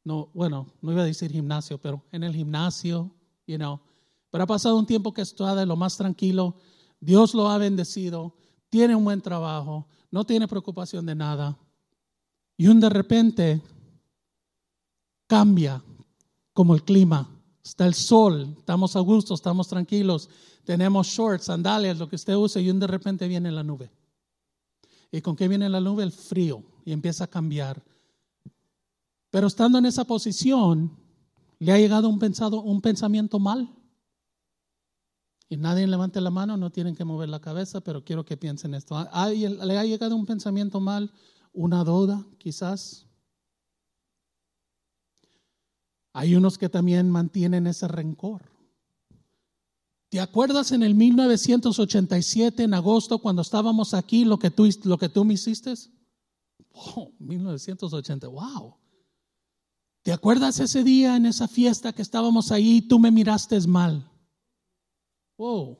No, 0.04 0.30
bueno, 0.34 0.66
no 0.82 0.92
iba 0.92 1.00
a 1.00 1.06
decir 1.06 1.32
gimnasio, 1.32 1.80
pero 1.80 2.04
en 2.12 2.24
el 2.24 2.34
gimnasio, 2.34 3.10
you 3.46 3.56
know. 3.56 3.80
Pero 4.30 4.44
ha 4.44 4.46
pasado 4.46 4.76
un 4.76 4.84
tiempo 4.84 5.14
que 5.14 5.22
está 5.22 5.54
de 5.54 5.64
lo 5.64 5.76
más 5.76 5.96
tranquilo. 5.96 6.56
Dios 7.00 7.32
lo 7.32 7.48
ha 7.48 7.56
bendecido, 7.56 8.36
tiene 8.68 8.94
un 8.94 9.04
buen 9.04 9.22
trabajo, 9.22 9.88
no 10.10 10.24
tiene 10.24 10.46
preocupación 10.46 11.06
de 11.06 11.14
nada. 11.14 11.56
Y 12.56 12.68
un 12.68 12.80
de 12.80 12.88
repente 12.88 13.62
cambia 15.26 15.82
como 16.52 16.74
el 16.74 16.84
clima 16.84 17.34
Está 17.64 17.86
el 17.86 17.94
sol, 17.94 18.56
estamos 18.58 18.94
a 18.94 19.00
gusto, 19.00 19.32
estamos 19.32 19.68
tranquilos, 19.68 20.28
tenemos 20.64 21.06
shorts, 21.06 21.46
sandalias, 21.46 21.98
lo 21.98 22.06
que 22.10 22.16
usted 22.16 22.34
use, 22.34 22.60
y 22.60 22.70
de 22.70 22.86
repente 22.86 23.26
viene 23.26 23.50
la 23.50 23.62
nube. 23.62 23.90
¿Y 25.10 25.22
con 25.22 25.34
qué 25.34 25.48
viene 25.48 25.70
la 25.70 25.80
nube? 25.80 26.02
El 26.02 26.12
frío, 26.12 26.62
y 26.84 26.92
empieza 26.92 27.24
a 27.24 27.26
cambiar. 27.26 27.82
Pero 29.30 29.46
estando 29.46 29.78
en 29.78 29.86
esa 29.86 30.04
posición, 30.04 30.94
le 31.58 31.72
ha 31.72 31.78
llegado 31.78 32.06
un, 32.10 32.18
pensado, 32.18 32.60
un 32.60 32.82
pensamiento 32.82 33.38
mal. 33.38 33.74
Y 35.48 35.56
nadie 35.56 35.86
levante 35.86 36.20
la 36.20 36.30
mano, 36.30 36.58
no 36.58 36.68
tienen 36.68 36.94
que 36.94 37.04
mover 37.04 37.30
la 37.30 37.40
cabeza, 37.40 37.80
pero 37.80 38.04
quiero 38.04 38.26
que 38.26 38.36
piensen 38.36 38.74
esto. 38.74 38.94
¿Le 39.32 39.78
ha 39.78 39.84
llegado 39.84 40.16
un 40.16 40.26
pensamiento 40.26 40.80
mal? 40.80 41.10
¿Una 41.54 41.84
duda, 41.84 42.26
quizás? 42.38 43.06
Hay 46.12 46.34
unos 46.34 46.58
que 46.58 46.68
también 46.68 47.08
mantienen 47.08 47.68
ese 47.68 47.86
rencor. 47.86 48.42
¿Te 50.08 50.20
acuerdas 50.20 50.72
en 50.72 50.82
el 50.82 50.94
1987, 50.94 52.64
en 52.64 52.74
agosto, 52.74 53.18
cuando 53.18 53.42
estábamos 53.42 53.94
aquí, 53.94 54.24
lo 54.24 54.38
que 54.38 54.50
tú, 54.50 54.68
lo 54.82 54.98
que 54.98 55.08
tú 55.08 55.24
me 55.24 55.34
hiciste? 55.34 55.74
Oh, 56.72 57.12
1980, 57.20 58.26
wow. 58.28 58.74
¿Te 60.02 60.12
acuerdas 60.12 60.58
ese 60.58 60.82
día 60.82 61.16
en 61.16 61.26
esa 61.26 61.46
fiesta 61.46 61.92
que 61.92 62.02
estábamos 62.02 62.50
ahí 62.50 62.78
y 62.78 62.82
tú 62.82 62.98
me 62.98 63.12
miraste 63.12 63.60
mal? 63.66 64.10
Wow. 65.38 65.78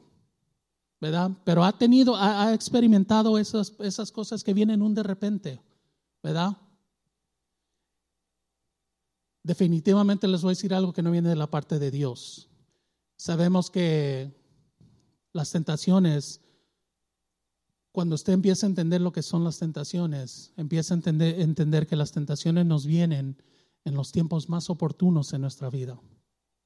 ¿Verdad? 1.00 1.30
Pero 1.44 1.64
ha 1.64 1.76
tenido, 1.76 2.16
ha, 2.16 2.48
ha 2.48 2.54
experimentado 2.54 3.38
esas, 3.38 3.74
esas 3.80 4.10
cosas 4.10 4.42
que 4.42 4.54
vienen 4.54 4.80
un 4.80 4.94
de 4.94 5.02
repente, 5.02 5.60
¿verdad? 6.22 6.56
definitivamente 9.44 10.26
les 10.26 10.42
voy 10.42 10.50
a 10.50 10.56
decir 10.56 10.74
algo 10.74 10.92
que 10.92 11.02
no 11.02 11.12
viene 11.12 11.28
de 11.28 11.36
la 11.36 11.46
parte 11.46 11.78
de 11.78 11.92
Dios. 11.92 12.48
Sabemos 13.16 13.70
que 13.70 14.34
las 15.32 15.52
tentaciones, 15.52 16.40
cuando 17.92 18.16
usted 18.16 18.32
empieza 18.32 18.66
a 18.66 18.70
entender 18.70 19.00
lo 19.00 19.12
que 19.12 19.22
son 19.22 19.44
las 19.44 19.58
tentaciones, 19.58 20.52
empieza 20.56 20.94
a 20.94 20.96
entender, 20.96 21.40
entender 21.40 21.86
que 21.86 21.94
las 21.94 22.10
tentaciones 22.10 22.66
nos 22.66 22.86
vienen 22.86 23.36
en 23.84 23.94
los 23.94 24.10
tiempos 24.10 24.48
más 24.48 24.70
oportunos 24.70 25.32
en 25.34 25.42
nuestra 25.42 25.68
vida. 25.68 26.00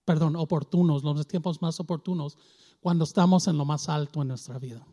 Perdón, 0.05 0.37
oportunos, 0.37 1.03
los 1.03 1.27
tiempos 1.27 1.61
más 1.61 1.81
oportunos, 1.81 2.39
cuando 2.81 3.05
estamos 3.05 3.47
en 3.49 3.59
lo 3.59 3.65
más 3.65 3.89
alto 3.89 4.23
en 4.23 4.29
nuestra 4.29 4.59
vida, 4.59 4.87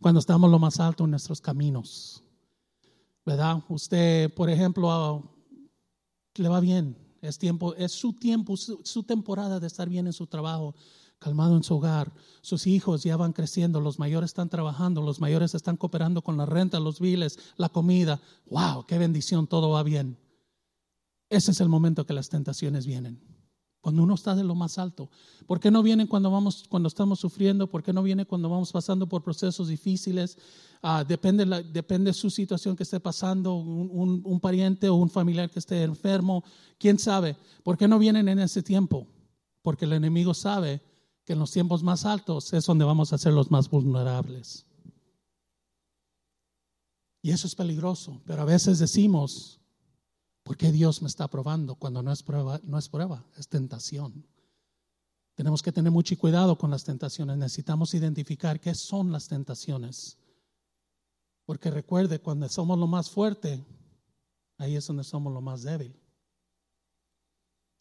cuando 0.00 0.20
estamos 0.20 0.50
lo 0.50 0.58
más 0.58 0.80
alto 0.80 1.04
en 1.04 1.10
nuestros 1.10 1.40
caminos. 1.40 2.22
¿Verdad? 3.24 3.62
Usted, 3.68 4.34
por 4.34 4.50
ejemplo, 4.50 5.22
le 6.34 6.48
va 6.48 6.60
bien, 6.60 6.96
es 7.20 7.38
tiempo, 7.38 7.74
es 7.76 7.92
su 7.92 8.14
tiempo, 8.14 8.56
su, 8.56 9.02
temporada 9.04 9.60
de 9.60 9.68
estar 9.68 9.88
bien 9.88 10.08
en 10.08 10.12
su 10.12 10.26
trabajo, 10.26 10.74
calmado 11.20 11.56
en 11.56 11.62
su 11.62 11.76
hogar. 11.76 12.12
Sus 12.40 12.66
hijos 12.66 13.04
ya 13.04 13.16
van 13.16 13.32
creciendo, 13.32 13.80
los 13.80 14.00
mayores 14.00 14.30
están 14.30 14.48
trabajando, 14.48 15.02
los 15.02 15.20
mayores 15.20 15.54
están 15.54 15.76
cooperando 15.76 16.22
con 16.22 16.36
la 16.36 16.46
renta, 16.46 16.80
los 16.80 16.98
biles, 16.98 17.38
la 17.56 17.68
comida. 17.68 18.20
¡Wow! 18.46 18.86
¡Qué 18.86 18.98
bendición! 18.98 19.46
Todo 19.46 19.70
va 19.70 19.84
bien. 19.84 20.18
Ese 21.30 21.52
es 21.52 21.60
el 21.60 21.68
momento 21.68 22.06
que 22.06 22.12
las 22.12 22.28
tentaciones 22.28 22.86
vienen. 22.86 23.31
Cuando 23.82 24.04
uno 24.04 24.14
está 24.14 24.36
de 24.36 24.44
lo 24.44 24.54
más 24.54 24.78
alto. 24.78 25.10
¿Por 25.44 25.58
qué 25.58 25.68
no 25.68 25.82
vienen 25.82 26.06
cuando, 26.06 26.30
vamos, 26.30 26.64
cuando 26.68 26.86
estamos 26.86 27.18
sufriendo? 27.18 27.66
¿Por 27.66 27.82
qué 27.82 27.92
no 27.92 28.04
viene 28.04 28.24
cuando 28.24 28.48
vamos 28.48 28.70
pasando 28.70 29.08
por 29.08 29.24
procesos 29.24 29.66
difíciles? 29.66 30.38
Ah, 30.80 31.04
depende, 31.04 31.44
la, 31.44 31.60
depende 31.60 32.10
de 32.10 32.14
su 32.14 32.30
situación 32.30 32.76
que 32.76 32.84
esté 32.84 33.00
pasando, 33.00 33.54
un, 33.54 34.22
un, 34.24 34.40
pariente 34.40 34.88
o 34.88 34.94
un 34.94 35.10
familiar 35.10 35.50
que 35.50 35.58
esté 35.58 35.82
enfermo. 35.82 36.44
¿Quién 36.78 36.96
sabe? 36.96 37.36
¿Por 37.64 37.76
qué 37.76 37.88
no 37.88 37.98
vienen 37.98 38.28
en 38.28 38.38
ese 38.38 38.62
tiempo? 38.62 39.08
Porque 39.62 39.84
el 39.84 39.94
enemigo 39.94 40.32
sabe 40.32 40.80
que 41.24 41.32
en 41.32 41.40
los 41.40 41.50
tiempos 41.50 41.82
más 41.82 42.04
altos 42.04 42.52
es 42.52 42.64
donde 42.64 42.84
vamos 42.84 43.12
a 43.12 43.18
ser 43.18 43.32
los 43.32 43.50
más 43.50 43.68
vulnerables. 43.68 44.64
Y 47.20 47.32
eso 47.32 47.48
es 47.48 47.56
peligroso. 47.56 48.20
Pero 48.26 48.42
a 48.42 48.44
veces 48.44 48.78
decimos, 48.78 49.60
¿Por 50.42 50.56
qué 50.56 50.72
Dios 50.72 51.02
me 51.02 51.08
está 51.08 51.28
probando 51.28 51.76
cuando 51.76 52.02
no 52.02 52.12
es 52.12 52.22
prueba? 52.22 52.60
No 52.64 52.78
es 52.78 52.88
prueba, 52.88 53.24
es 53.36 53.48
tentación. 53.48 54.26
Tenemos 55.34 55.62
que 55.62 55.72
tener 55.72 55.92
mucho 55.92 56.16
cuidado 56.18 56.58
con 56.58 56.70
las 56.70 56.84
tentaciones. 56.84 57.38
Necesitamos 57.38 57.94
identificar 57.94 58.60
qué 58.60 58.74
son 58.74 59.12
las 59.12 59.28
tentaciones. 59.28 60.18
Porque 61.44 61.70
recuerde, 61.70 62.20
cuando 62.20 62.48
somos 62.48 62.78
lo 62.78 62.86
más 62.86 63.10
fuerte, 63.10 63.64
ahí 64.58 64.76
es 64.76 64.86
donde 64.86 65.04
somos 65.04 65.32
lo 65.32 65.40
más 65.40 65.62
débil. 65.62 65.98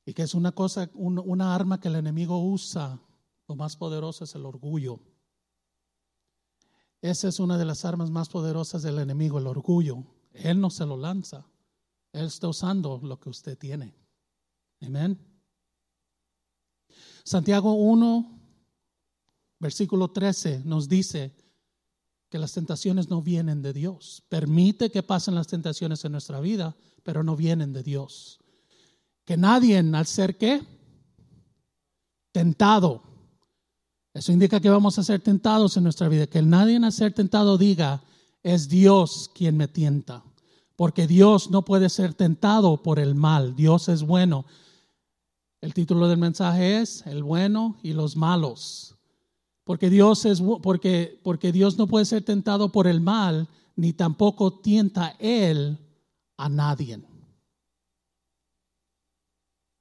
Y 0.06 0.14
que 0.14 0.24
es 0.24 0.34
una 0.34 0.52
cosa, 0.52 0.90
una 0.94 1.54
arma 1.54 1.80
que 1.80 1.88
el 1.88 1.96
enemigo 1.96 2.44
usa, 2.44 3.00
lo 3.48 3.56
más 3.56 3.76
poderoso 3.76 4.24
es 4.24 4.34
el 4.36 4.46
orgullo. 4.46 5.00
Esa 7.02 7.28
es 7.28 7.40
una 7.40 7.58
de 7.58 7.66
las 7.66 7.86
armas 7.86 8.10
más 8.12 8.30
poderosas 8.30 8.84
del 8.84 9.00
enemigo, 9.00 9.40
el 9.40 9.48
orgullo. 9.48 10.04
Él 10.34 10.62
no 10.62 10.70
se 10.70 10.86
lo 10.86 10.98
lanza. 10.98 11.46
Él 12.14 12.26
está 12.26 12.48
usando 12.48 13.00
lo 13.04 13.20
que 13.20 13.30
usted 13.30 13.58
tiene. 13.58 13.94
Amén. 14.82 15.18
Santiago 17.24 17.74
1, 17.74 18.40
versículo 19.60 20.10
13 20.10 20.64
nos 20.66 20.90
dice 20.90 21.36
que 22.30 22.40
las 22.40 22.54
tentaciones 22.54 23.10
no 23.10 23.22
vienen 23.22 23.62
de 23.62 23.74
Dios. 23.74 24.24
Permite 24.28 24.90
que 24.90 25.04
pasen 25.04 25.36
las 25.36 25.48
tentaciones 25.48 26.04
en 26.04 26.14
nuestra 26.14 26.40
vida, 26.40 26.76
pero 27.04 27.24
no 27.24 27.36
vienen 27.36 27.74
de 27.74 27.84
Dios. 27.84 28.40
Que 29.26 29.38
nadie 29.38 29.78
al 29.78 30.06
ser 30.06 30.38
qué? 30.38 30.62
Tentado 32.32 33.04
Eso 34.14 34.32
indica 34.32 34.60
que 34.60 34.70
vamos 34.70 34.98
a 34.98 35.04
ser 35.04 35.22
tentados 35.22 35.78
en 35.78 35.84
nuestra 35.84 36.10
vida. 36.10 36.28
Que 36.28 36.42
nadie 36.42 36.78
a 36.84 36.92
ser 36.92 37.14
tentado 37.14 37.58
diga, 37.58 38.04
es 38.44 38.68
Dios 38.68 39.30
quien 39.34 39.56
me 39.58 39.68
tienta. 39.68 40.24
Porque 40.82 41.06
Dios 41.06 41.52
no 41.52 41.64
puede 41.64 41.90
ser 41.90 42.16
tentado 42.16 42.82
por 42.82 42.98
el 42.98 43.14
mal. 43.14 43.56
Dios 43.56 43.88
es 43.88 44.02
bueno. 44.02 44.46
El 45.62 45.76
título 45.76 46.08
del 46.08 46.18
mensaje 46.18 46.82
es 46.82 47.06
El 47.06 47.22
bueno 47.22 47.78
y 47.84 47.94
los 47.94 48.16
malos. 48.16 48.96
Porque 49.64 49.92
Dios, 49.92 50.26
es, 50.26 50.42
porque, 50.64 51.20
porque 51.22 51.52
Dios 51.52 51.78
no 51.78 51.86
puede 51.86 52.06
ser 52.06 52.24
tentado 52.24 52.72
por 52.72 52.88
el 52.88 53.00
mal, 53.00 53.48
ni 53.76 53.94
tampoco 53.94 54.60
tienta 54.60 55.16
Él 55.20 55.78
a 56.38 56.50
nadie. 56.50 57.00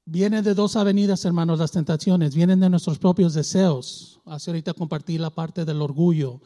Viene 0.05 0.43
de 0.43 0.53
dos 0.53 0.77
avenidas, 0.77 1.25
hermanos, 1.25 1.61
las 1.61 1.73
tentaciones. 1.73 2.35
Vienen 2.35 2.61
de 2.61 2.69
nuestros 2.69 2.99
propios 2.99 3.33
deseos. 3.33 4.21
Hace 4.27 4.51
ahorita 4.51 4.75
compartí 4.75 5.17
la 5.17 5.31
parte 5.31 5.65
del 5.65 5.81
orgullo. 5.81 6.43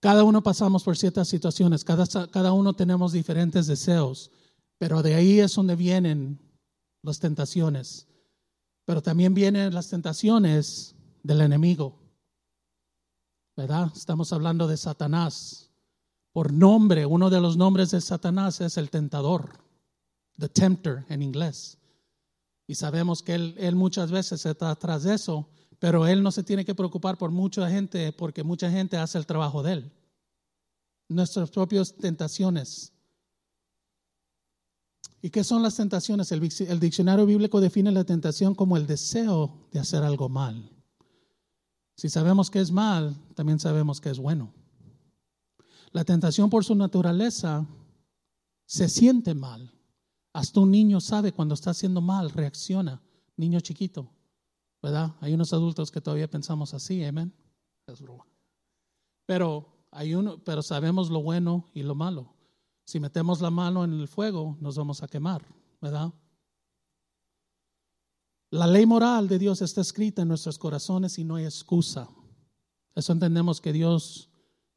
Cada 0.00 0.24
uno 0.24 0.42
pasamos 0.42 0.84
por 0.84 0.96
ciertas 0.96 1.28
situaciones, 1.28 1.84
cada, 1.84 2.06
cada 2.28 2.52
uno 2.52 2.74
tenemos 2.74 3.12
diferentes 3.12 3.66
deseos, 3.66 4.30
pero 4.78 5.02
de 5.02 5.14
ahí 5.14 5.40
es 5.40 5.54
donde 5.54 5.76
vienen 5.76 6.38
las 7.02 7.18
tentaciones. 7.18 8.06
Pero 8.84 9.02
también 9.02 9.34
vienen 9.34 9.74
las 9.74 9.88
tentaciones 9.88 10.94
del 11.22 11.40
enemigo. 11.40 11.98
¿Verdad? 13.56 13.90
Estamos 13.96 14.32
hablando 14.32 14.68
de 14.68 14.76
Satanás. 14.76 15.70
Por 16.32 16.52
nombre, 16.52 17.06
uno 17.06 17.30
de 17.30 17.40
los 17.40 17.56
nombres 17.56 17.90
de 17.90 18.00
Satanás 18.00 18.60
es 18.60 18.76
el 18.76 18.90
tentador, 18.90 19.58
the 20.38 20.48
tempter 20.48 21.06
en 21.08 21.22
inglés. 21.22 21.78
Y 22.66 22.74
sabemos 22.74 23.22
que 23.22 23.34
él, 23.34 23.74
muchas 23.76 24.10
veces 24.10 24.44
está 24.44 24.70
atrás 24.70 25.04
de 25.04 25.14
eso, 25.14 25.48
pero 25.78 26.06
él 26.06 26.22
no 26.22 26.32
se 26.32 26.42
tiene 26.42 26.64
que 26.64 26.74
preocupar 26.74 27.18
por 27.18 27.30
mucha 27.30 27.68
gente 27.68 28.12
porque 28.12 28.42
mucha 28.42 28.70
gente 28.70 28.96
hace 28.96 29.18
el 29.18 29.26
trabajo 29.26 29.62
de 29.62 29.72
él. 29.74 29.92
Nuestras 31.08 31.50
propias 31.50 31.94
tentaciones. 31.94 32.92
¿Y 35.22 35.30
qué 35.30 35.44
son 35.44 35.62
las 35.62 35.76
tentaciones? 35.76 36.30
El, 36.32 36.42
el 36.68 36.80
diccionario 36.80 37.26
bíblico 37.26 37.60
define 37.60 37.90
la 37.90 38.04
tentación 38.04 38.54
como 38.54 38.76
el 38.76 38.86
deseo 38.86 39.68
de 39.72 39.80
hacer 39.80 40.02
algo 40.02 40.28
mal. 40.28 40.70
Si 41.96 42.08
sabemos 42.08 42.50
que 42.50 42.60
es 42.60 42.70
mal, 42.70 43.16
también 43.34 43.58
sabemos 43.58 44.00
que 44.00 44.10
es 44.10 44.18
bueno. 44.18 44.52
La 45.92 46.04
tentación 46.04 46.50
por 46.50 46.64
su 46.64 46.74
naturaleza 46.74 47.66
se 48.66 48.88
siente 48.88 49.34
mal. 49.34 49.72
Hasta 50.32 50.60
un 50.60 50.70
niño 50.70 51.00
sabe 51.00 51.32
cuando 51.32 51.54
está 51.54 51.70
haciendo 51.70 52.02
mal, 52.02 52.30
reacciona. 52.30 53.00
Niño 53.36 53.60
chiquito, 53.60 54.10
¿verdad? 54.86 55.16
Hay 55.18 55.34
unos 55.34 55.52
adultos 55.52 55.90
que 55.90 56.00
todavía 56.00 56.30
pensamos 56.30 56.72
así, 56.72 57.02
amén. 57.02 57.34
Pero 59.26 59.66
hay 59.90 60.14
uno, 60.14 60.38
pero 60.44 60.62
sabemos 60.62 61.10
lo 61.10 61.22
bueno 61.22 61.68
y 61.74 61.82
lo 61.82 61.96
malo. 61.96 62.36
Si 62.84 63.00
metemos 63.00 63.40
la 63.40 63.50
mano 63.50 63.82
en 63.82 63.94
el 63.94 64.06
fuego, 64.06 64.56
nos 64.60 64.76
vamos 64.76 65.02
a 65.02 65.08
quemar, 65.08 65.44
¿verdad? 65.80 66.14
La 68.50 68.68
ley 68.68 68.86
moral 68.86 69.26
de 69.26 69.40
Dios 69.40 69.60
está 69.60 69.80
escrita 69.80 70.22
en 70.22 70.28
nuestros 70.28 70.56
corazones 70.56 71.18
y 71.18 71.24
no 71.24 71.34
hay 71.34 71.46
excusa. 71.46 72.08
Eso 72.94 73.12
entendemos 73.12 73.60
que 73.60 73.72
Dios, 73.72 74.30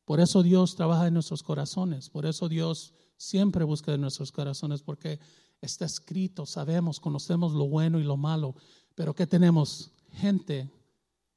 por 0.05 0.19
eso 0.19 0.41
Dios 0.41 0.75
trabaja 0.75 1.05
en 1.05 1.13
nuestros 1.13 1.43
corazones, 1.43 2.09
por 2.09 2.25
eso 2.25 2.49
Dios 2.49 2.95
siempre 3.15 3.63
busca 3.63 3.93
en 3.93 4.01
nuestros 4.01 4.31
corazones, 4.31 4.81
porque 4.81 5.19
está 5.61 5.85
escrito, 5.85 6.47
sabemos, 6.47 6.99
conocemos 6.99 7.53
lo 7.53 7.67
bueno 7.67 7.99
y 7.99 8.03
lo 8.03 8.17
malo, 8.17 8.55
pero 8.95 9.13
¿qué 9.13 9.27
tenemos? 9.27 9.91
Gente 10.13 10.71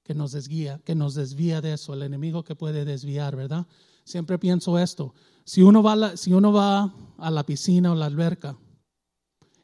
que 0.02 0.14
nos 0.14 0.32
desguía, 0.32 0.80
que 0.84 0.94
nos 0.94 1.14
desvía 1.14 1.60
de 1.60 1.74
eso, 1.74 1.94
el 1.94 2.02
enemigo 2.02 2.42
que 2.42 2.56
puede 2.56 2.84
desviar, 2.84 3.36
¿verdad? 3.36 3.66
Siempre 4.04 4.38
pienso 4.38 4.78
esto, 4.78 5.14
si 5.44 5.62
uno 5.62 5.82
va 5.82 5.92
a 5.92 5.96
la, 5.96 6.16
si 6.16 6.32
uno 6.32 6.52
va 6.52 6.94
a 7.18 7.30
la 7.30 7.44
piscina 7.44 7.92
o 7.92 7.94
la 7.94 8.06
alberca 8.06 8.56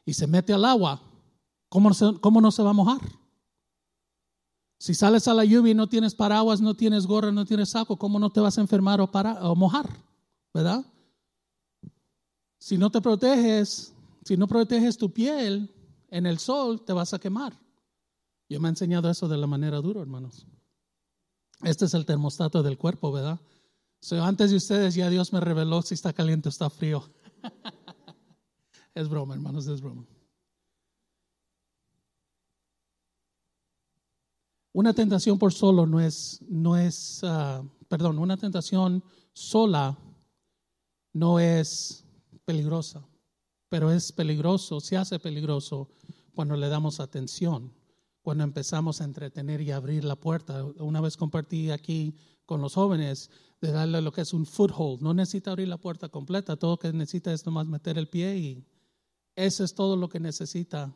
y 0.05 0.13
se 0.13 0.27
mete 0.27 0.53
al 0.53 0.65
agua, 0.65 1.01
¿cómo, 1.69 1.91
¿cómo 2.21 2.41
no 2.41 2.51
se 2.51 2.63
va 2.63 2.71
a 2.71 2.73
mojar? 2.73 3.01
Si 4.79 4.93
sales 4.93 5.27
a 5.27 5.33
la 5.33 5.43
lluvia 5.43 5.71
y 5.71 5.75
no 5.75 5.87
tienes 5.87 6.15
paraguas, 6.15 6.61
no 6.61 6.73
tienes 6.73 7.05
gorra, 7.05 7.31
no 7.31 7.45
tienes 7.45 7.69
saco, 7.69 7.97
¿cómo 7.97 8.17
no 8.17 8.29
te 8.29 8.39
vas 8.39 8.57
a 8.57 8.61
enfermar 8.61 9.01
o, 9.01 9.11
para, 9.11 9.33
o 9.49 9.55
mojar? 9.55 9.89
¿Verdad? 10.53 10.85
Si 12.59 12.77
no 12.77 12.89
te 12.89 13.01
proteges, 13.01 13.93
si 14.23 14.37
no 14.37 14.47
proteges 14.47 14.97
tu 14.97 15.11
piel 15.11 15.69
en 16.09 16.25
el 16.25 16.39
sol, 16.39 16.81
te 16.81 16.93
vas 16.93 17.13
a 17.13 17.19
quemar. 17.19 17.57
Yo 18.49 18.59
me 18.59 18.67
he 18.67 18.71
enseñado 18.71 19.09
eso 19.09 19.27
de 19.27 19.37
la 19.37 19.45
manera 19.45 19.77
dura, 19.79 20.01
hermanos. 20.01 20.47
Este 21.63 21.85
es 21.85 21.93
el 21.93 22.05
termostato 22.05 22.63
del 22.63 22.77
cuerpo, 22.77 23.11
¿verdad? 23.11 23.39
antes 24.21 24.49
de 24.49 24.57
ustedes 24.57 24.95
ya 24.95 25.09
Dios 25.09 25.33
me 25.33 25.41
reveló 25.41 25.81
si 25.81 25.93
está 25.93 26.13
caliente 26.13 26.47
o 26.47 26.51
está 26.51 26.69
frío. 26.69 27.03
es 28.95 29.09
broma, 29.09 29.35
hermanos, 29.35 29.67
es 29.67 29.81
broma. 29.81 30.05
Una 34.71 34.93
tentación 34.93 35.37
por 35.37 35.51
solo 35.51 35.85
no 35.85 35.99
es, 35.99 36.41
no 36.47 36.77
es, 36.77 37.21
ah, 37.23 37.63
perdón, 37.87 38.17
una 38.17 38.37
tentación 38.37 39.03
sola 39.33 39.97
no 41.11 41.39
es 41.39 42.05
peligrosa, 42.45 43.05
pero 43.67 43.91
es 43.91 44.11
peligroso, 44.11 44.79
se 44.79 44.95
hace 44.95 45.19
peligroso 45.19 45.89
cuando 46.33 46.55
le 46.55 46.69
damos 46.69 46.99
atención, 46.99 47.73
cuando 48.21 48.43
empezamos 48.43 49.01
a 49.01 49.05
entretener 49.05 49.61
y 49.61 49.71
abrir 49.71 50.03
la 50.03 50.15
puerta. 50.15 50.63
Una 50.63 51.01
vez 51.01 51.17
compartí 51.17 51.71
aquí 51.71 52.15
con 52.45 52.61
los 52.61 52.75
jóvenes 52.75 53.29
de 53.61 53.71
darle 53.71 54.01
lo 54.01 54.11
que 54.11 54.21
es 54.21 54.33
un 54.33 54.45
foothold. 54.45 55.01
No 55.01 55.13
necesita 55.13 55.51
abrir 55.51 55.67
la 55.67 55.77
puerta 55.77 56.09
completa, 56.09 56.57
todo 56.57 56.71
lo 56.71 56.79
que 56.79 56.93
necesita 56.93 57.33
es 57.33 57.45
nomás 57.45 57.67
meter 57.67 57.97
el 57.97 58.07
pie 58.07 58.37
y 58.37 58.65
eso 59.35 59.63
es 59.63 59.73
todo 59.73 59.95
lo 59.95 60.09
que 60.09 60.19
necesita 60.19 60.93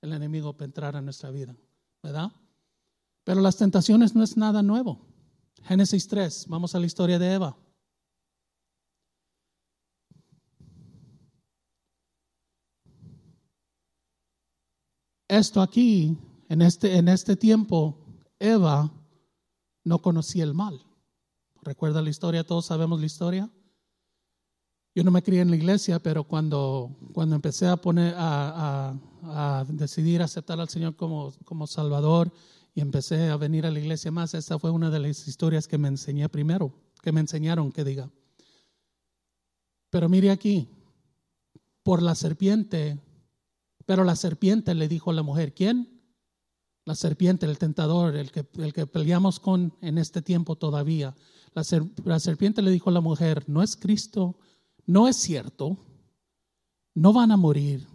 el 0.00 0.12
enemigo 0.12 0.52
para 0.52 0.66
entrar 0.66 0.96
a 0.96 1.02
nuestra 1.02 1.30
vida, 1.30 1.56
¿verdad? 2.02 2.30
Pero 3.24 3.40
las 3.40 3.56
tentaciones 3.56 4.14
no 4.14 4.22
es 4.22 4.36
nada 4.36 4.62
nuevo. 4.62 5.00
Génesis 5.62 6.06
3, 6.06 6.46
vamos 6.48 6.74
a 6.74 6.80
la 6.80 6.86
historia 6.86 7.18
de 7.18 7.32
Eva. 7.32 7.56
Esto 15.28 15.60
aquí, 15.60 16.16
en 16.48 16.62
este, 16.62 16.96
en 16.96 17.08
este 17.08 17.36
tiempo, 17.36 17.98
Eva 18.38 18.92
no 19.84 20.00
conocía 20.00 20.44
el 20.44 20.54
mal. 20.54 20.80
¿Recuerda 21.62 22.02
la 22.02 22.10
historia? 22.10 22.44
Todos 22.44 22.66
sabemos 22.66 23.00
la 23.00 23.06
historia. 23.06 23.50
Yo 24.94 25.04
no 25.04 25.10
me 25.10 25.22
crié 25.22 25.40
en 25.40 25.50
la 25.50 25.56
iglesia, 25.56 25.98
pero 25.98 26.24
cuando, 26.24 26.96
cuando 27.12 27.34
empecé 27.34 27.66
a 27.66 27.76
poner 27.76 28.14
a, 28.16 28.98
a, 29.22 29.64
decidir 29.68 30.22
aceptar 30.22 30.58
al 30.60 30.68
Señor 30.68 30.96
como, 30.96 31.32
como 31.44 31.66
Salvador 31.66 32.32
y 32.74 32.80
empecé 32.80 33.28
a 33.28 33.36
venir 33.36 33.66
a 33.66 33.70
la 33.70 33.80
iglesia 33.80 34.10
más, 34.10 34.32
esta 34.34 34.58
fue 34.58 34.70
una 34.70 34.90
de 34.90 35.00
las 35.00 35.28
historias 35.28 35.68
que 35.68 35.76
me 35.76 35.88
enseñé 35.88 36.28
primero, 36.28 36.72
que 37.02 37.12
me 37.12 37.20
enseñaron 37.20 37.72
que 37.72 37.84
diga. 37.84 38.10
Pero 39.90 40.08
mire 40.08 40.30
aquí, 40.30 40.68
por 41.82 42.02
la 42.02 42.14
serpiente 42.14 43.00
pero 43.86 44.02
la 44.02 44.16
serpiente 44.16 44.74
le 44.74 44.88
dijo 44.88 45.10
a 45.10 45.14
la 45.14 45.22
mujer, 45.22 45.54
¿quién? 45.54 45.95
La 46.86 46.94
serpiente, 46.94 47.44
el 47.46 47.58
tentador, 47.58 48.16
el 48.16 48.30
que, 48.30 48.46
el 48.58 48.72
que 48.72 48.86
peleamos 48.86 49.40
con 49.40 49.74
en 49.82 49.98
este 49.98 50.22
tiempo 50.22 50.56
todavía. 50.56 51.14
La, 51.52 51.62
la 52.04 52.20
serpiente 52.20 52.62
le 52.62 52.70
dijo 52.70 52.88
a 52.90 52.92
la 52.92 53.00
mujer, 53.00 53.44
no 53.48 53.62
es 53.62 53.76
Cristo, 53.76 54.38
no 54.86 55.08
es 55.08 55.16
cierto, 55.16 55.76
no 56.94 57.12
van 57.12 57.32
a 57.32 57.36
morir. 57.36 57.86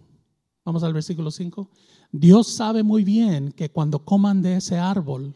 Vamos 0.65 0.83
al 0.83 0.93
versículo 0.93 1.31
5. 1.31 1.71
Dios 2.11 2.47
sabe 2.47 2.83
muy 2.83 3.03
bien 3.03 3.53
que 3.53 3.71
cuando 3.71 4.05
coman 4.05 4.41
de 4.41 4.57
ese 4.57 4.77
árbol, 4.77 5.35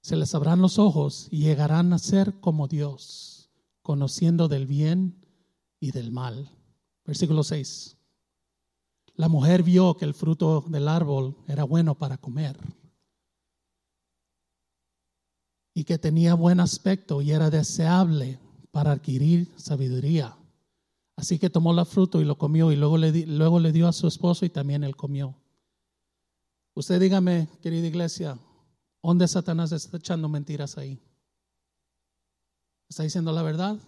se 0.00 0.16
les 0.16 0.34
abran 0.34 0.60
los 0.60 0.78
ojos 0.78 1.28
y 1.30 1.42
llegarán 1.42 1.92
a 1.92 1.98
ser 1.98 2.40
como 2.40 2.68
Dios, 2.68 3.50
conociendo 3.82 4.48
del 4.48 4.66
bien 4.66 5.26
y 5.78 5.90
del 5.90 6.10
mal. 6.10 6.50
Versículo 7.04 7.44
6 7.44 7.95
la 9.16 9.28
mujer 9.28 9.62
vio 9.62 9.96
que 9.96 10.04
el 10.04 10.14
fruto 10.14 10.64
del 10.68 10.88
árbol 10.88 11.36
era 11.48 11.64
bueno 11.64 11.94
para 11.94 12.18
comer 12.18 12.58
y 15.74 15.84
que 15.84 15.98
tenía 15.98 16.34
buen 16.34 16.60
aspecto 16.60 17.20
y 17.22 17.32
era 17.32 17.50
deseable 17.50 18.38
para 18.70 18.92
adquirir 18.92 19.52
sabiduría. 19.56 20.36
Así 21.16 21.38
que 21.38 21.50
tomó 21.50 21.78
el 21.78 21.86
fruto 21.86 22.20
y 22.20 22.24
lo 22.24 22.36
comió 22.36 22.72
y 22.72 22.76
luego 22.76 22.98
le, 22.98 23.26
luego 23.26 23.58
le 23.58 23.72
dio 23.72 23.88
a 23.88 23.92
su 23.92 24.06
esposo 24.06 24.44
y 24.44 24.50
también 24.50 24.84
él 24.84 24.96
comió. 24.96 25.34
Usted 26.74 27.00
dígame, 27.00 27.48
querida 27.62 27.86
iglesia, 27.86 28.38
¿dónde 29.02 29.26
Satanás 29.26 29.72
está 29.72 29.96
echando 29.96 30.28
mentiras 30.28 30.76
ahí? 30.76 31.00
¿Está 32.88 33.02
diciendo 33.02 33.32
la 33.32 33.42
verdad? 33.42 33.78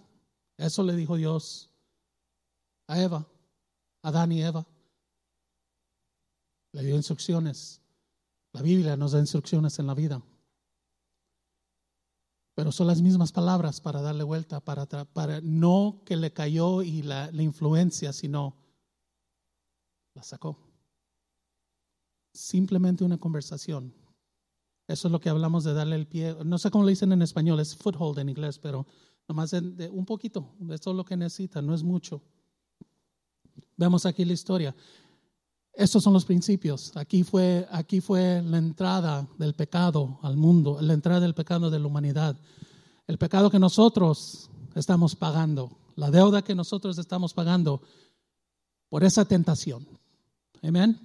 Eso 0.57 0.83
le 0.83 0.95
dijo 0.95 1.15
Dios 1.15 1.69
a 2.87 3.01
Eva, 3.01 3.27
a 4.01 4.07
Adán 4.09 4.31
y 4.31 4.41
Eva. 4.41 4.65
Le 6.71 6.83
dio 6.83 6.95
instrucciones. 6.95 7.81
La 8.53 8.61
Biblia 8.61 8.97
nos 8.97 9.11
da 9.11 9.19
instrucciones 9.19 9.79
en 9.79 9.87
la 9.87 9.93
vida. 9.93 10.21
Pero 12.55 12.71
son 12.71 12.87
las 12.87 13.01
mismas 13.01 13.31
palabras 13.31 13.79
para 13.79 14.01
darle 14.01 14.23
vuelta, 14.23 14.59
para, 14.59 14.85
para 14.85 15.39
no 15.41 16.01
que 16.05 16.17
le 16.17 16.33
cayó 16.33 16.81
y 16.81 17.01
la, 17.01 17.31
la 17.31 17.41
influencia, 17.41 18.11
sino 18.11 18.57
la 20.13 20.23
sacó. 20.23 20.59
Simplemente 22.33 23.03
una 23.03 23.17
conversación. 23.17 23.93
Eso 24.89 25.07
es 25.07 25.11
lo 25.11 25.19
que 25.19 25.29
hablamos 25.29 25.63
de 25.63 25.73
darle 25.73 25.95
el 25.95 26.07
pie. 26.07 26.35
No 26.43 26.57
sé 26.57 26.71
cómo 26.71 26.83
lo 26.83 26.89
dicen 26.89 27.11
en 27.11 27.21
español, 27.21 27.59
es 27.59 27.75
foothold 27.75 28.17
en 28.19 28.29
inglés, 28.29 28.57
pero 28.57 28.87
nomás 29.27 29.51
de, 29.51 29.87
un 29.89 30.03
poquito. 30.03 30.55
Esto 30.69 30.89
es 30.89 30.97
lo 30.97 31.05
que 31.05 31.15
necesita, 31.15 31.61
no 31.61 31.75
es 31.75 31.83
mucho. 31.83 32.23
Vemos 33.77 34.05
aquí 34.07 34.25
la 34.25 34.33
historia. 34.33 34.75
Estos 35.73 36.03
son 36.03 36.13
los 36.13 36.25
principios. 36.25 36.91
Aquí 36.95 37.23
fue, 37.23 37.67
aquí 37.71 38.01
fue 38.01 38.41
la 38.41 38.57
entrada 38.57 39.27
del 39.37 39.53
pecado 39.53 40.19
al 40.21 40.35
mundo, 40.35 40.79
la 40.81 40.93
entrada 40.93 41.21
del 41.21 41.35
pecado 41.35 41.69
de 41.69 41.79
la 41.79 41.87
humanidad. 41.87 42.37
El 43.07 43.17
pecado 43.17 43.49
que 43.49 43.59
nosotros 43.59 44.49
estamos 44.75 45.15
pagando, 45.15 45.77
la 45.95 46.11
deuda 46.11 46.41
que 46.41 46.55
nosotros 46.55 46.97
estamos 46.97 47.33
pagando 47.33 47.81
por 48.89 49.03
esa 49.03 49.25
tentación. 49.25 49.87
Amén. 50.61 50.99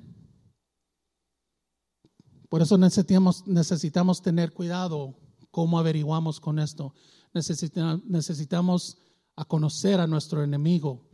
Por 2.48 2.62
eso 2.62 2.79
necesitamos, 2.79 3.46
necesitamos 3.46 4.22
tener 4.22 4.53
cuidado 4.53 5.14
cómo 5.50 5.79
averiguamos 5.79 6.40
con 6.40 6.59
esto. 6.59 6.94
Necesitamos, 7.33 8.05
necesitamos 8.05 8.98
a 9.37 9.44
conocer 9.44 10.00
a 10.00 10.07
nuestro 10.07 10.42
enemigo. 10.42 11.09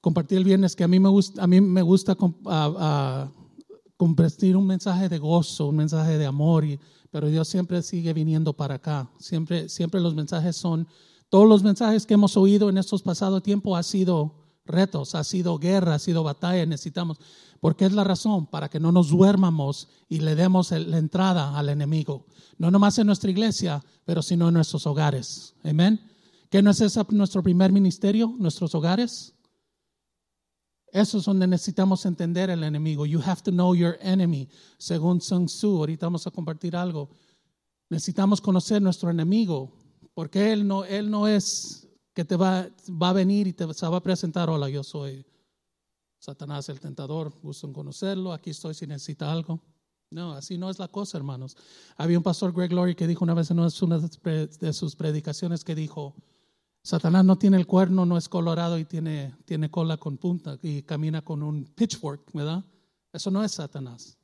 Compartí 0.00 0.34
el 0.34 0.44
viernes 0.44 0.74
que 0.74 0.84
a 0.84 0.88
mí 0.88 0.98
me 0.98 1.08
gusta, 1.08 1.42
a 1.42 1.46
mí 1.46 1.60
me 1.60 1.82
gusta 1.82 2.16
compartir 3.96 4.56
un 4.56 4.66
mensaje 4.66 5.08
de 5.08 5.18
gozo, 5.18 5.66
un 5.66 5.76
mensaje 5.76 6.16
de 6.16 6.26
amor, 6.26 6.64
y, 6.64 6.80
pero 7.10 7.28
Dios 7.28 7.48
siempre 7.48 7.82
sigue 7.82 8.12
viniendo 8.14 8.54
para 8.54 8.76
acá. 8.76 9.10
Siempre, 9.18 9.68
siempre 9.68 10.00
los 10.00 10.14
mensajes 10.14 10.56
son, 10.56 10.88
todos 11.28 11.46
los 11.46 11.62
mensajes 11.62 12.06
que 12.06 12.14
hemos 12.14 12.36
oído 12.36 12.70
en 12.70 12.78
estos 12.78 13.02
pasados 13.02 13.42
tiempos 13.42 13.78
ha 13.78 13.82
sido 13.82 14.34
retos, 14.64 15.14
ha 15.14 15.24
sido 15.24 15.58
guerra, 15.58 15.96
ha 15.96 15.98
sido 15.98 16.22
batalla, 16.22 16.64
necesitamos, 16.64 17.18
porque 17.60 17.84
es 17.84 17.92
la 17.92 18.04
razón 18.04 18.46
para 18.46 18.70
que 18.70 18.80
no 18.80 18.92
nos 18.92 19.10
duermamos 19.10 19.88
y 20.08 20.20
le 20.20 20.34
demos 20.34 20.70
la 20.70 20.98
entrada 20.98 21.58
al 21.58 21.68
enemigo, 21.68 22.24
no 22.56 22.70
nomás 22.70 22.98
en 22.98 23.06
nuestra 23.06 23.30
iglesia, 23.30 23.84
pero 24.04 24.22
sino 24.22 24.48
en 24.48 24.54
nuestros 24.54 24.86
hogares. 24.86 25.54
Amén. 25.62 26.00
¿Qué 26.48 26.62
no 26.62 26.70
es 26.70 26.98
nuestro 27.10 27.42
primer 27.42 27.70
ministerio, 27.70 28.34
nuestros 28.38 28.74
hogares? 28.74 29.34
Eso 30.92 31.18
es 31.18 31.24
donde 31.24 31.46
necesitamos 31.46 32.04
entender 32.04 32.50
el 32.50 32.64
enemigo. 32.64 33.06
You 33.06 33.20
have 33.24 33.42
to 33.42 33.50
know 33.50 33.74
your 33.74 33.96
enemy. 34.00 34.48
Según 34.78 35.20
Sun 35.20 35.46
Tzu, 35.46 35.78
ahorita 35.78 36.06
vamos 36.06 36.26
a 36.26 36.30
compartir 36.30 36.74
algo. 36.74 37.10
Necesitamos 37.88 38.40
conocer 38.40 38.82
nuestro 38.82 39.10
enemigo, 39.10 39.72
porque 40.14 40.52
él 40.52 40.66
no, 40.66 40.84
él 40.84 41.10
no 41.10 41.28
es 41.28 41.88
que 42.12 42.24
te 42.24 42.36
va, 42.36 42.68
va 42.90 43.10
a 43.10 43.12
venir 43.12 43.46
y 43.46 43.52
te 43.52 43.72
se 43.72 43.86
va 43.86 43.96
a 43.96 44.02
presentar, 44.02 44.50
hola, 44.50 44.68
yo 44.68 44.82
soy 44.82 45.24
Satanás 46.18 46.68
el 46.68 46.80
tentador, 46.80 47.32
gusto 47.42 47.66
en 47.66 47.72
conocerlo, 47.72 48.32
aquí 48.32 48.50
estoy 48.50 48.74
si 48.74 48.86
necesita 48.86 49.30
algo. 49.30 49.60
No, 50.10 50.32
así 50.32 50.58
no 50.58 50.70
es 50.70 50.78
la 50.80 50.88
cosa, 50.88 51.18
hermanos. 51.18 51.56
Había 51.96 52.18
un 52.18 52.24
pastor 52.24 52.52
Greg 52.52 52.72
Laurie 52.72 52.96
que 52.96 53.06
dijo 53.06 53.24
una 53.24 53.34
vez 53.34 53.50
en 53.52 53.60
una 53.60 53.68
de 53.68 54.72
sus 54.72 54.96
predicaciones 54.96 55.62
que 55.62 55.76
dijo, 55.76 56.16
Satanás 56.82 57.24
no 57.24 57.36
tiene 57.36 57.58
el 57.58 57.66
cuerno, 57.66 58.06
no 58.06 58.16
es 58.16 58.28
colorado 58.28 58.78
y 58.78 58.84
tiene, 58.84 59.34
tiene 59.44 59.70
cola 59.70 59.96
con 59.98 60.16
punta 60.16 60.58
y 60.62 60.82
camina 60.82 61.22
con 61.22 61.42
un 61.42 61.64
pitchfork, 61.64 62.32
¿verdad? 62.32 62.64
Eso 63.12 63.30
no 63.30 63.44
es 63.44 63.52
Satanás. 63.52 64.16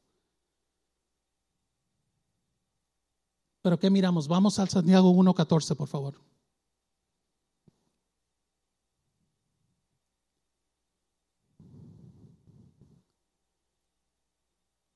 Pero 3.62 3.78
¿qué 3.78 3.90
miramos? 3.90 4.28
Vamos 4.28 4.58
al 4.58 4.68
Santiago 4.68 5.12
1.14, 5.12 5.76
por 5.76 5.88
favor. 5.88 6.14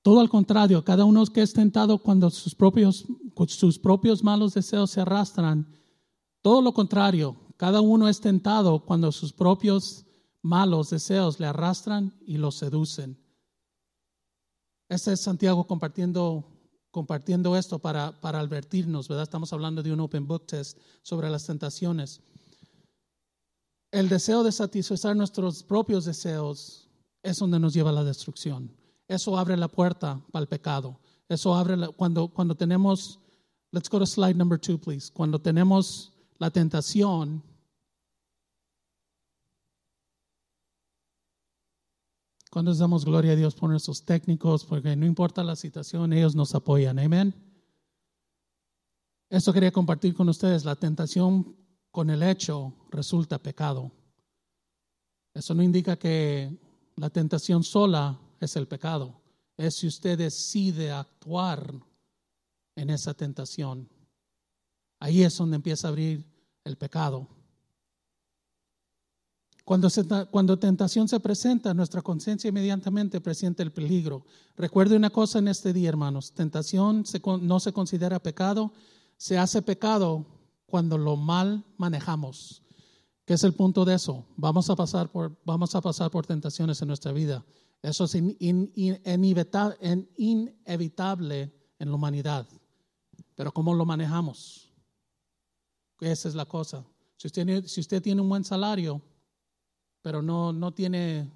Todo 0.03 0.20
al 0.20 0.31
contrario, 0.31 0.83
cada 0.83 1.05
uno 1.05 1.27
que 1.27 1.42
es 1.42 1.53
tentado 1.53 1.99
cuando 1.99 2.31
sus 2.31 2.55
propios, 2.55 3.05
sus 3.49 3.79
propios 3.79 4.25
malos 4.25 4.55
deseos 4.55 4.92
se 4.92 5.03
arrastran, 5.03 5.68
todo 6.40 6.62
lo 6.62 6.73
contrario, 6.73 7.37
cada 7.61 7.83
uno 7.83 8.09
es 8.09 8.23
tentado 8.23 8.87
cuando 8.87 9.12
sus 9.12 9.35
propios 9.35 10.07
malos 10.40 10.88
deseos 10.88 11.38
le 11.38 11.44
arrastran 11.44 12.18
y 12.25 12.38
lo 12.38 12.53
seducen. 12.53 13.23
Este 14.88 15.12
es 15.12 15.20
Santiago 15.20 15.66
compartiendo, 15.66 16.42
compartiendo 16.90 17.55
esto 17.59 17.79
para, 17.79 18.18
para 18.18 18.40
advertirnos, 18.40 19.09
¿verdad? 19.09 19.25
Estamos 19.25 19.53
hablando 19.53 19.83
de 19.83 19.92
un 19.92 20.01
open 20.01 20.27
book 20.27 20.46
test 20.46 20.79
sobre 21.03 21.29
las 21.29 21.44
tentaciones. 21.44 22.23
El 23.90 24.09
deseo 24.09 24.42
de 24.42 24.53
satisfacer 24.53 25.14
nuestros 25.14 25.62
propios 25.62 26.07
deseos 26.07 26.88
es 27.23 27.40
donde 27.40 27.61
nos 27.61 27.75
lleva 27.75 27.90
a 27.90 27.92
la 27.92 28.05
destrucción. 28.05 28.75
Eso 29.07 29.37
abre 29.37 29.59
la 29.59 29.68
puerta 29.68 30.18
para 30.33 30.44
el 30.44 30.49
pecado. 30.49 30.99
Eso 31.29 31.55
abre 31.55 31.77
cuando, 31.88 32.29
cuando 32.29 32.55
tenemos, 32.55 33.20
let's 33.70 33.90
go 33.90 33.99
to 33.99 34.07
slide 34.07 34.38
number 34.38 34.59
two, 34.59 34.79
please. 34.79 35.12
Cuando 35.12 35.38
tenemos 35.38 36.14
la 36.38 36.51
tentación, 36.51 37.50
cuando 42.51 42.75
damos 42.75 43.05
gloria 43.05 43.33
a 43.33 43.37
Dios 43.37 43.55
por 43.55 43.71
nuestros 43.71 44.05
técnicos, 44.05 44.65
porque 44.65 44.97
no 44.97 45.07
importa 45.07 45.45
la 45.45 45.55
situación, 45.55 46.13
ellos 46.13 46.35
nos 46.35 46.55
apoyan. 46.55 46.99
Amén. 46.99 47.33
Eso 49.29 49.53
quería 49.53 49.71
compartir 49.71 50.15
con 50.15 50.29
ustedes. 50.29 50.65
La 50.65 50.75
tentación 50.75 51.57
con 51.93 52.11
el 52.11 52.23
hecho 52.25 52.75
resulta 52.91 53.39
pecado. 53.39 53.93
Eso 55.33 55.55
no 55.55 55.63
indica 55.63 55.97
que 55.97 56.59
la 56.97 57.11
tentación 57.11 57.63
sola 57.63 58.19
es 58.41 58.57
el 58.57 58.67
pecado. 58.67 59.21
Es 59.57 59.77
si 59.77 59.87
usted 59.87 60.19
decide 60.19 60.91
actuar 60.91 61.73
en 62.75 62.91
esa 62.91 63.15
tentación. 63.15 63.89
Ahí 64.99 65.23
es 65.23 65.37
donde 65.37 65.57
empieza 65.57 65.87
a 65.87 65.91
abrir 65.91 66.27
el 66.65 66.77
pecado. 66.77 67.29
Cuando, 69.70 69.88
cuando 70.33 70.59
tentación 70.59 71.06
se 71.06 71.20
presenta, 71.20 71.72
nuestra 71.74 72.02
conciencia 72.02 72.48
inmediatamente 72.48 73.20
presenta 73.20 73.62
el 73.62 73.70
peligro. 73.70 74.24
Recuerde 74.56 74.96
una 74.96 75.11
cosa 75.11 75.38
en 75.38 75.46
este 75.46 75.72
día, 75.72 75.90
hermanos. 75.90 76.33
Tentación 76.33 77.04
no 77.42 77.61
se 77.61 77.72
considera 77.72 78.18
pecado, 78.18 78.72
se 79.16 79.38
hace 79.38 79.62
pecado 79.62 80.26
cuando 80.66 80.98
lo 80.98 81.14
mal 81.14 81.64
manejamos. 81.76 82.64
¿Qué 83.24 83.35
es 83.35 83.44
el 83.44 83.54
punto 83.54 83.85
de 83.85 83.94
eso? 83.94 84.26
Vamos 84.37 84.68
a 84.70 84.74
pasar 84.74 85.09
por, 85.09 85.40
vamos 85.44 85.72
a 85.76 85.80
pasar 85.80 86.11
por 86.11 86.26
tentaciones 86.26 86.83
en 86.83 86.88
nuestra 86.88 87.12
vida. 87.12 87.46
Eso 87.80 88.06
es 88.06 88.16
inevitable 88.16 89.78
en 91.78 91.88
la 91.88 91.94
humanidad. 91.94 92.48
Pero 93.37 93.52
¿cómo 93.52 93.72
lo 93.72 93.87
manejamos? 93.87 94.68
Esa 96.00 96.28
es 96.28 96.35
la 96.35 96.46
cosa. 96.46 96.85
Si 97.16 97.28
usted, 97.28 97.66
si 97.66 97.80
usted 97.80 98.02
tiene 98.02 98.20
un 98.20 98.28
buen 98.28 98.42
salario, 98.42 99.00
pero 100.03 100.23
no, 100.23 100.53
no 100.53 100.73
tiene 100.73 101.31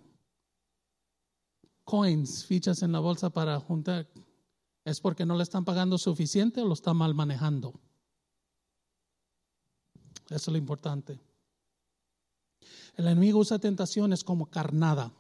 coins, 1.85 2.47
fichas 2.47 2.83
en 2.83 2.93
la 2.93 3.01
bolsa 3.01 3.31
para 3.31 3.61
juntar, 3.61 4.09
¿es 4.85 5.01
porque 5.01 5.27
no 5.27 5.37
le 5.37 5.43
están 5.43 5.65
pagando 5.65 5.99
suficiente 5.99 6.63
o 6.63 6.67
lo 6.67 6.75
está 6.75 6.95
mal 6.95 7.15
manejando? 7.15 7.75
Eso 10.27 10.37
es 10.37 10.49
lo 10.49 10.57
importante. 10.57 11.21
El 12.97 13.07
enemigo 13.07 13.41
usa 13.41 13.59
tentaciones 13.59 14.25
como 14.25 14.47
carnada. 14.47 15.13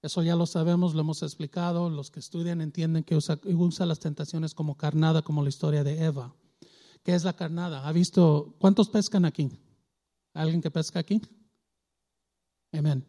Eso 0.00 0.22
ya 0.22 0.34
lo 0.34 0.46
sabemos, 0.46 0.94
lo 0.94 1.00
hemos 1.02 1.22
explicado. 1.22 1.88
Los 1.88 2.10
que 2.10 2.18
estudian 2.18 2.60
entienden 2.60 3.04
que 3.04 3.14
usa, 3.14 3.38
las 3.86 4.00
tentaciones 4.00 4.54
como 4.54 4.76
carnada, 4.76 5.22
como 5.22 5.42
la 5.42 5.48
historia 5.48 5.84
de 5.84 6.04
Eva. 6.04 6.34
¿Qué 7.04 7.14
es 7.14 7.24
la 7.24 7.34
carnada? 7.34 7.86
¿Ha 7.86 7.92
visto 7.92 8.54
cuántos 8.58 8.88
pescan 8.88 9.24
aquí? 9.24 9.50
¿Alguien 10.34 10.60
que 10.60 10.70
pesca 10.70 10.98
aquí? 10.98 11.20
Amén. 12.72 13.06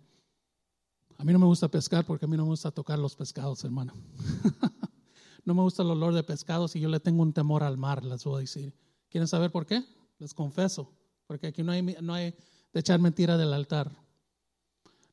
A 1.17 1.23
mí 1.23 1.31
no 1.31 1.39
me 1.39 1.45
gusta 1.45 1.69
pescar 1.69 2.05
porque 2.05 2.25
a 2.25 2.27
mí 2.27 2.35
no 2.35 2.43
me 2.43 2.49
gusta 2.49 2.71
tocar 2.71 2.99
los 2.99 3.15
pescados, 3.15 3.63
hermano. 3.63 3.93
no 5.45 5.53
me 5.53 5.61
gusta 5.61 5.83
el 5.83 5.91
olor 5.91 6.13
de 6.13 6.23
pescados 6.23 6.75
y 6.75 6.81
yo 6.81 6.89
le 6.89 6.99
tengo 6.99 7.23
un 7.23 7.33
temor 7.33 7.63
al 7.63 7.77
mar, 7.77 8.03
les 8.03 8.23
voy 8.25 8.37
a 8.37 8.39
decir. 8.41 8.73
¿Quieren 9.09 9.27
saber 9.27 9.51
por 9.51 9.65
qué? 9.65 9.83
Les 10.19 10.33
confeso. 10.33 10.91
Porque 11.27 11.47
aquí 11.47 11.63
no 11.63 11.71
hay, 11.71 11.81
no 11.81 12.13
hay 12.13 12.35
de 12.73 12.79
echar 12.79 12.99
mentira 12.99 13.37
del 13.37 13.53
altar. 13.53 13.91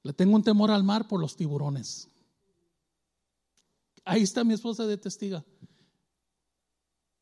Le 0.03 0.13
tengo 0.13 0.35
un 0.35 0.43
temor 0.43 0.71
al 0.71 0.83
mar 0.83 1.07
por 1.07 1.21
los 1.21 1.37
tiburones. 1.37 2.09
Ahí 4.05 4.23
está 4.23 4.43
mi 4.43 4.55
esposa 4.55 4.87
de 4.87 4.97
testiga. 4.97 5.45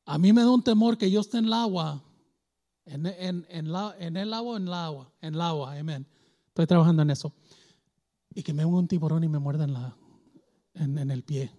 A 0.06 0.16
mí 0.16 0.32
me 0.32 0.40
da 0.40 0.50
un 0.50 0.62
temor 0.62 0.96
que 0.96 1.10
yo 1.10 1.20
esté 1.20 1.38
en 1.38 1.46
el 1.46 1.52
agua, 1.52 2.02
en, 2.86 3.04
en, 3.04 3.46
en, 3.50 3.70
la, 3.70 3.94
en 3.98 4.16
el 4.16 4.32
agua, 4.32 4.56
en 4.56 4.66
el 4.68 4.72
agua, 4.72 5.12
en 5.20 5.34
el 5.34 5.40
agua, 5.42 5.78
amén. 5.78 6.06
Estoy 6.58 6.66
trabajando 6.66 7.02
en 7.02 7.10
eso. 7.10 7.32
Y 8.34 8.42
que 8.42 8.52
me 8.52 8.64
venga 8.64 8.78
un 8.78 8.88
tiburón 8.88 9.22
y 9.22 9.28
me 9.28 9.38
muerda 9.38 9.62
en, 9.62 9.74
la, 9.74 9.96
en, 10.74 10.98
en 10.98 11.12
el 11.12 11.22
pie. 11.22 11.52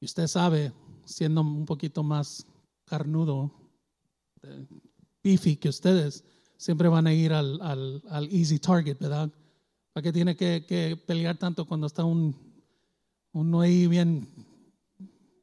Y 0.00 0.04
usted 0.04 0.26
sabe, 0.26 0.70
siendo 1.06 1.40
un 1.40 1.64
poquito 1.64 2.02
más 2.02 2.46
carnudo, 2.84 3.50
beefy 5.24 5.56
que 5.56 5.70
ustedes, 5.70 6.24
siempre 6.58 6.88
van 6.88 7.06
a 7.06 7.14
ir 7.14 7.32
al, 7.32 7.58
al, 7.62 8.02
al 8.10 8.28
easy 8.30 8.58
target, 8.58 8.98
¿verdad? 8.98 9.30
¿Para 9.94 10.02
qué 10.02 10.12
tiene 10.12 10.36
que, 10.36 10.66
que, 10.68 10.94
pelear 11.06 11.38
tanto 11.38 11.64
cuando 11.64 11.86
está 11.86 12.04
un, 12.04 12.36
uno 13.32 13.62
ahí 13.62 13.86
bien, 13.86 14.28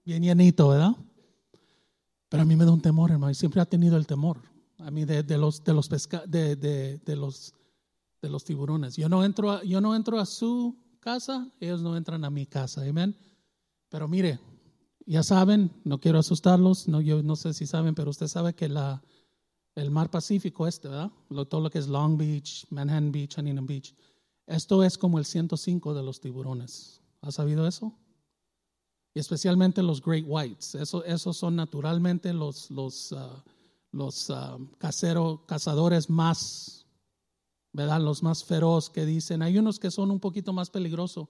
bien 0.06 0.22
llenito, 0.22 0.70
¿verdad? 0.70 0.96
Pero 2.30 2.44
a 2.44 2.46
mí 2.46 2.56
me 2.56 2.66
da 2.66 2.72
un 2.72 2.82
temor, 2.82 3.10
hermano, 3.10 3.32
y 3.32 3.36
siempre 3.36 3.62
ha 3.62 3.66
tenido 3.66 3.98
el 3.98 4.06
temor. 4.06 4.38
A 4.78 4.92
mí 4.92 5.06
de, 5.06 5.24
de 5.24 5.40
los, 5.40 5.64
de 5.64 5.74
los, 5.74 5.90
pesca, 5.90 6.24
de, 6.28 6.56
de, 6.56 7.00
de, 7.00 7.16
los, 7.16 7.56
de 8.22 8.30
los 8.30 8.44
tiburones. 8.44 8.96
Yo 8.96 9.10
no, 9.10 9.24
entro 9.24 9.52
a, 9.52 9.64
yo 9.64 9.82
no 9.82 9.96
entro 9.96 10.20
a 10.20 10.26
su 10.26 10.78
casa, 11.00 11.50
ellos 11.60 11.82
no 11.82 11.96
entran 11.96 12.24
a 12.26 12.30
mi 12.30 12.46
casa, 12.46 12.82
amén. 12.88 13.16
Pero 13.90 14.08
mire, 14.08 14.40
ya 15.06 15.24
saben, 15.24 15.72
no 15.84 16.00
quiero 16.00 16.20
asustarlos, 16.20 16.88
no, 16.88 17.02
yo 17.02 17.24
no 17.24 17.36
sé 17.36 17.54
si 17.54 17.66
saben, 17.66 17.96
pero 17.96 18.12
usted 18.12 18.28
sabe 18.28 18.54
que 18.54 18.70
la, 18.70 19.02
el 19.76 19.92
mar 19.92 20.10
Pacífico 20.12 20.68
este, 20.68 20.88
¿verdad? 20.88 21.12
todo 21.50 21.62
lo 21.62 21.70
que 21.70 21.80
es 21.80 21.88
Long 21.88 22.18
Beach, 22.18 22.68
Manhattan 22.70 23.12
Beach, 23.12 23.38
Huntington 23.38 23.66
Beach, 23.66 23.96
esto 24.46 24.84
es 24.84 24.98
como 24.98 25.20
el 25.20 25.26
105 25.26 25.94
de 25.94 26.04
los 26.04 26.20
tiburones. 26.20 27.02
¿Has 27.22 27.36
sabido 27.36 27.68
eso? 27.68 27.98
Y 29.14 29.20
especialmente 29.20 29.84
los 29.84 30.02
Great 30.02 30.26
Whites. 30.28 30.76
Eso, 30.76 31.04
esos 31.06 31.38
son 31.38 31.56
naturalmente 31.56 32.34
los, 32.34 32.72
los, 32.72 33.12
uh, 33.12 33.42
los 33.92 34.30
uh, 34.30 34.68
cazadores 34.80 36.10
más, 36.10 36.88
¿verdad? 37.80 38.02
Los 38.02 38.22
más 38.24 38.44
feroz 38.44 38.90
que 38.90 39.06
dicen. 39.06 39.42
Hay 39.42 39.58
unos 39.58 39.80
que 39.80 39.92
son 39.92 40.12
un 40.12 40.20
poquito 40.20 40.54
más 40.54 40.70
peligrosos. 40.70 41.28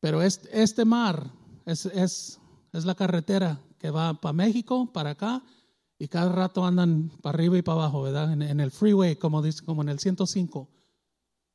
Pero 0.00 0.22
este, 0.22 0.62
este 0.62 0.84
mar 0.84 1.30
es, 1.64 1.86
es, 1.86 2.38
es 2.72 2.84
la 2.84 2.94
carretera 2.94 3.60
que 3.78 3.90
va 3.90 4.14
para 4.14 4.32
México, 4.32 4.92
para 4.92 5.10
acá, 5.10 5.42
y 5.98 6.08
cada 6.08 6.32
rato 6.32 6.64
andan 6.64 7.10
para 7.22 7.34
arriba 7.36 7.58
y 7.58 7.62
para 7.62 7.80
abajo, 7.80 8.02
¿verdad? 8.02 8.32
En, 8.32 8.42
en 8.42 8.60
el 8.60 8.70
freeway, 8.70 9.16
como, 9.16 9.42
dice, 9.42 9.64
como 9.64 9.82
en 9.82 9.88
el 9.88 9.98
105. 9.98 10.68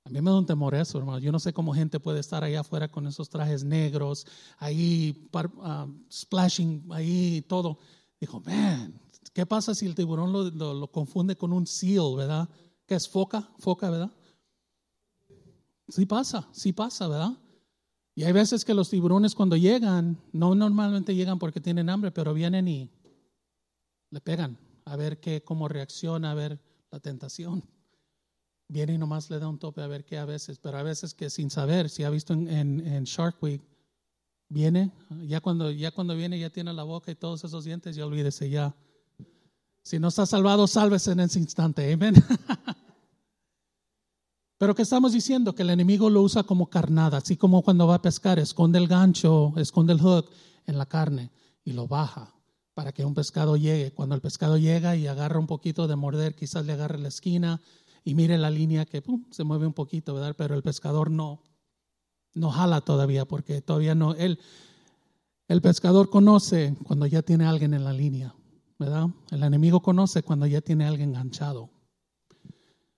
A 0.06 0.10
mí 0.10 0.22
me 0.22 0.32
da 0.32 0.38
un 0.38 0.46
temor 0.46 0.74
eso, 0.74 0.98
hermano. 0.98 1.20
Yo 1.20 1.34
no 1.34 1.40
sé 1.40 1.52
cómo 1.52 1.74
gente 1.74 2.00
puede 2.00 2.22
estar 2.22 2.42
allá 2.42 2.62
afuera 2.62 2.88
con 2.88 3.08
esos 3.08 3.30
trajes 3.30 3.66
negros, 3.66 4.26
ahí 4.58 5.30
uh, 5.34 5.92
splashing, 6.10 6.88
ahí 6.92 7.44
todo. 7.50 7.78
Dijo, 8.18 8.40
man, 8.40 8.98
¿qué 9.34 9.46
pasa 9.46 9.76
si 9.76 9.86
el 9.86 9.96
tiburón 9.96 10.32
lo, 10.32 10.50
lo, 10.50 10.74
lo, 10.74 10.88
confunde 10.88 11.36
con 11.36 11.52
un 11.52 11.68
seal, 11.68 12.16
verdad? 12.16 12.48
¿Qué 12.88 12.96
es 12.96 13.08
foca? 13.08 13.48
Foca, 13.60 13.90
¿verdad? 13.92 14.12
Sí 15.90 16.06
pasa, 16.06 16.48
sí 16.52 16.74
pasa, 16.74 17.08
¿verdad? 17.08 17.38
Y 18.16 18.24
hay 18.24 18.34
veces 18.34 18.66
que 18.66 18.74
los 18.74 18.90
tiburones 18.90 19.36
cuando 19.36 19.56
llegan, 19.56 20.18
no 20.34 20.56
normalmente 20.56 21.14
llegan 21.14 21.38
porque 21.38 21.62
tienen 21.62 21.90
hambre, 21.90 22.12
pero 22.12 22.34
vienen 22.34 22.68
y 22.68 22.90
le 24.10 24.22
pegan 24.22 24.58
a 24.86 24.96
ver 24.96 25.20
qué, 25.20 25.44
cómo 25.44 25.68
reacciona, 25.68 26.32
a 26.32 26.34
ver 26.34 26.60
la 26.90 27.00
tentación 27.00 27.64
viene 28.68 28.94
y 28.94 28.98
nomás 28.98 29.30
le 29.30 29.40
da 29.40 29.48
un 29.48 29.60
tope 29.60 29.82
a 29.82 29.88
ver 29.88 30.06
qué 30.06 30.18
a 30.18 30.26
veces, 30.26 30.60
pero 30.60 30.78
a 30.78 30.84
veces 30.84 31.14
que 31.14 31.30
sin 31.30 31.50
saber, 31.50 31.90
si 31.90 32.04
ha 32.04 32.10
visto 32.10 32.34
en, 32.34 32.48
en, 32.48 33.04
Shark 33.06 33.42
Week, 33.42 33.62
viene, 34.50 34.92
ya 35.26 35.42
cuando, 35.42 35.72
ya 35.72 35.92
cuando 35.92 36.16
viene 36.16 36.40
ya 36.40 36.50
tiene 36.50 36.74
la 36.74 36.84
boca 36.84 37.12
y 37.12 37.16
todos 37.16 37.44
esos 37.44 37.64
dientes, 37.64 37.96
ya 37.96 38.06
olvídese 38.06 38.50
ya. 38.50 38.76
Si 39.88 40.00
no 40.00 40.10
está 40.10 40.26
salvado, 40.26 40.68
sálvese 40.68 41.14
en 41.14 41.22
ese 41.22 41.40
instante, 41.40 41.94
amén. 41.94 42.16
Pero 44.58 44.76
que 44.76 44.82
estamos 44.82 45.14
diciendo 45.14 45.56
que 45.56 45.62
el 45.62 45.70
enemigo 45.70 46.10
lo 46.10 46.24
usa 46.24 46.44
como 46.44 46.70
carnada, 46.70 47.20
así 47.20 47.38
como 47.38 47.62
cuando 47.62 47.88
va 47.88 47.96
a 47.96 48.02
pescar, 48.02 48.38
esconde 48.38 48.80
el 48.80 48.90
gancho, 48.90 49.54
esconde 49.56 49.94
el 49.94 50.02
hook 50.02 50.30
en 50.66 50.78
la 50.78 50.88
carne 50.88 51.32
y 51.64 51.72
lo 51.72 51.88
baja 51.88 52.36
para 52.74 52.92
que 52.92 53.06
un 53.06 53.14
pescado 53.14 53.56
llegue. 53.56 53.94
Cuando 53.94 54.14
el 54.14 54.20
pescado 54.20 54.58
llega 54.58 54.98
y 54.98 55.08
agarra 55.08 55.40
un 55.40 55.48
poquito 55.48 55.88
de 55.88 55.96
morder, 55.96 56.36
quizás 56.36 56.66
le 56.66 56.74
agarre 56.74 57.00
la 57.00 57.08
esquina, 57.08 57.62
y 58.04 58.14
mire 58.14 58.38
la 58.38 58.50
línea 58.50 58.84
que 58.84 59.02
se 59.32 59.46
mueve 59.46 59.68
un 59.68 59.74
poquito, 59.74 60.14
¿verdad? 60.14 60.36
Pero 60.38 60.56
el 60.56 60.64
pescador 60.64 61.12
no, 61.12 61.42
no 62.34 62.52
jala 62.52 62.82
todavía 62.82 63.24
porque 63.24 63.62
todavía 63.62 63.96
no, 63.96 64.16
él, 64.16 64.38
el 65.48 65.62
pescador 65.62 66.10
conoce 66.10 66.76
cuando 66.84 67.06
ya 67.06 67.22
tiene 67.22 67.46
alguien 67.46 67.74
en 67.74 67.86
la 67.86 67.94
línea, 67.94 68.36
El 68.80 69.44
enemigo 69.44 69.82
conoce 69.82 70.24
cuando 70.24 70.46
ya 70.46 70.62
tiene 70.62 70.86
alguien 70.86 71.10
enganchado. 71.10 71.70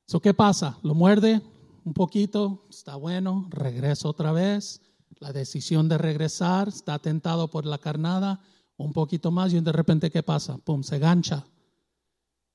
So, 0.05 0.19
¿Qué 0.21 0.33
pasa? 0.33 0.77
Lo 0.83 0.93
muerde 0.93 1.41
un 1.85 1.93
poquito, 1.93 2.65
está 2.69 2.95
bueno, 2.95 3.47
regresa 3.49 4.09
otra 4.09 4.31
vez. 4.31 4.81
La 5.19 5.31
decisión 5.31 5.87
de 5.89 5.97
regresar, 5.97 6.67
está 6.67 6.99
tentado 6.99 7.49
por 7.49 7.65
la 7.65 7.77
carnada, 7.77 8.41
un 8.77 8.93
poquito 8.93 9.31
más 9.31 9.53
y 9.53 9.59
de 9.59 9.71
repente 9.71 10.09
¿qué 10.09 10.23
pasa? 10.23 10.57
Pum, 10.57 10.83
se 10.83 10.99
gancha. 10.99 11.45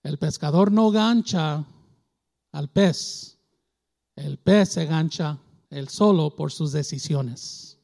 El 0.03 0.19
pescador 0.19 0.71
no 0.73 0.91
gancha 0.91 1.65
al 2.53 2.69
pez. 2.71 3.39
El 4.17 4.39
pez 4.39 4.71
se 4.71 4.87
gancha 4.87 5.39
él 5.71 5.89
solo 5.89 6.37
por 6.37 6.53
sus 6.53 6.73
decisiones. 6.73 7.79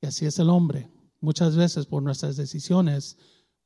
Y 0.00 0.06
así 0.06 0.26
es 0.26 0.38
el 0.38 0.50
hombre. 0.50 0.90
Muchas 1.20 1.56
veces 1.56 1.86
por 1.86 2.02
nuestras 2.02 2.36
decisiones, 2.36 3.18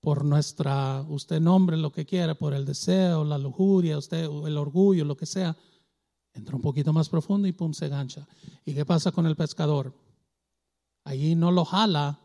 por 0.03 0.24
nuestra, 0.24 1.05
usted 1.09 1.40
nombre 1.40 1.76
lo 1.76 1.92
que 1.92 2.05
quiera, 2.05 2.34
por 2.34 2.55
el 2.55 2.66
deseo, 2.66 3.24
la 3.24 3.38
lujuria, 3.38 3.96
usted, 3.96 4.24
el 4.24 4.59
orgullo, 4.59 5.05
lo 5.05 5.16
que 5.16 5.26
sea, 5.26 5.57
entra 6.34 6.57
un 6.57 6.61
poquito 6.61 6.92
más 6.92 7.09
profundo 7.09 7.46
y 7.46 7.53
pum, 7.53 7.72
se 7.72 7.88
gancha. 7.88 8.26
¿Y 8.64 8.74
qué 8.74 8.84
pasa 8.84 9.12
con 9.12 9.26
el 9.26 9.36
pescador? 9.36 9.94
Allí 11.05 11.36
no 11.36 11.53
lo 11.53 11.64
jala, 11.64 12.18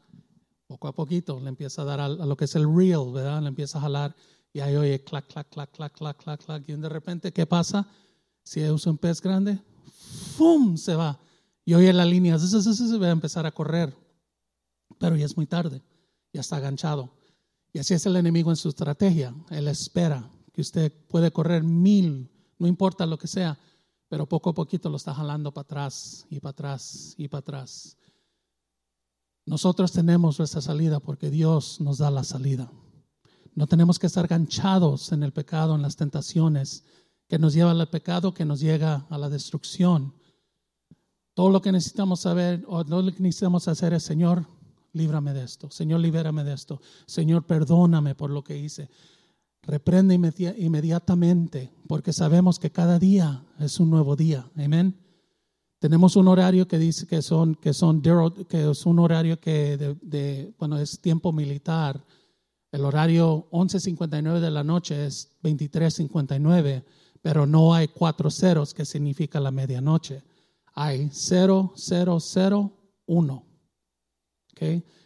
poco 0.65 0.87
a 0.87 0.95
poquito 0.95 1.39
le 1.39 1.49
empieza 1.49 1.83
a 1.83 1.85
dar 1.85 1.99
a, 1.99 2.09
lo 2.09 2.35
que 2.35 2.45
es 2.45 2.55
el 2.55 2.65
real, 2.75 3.11
¿verdad? 3.13 3.43
Le 3.43 3.49
empieza 3.49 3.77
a 3.77 3.81
jalar 3.81 4.15
y 4.51 4.59
ahí 4.59 4.75
oye 4.75 5.03
clac, 5.03 5.27
clac, 5.27 5.47
clac, 5.47 5.71
clac, 5.71 5.93
clac, 5.93 6.17
clac, 6.17 6.43
clac. 6.43 6.63
Y 6.67 6.73
de 6.73 6.89
repente, 6.89 7.31
¿qué 7.31 7.45
pasa? 7.45 7.87
Si 8.43 8.67
usa 8.67 8.91
un 8.91 8.97
pez 8.97 9.21
grande, 9.21 9.59
¡fum! 10.35 10.77
se 10.77 10.95
va. 10.95 11.19
Y 11.63 11.75
oye 11.75 11.93
la 11.93 12.05
línea, 12.05 12.39
se 12.39 12.97
va 12.97 13.07
a 13.07 13.11
empezar 13.11 13.45
a 13.45 13.51
correr. 13.51 13.95
Pero 14.97 15.15
ya 15.15 15.25
es 15.25 15.37
muy 15.37 15.45
tarde, 15.45 15.83
ya 16.33 16.41
está 16.41 16.55
aganchado. 16.55 17.16
Y 17.77 17.79
así 17.79 17.93
es 17.93 18.07
el 18.07 18.15
enemigo 18.15 18.49
en 18.49 18.55
su 18.55 18.69
estrategia. 18.69 19.35
Él 19.51 19.67
espera 19.67 20.27
que 20.51 20.61
usted 20.61 20.91
puede 21.07 21.31
correr 21.31 21.61
mil, 21.61 22.27
no 22.57 22.65
importa 22.65 23.05
lo 23.05 23.19
que 23.19 23.27
sea, 23.27 23.59
pero 24.09 24.27
poco 24.27 24.49
a 24.49 24.55
poquito 24.55 24.89
lo 24.89 24.97
está 24.97 25.13
jalando 25.13 25.53
para 25.53 25.61
atrás 25.61 26.25
y 26.31 26.39
para 26.39 26.49
atrás 26.53 27.13
y 27.19 27.27
para 27.27 27.41
atrás. 27.41 27.95
Nosotros 29.45 29.91
tenemos 29.91 30.39
nuestra 30.39 30.59
salida 30.59 30.99
porque 30.99 31.29
Dios 31.29 31.79
nos 31.79 31.99
da 31.99 32.09
la 32.09 32.23
salida. 32.23 32.71
No 33.53 33.67
tenemos 33.67 33.99
que 33.99 34.07
estar 34.07 34.27
ganchados 34.27 35.11
en 35.11 35.21
el 35.21 35.31
pecado, 35.31 35.75
en 35.75 35.83
las 35.83 35.97
tentaciones 35.97 36.83
que 37.27 37.37
nos 37.37 37.53
lleva 37.53 37.69
al 37.69 37.89
pecado, 37.91 38.33
que 38.33 38.43
nos 38.43 38.59
llega 38.59 39.05
a 39.07 39.19
la 39.19 39.29
destrucción. 39.29 40.15
Todo 41.35 41.51
lo 41.51 41.61
que 41.61 41.71
necesitamos 41.71 42.21
saber 42.21 42.65
o 42.67 42.83
todo 42.83 43.03
lo 43.03 43.13
que 43.13 43.21
necesitamos 43.21 43.67
hacer 43.67 43.93
es, 43.93 44.01
Señor, 44.01 44.47
líbrame 44.93 45.33
de 45.33 45.43
esto. 45.43 45.69
Señor, 45.69 45.99
libérame 45.99 46.43
de 46.43 46.53
esto. 46.53 46.81
Señor, 47.05 47.45
perdóname 47.45 48.15
por 48.15 48.29
lo 48.29 48.43
que 48.43 48.57
hice. 48.57 48.89
Reprende 49.63 50.15
inmediatamente, 50.15 51.71
porque 51.87 52.13
sabemos 52.13 52.59
que 52.59 52.71
cada 52.71 52.99
día 52.99 53.43
es 53.59 53.79
un 53.79 53.89
nuevo 53.89 54.15
día. 54.15 54.49
Amén. 54.55 54.95
Tenemos 55.79 56.15
un 56.15 56.27
horario 56.27 56.67
que 56.67 56.79
dice 56.79 57.05
que 57.05 57.21
son 57.21 57.55
que 57.55 57.73
son 57.73 58.01
que 58.01 58.69
es 58.69 58.85
un 58.85 58.99
horario 58.99 59.39
que 59.39 59.77
de, 59.77 59.95
de 60.01 60.53
bueno 60.57 60.79
es 60.79 60.99
tiempo 60.99 61.31
militar 61.31 62.03
el 62.71 62.85
horario 62.85 63.49
11.59 63.51 64.39
de 64.39 64.51
la 64.51 64.63
noche 64.63 65.05
es 65.05 65.29
23.59, 65.41 66.83
pero 67.21 67.47
no 67.47 67.73
hay 67.73 67.87
cuatro 67.87 68.29
ceros 68.29 68.73
que 68.73 68.83
significa 68.85 69.39
la 69.39 69.51
medianoche. 69.51 70.21
Hay 70.73 71.09
0001. 71.09 73.46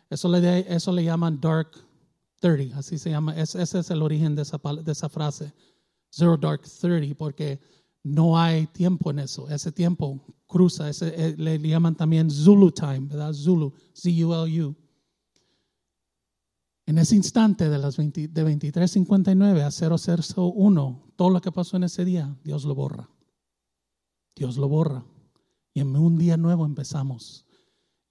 Eso, 0.09 0.29
le, 0.29 0.73
eso 0.73 0.91
le 0.91 1.03
llaman 1.03 1.39
dark 1.39 1.71
30, 2.39 2.77
así 2.77 2.97
se 2.97 3.09
llama. 3.09 3.35
ese 3.35 3.61
es 3.61 3.89
el 3.89 4.01
origen 4.01 4.35
de 4.35 4.41
esa, 4.41 4.59
de 4.83 4.91
esa 4.91 5.09
frase. 5.09 5.53
Zero 6.09 6.37
dark 6.37 6.61
30, 6.63 7.15
porque 7.15 7.59
no 8.03 8.37
hay 8.37 8.67
tiempo 8.67 9.11
en 9.11 9.19
eso. 9.19 9.47
Ese 9.49 9.71
tiempo 9.71 10.19
cruza, 10.47 10.89
ese, 10.89 11.13
eh, 11.15 11.35
le, 11.37 11.59
llaman 11.59 11.95
también 11.95 12.29
Zulu 12.29 12.71
time, 12.71 13.01
¿verdad? 13.01 13.33
Zulu, 13.33 13.73
Z-U-L-U. 13.93 14.75
En 16.87 16.97
ese 16.97 17.15
instante 17.15 17.69
de 17.69 17.77
las 17.77 17.95
20, 17.95 18.27
de 18.27 18.45
23.59 18.45 19.61
a 19.61 20.41
001, 20.41 21.13
todo 21.15 21.29
lo 21.29 21.39
que 21.39 21.51
pasó 21.51 21.77
en 21.77 21.83
ese 21.83 22.03
día, 22.03 22.35
Dios 22.43 22.65
lo 22.65 22.75
borra. 22.75 23.09
Dios 24.35 24.57
lo 24.57 24.67
borra. 24.67 25.05
Y 25.73 25.79
en 25.79 25.95
un 25.95 26.17
día 26.17 26.35
nuevo 26.35 26.65
empezamos. 26.65 27.45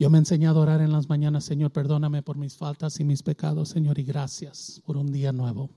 Yo 0.00 0.08
me 0.08 0.16
he 0.16 0.20
enseñado 0.20 0.60
a 0.60 0.62
orar 0.62 0.80
en 0.80 0.92
las 0.92 1.10
mañanas, 1.10 1.44
Señor, 1.44 1.72
perdóname 1.72 2.22
por 2.22 2.38
mis 2.38 2.56
faltas 2.56 2.98
y 3.00 3.04
mis 3.04 3.22
pecados, 3.22 3.68
Señor, 3.68 3.98
y 3.98 4.02
gracias 4.02 4.80
por 4.86 4.96
un 4.96 5.12
día 5.12 5.30
nuevo. 5.30 5.68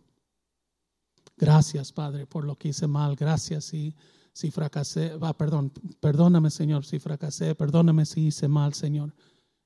Gracias, 1.36 1.91
Padre, 1.91 2.26
por 2.26 2.45
lo 2.45 2.55
que 2.55 2.69
hice 2.69 2.88
mal. 2.88 3.17
Gracias 3.17 3.65
si, 3.65 3.93
si 4.32 4.49
fracasé. 4.49 5.11
Ah, 5.19 5.38
perdón, 5.38 5.74
perdóname, 5.99 6.51
Señor, 6.51 6.86
si 6.86 6.99
fracasé. 6.99 7.53
Perdóname 7.53 8.05
si 8.05 8.28
hice 8.28 8.47
mal, 8.47 8.74
Señor. 8.74 9.13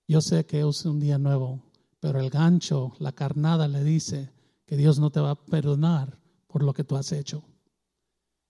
Yo 0.07 0.21
sé 0.21 0.47
que 0.47 0.67
es 0.67 0.85
un 0.85 0.99
día 0.99 1.19
nuevo. 1.19 1.61
Pero 1.99 2.19
el 2.19 2.31
gancho, 2.31 2.93
la 2.97 3.11
carnada 3.11 3.67
le 3.67 3.83
dice 3.83 4.31
que 4.65 4.75
Dios 4.75 4.97
no 4.97 5.11
te 5.11 5.19
va 5.19 5.31
a 5.31 5.45
perdonar 5.45 6.17
por 6.47 6.63
lo 6.63 6.73
que 6.73 6.83
tú 6.83 6.95
has 6.95 7.11
hecho. 7.11 7.43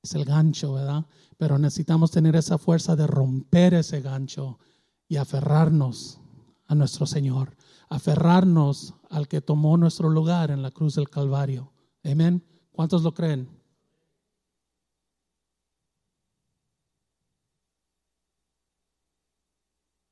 Es 0.02 0.16
el 0.16 0.24
gancho, 0.24 0.72
¿verdad? 0.72 1.06
Pero 1.36 1.60
necesitamos 1.60 2.12
tener 2.12 2.38
esa 2.38 2.58
fuerza 2.58 2.96
de 2.96 3.08
romper 3.08 3.74
ese 3.74 4.00
gancho 4.00 4.58
y 5.08 5.18
aferrarnos 5.18 6.20
a 6.68 6.76
nuestro 6.76 7.06
Señor, 7.06 7.56
aferrarnos 7.90 8.94
al 9.10 9.28
que 9.28 9.42
tomó 9.42 9.78
nuestro 9.78 10.10
lugar 10.10 10.52
en 10.52 10.62
la 10.62 10.72
cruz 10.72 10.96
del 10.96 11.10
Calvario. 11.10 11.72
Amén. 12.04 12.44
¿Cuántos 12.72 13.04
lo 13.04 13.14
creen? 13.14 13.50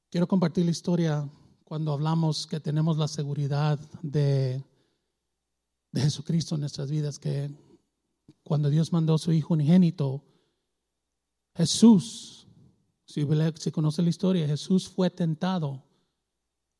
Quiero 0.09 0.27
compartir 0.27 0.63
la 0.63 0.71
historia 0.71 1.29
cuando 1.65 1.91
hablamos 1.91 2.47
que 2.47 2.61
tenemos 2.61 2.97
la 2.97 3.07
seguridad 3.07 3.77
de, 4.01 4.63
de 5.91 6.01
Jesucristo 6.01 6.55
en 6.55 6.61
nuestras 6.61 6.89
vidas, 6.89 7.19
que 7.19 7.51
cuando 8.43 8.69
Dios 8.69 8.93
mandó 8.93 9.15
a 9.15 9.17
su 9.17 9.33
Hijo 9.33 9.55
unigénito, 9.55 10.23
Jesús, 11.53 12.44
si, 13.05 13.25
si 13.57 13.71
conoce 13.71 14.01
la 14.01 14.09
historia, 14.09 14.47
Jesús 14.47 14.89
fue 14.89 15.09
tentado 15.09 15.83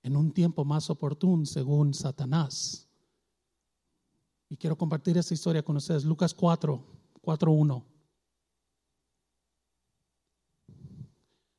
en 0.03 0.15
un 0.15 0.31
tiempo 0.31 0.65
más 0.65 0.89
oportuno 0.89 1.45
según 1.45 1.93
Satanás. 1.93 2.87
Y 4.49 4.57
quiero 4.57 4.77
compartir 4.77 5.17
esta 5.17 5.33
historia 5.33 5.63
con 5.63 5.77
ustedes. 5.77 6.05
Lucas 6.05 6.33
4, 6.33 6.83
4, 7.21 7.51
1. 7.51 7.85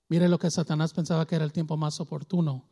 Mire 0.08 0.28
lo 0.28 0.38
que 0.38 0.50
Satanás 0.50 0.92
pensaba 0.92 1.26
que 1.26 1.34
era 1.34 1.44
el 1.44 1.52
tiempo 1.52 1.76
más 1.76 2.00
oportuno 2.00 2.64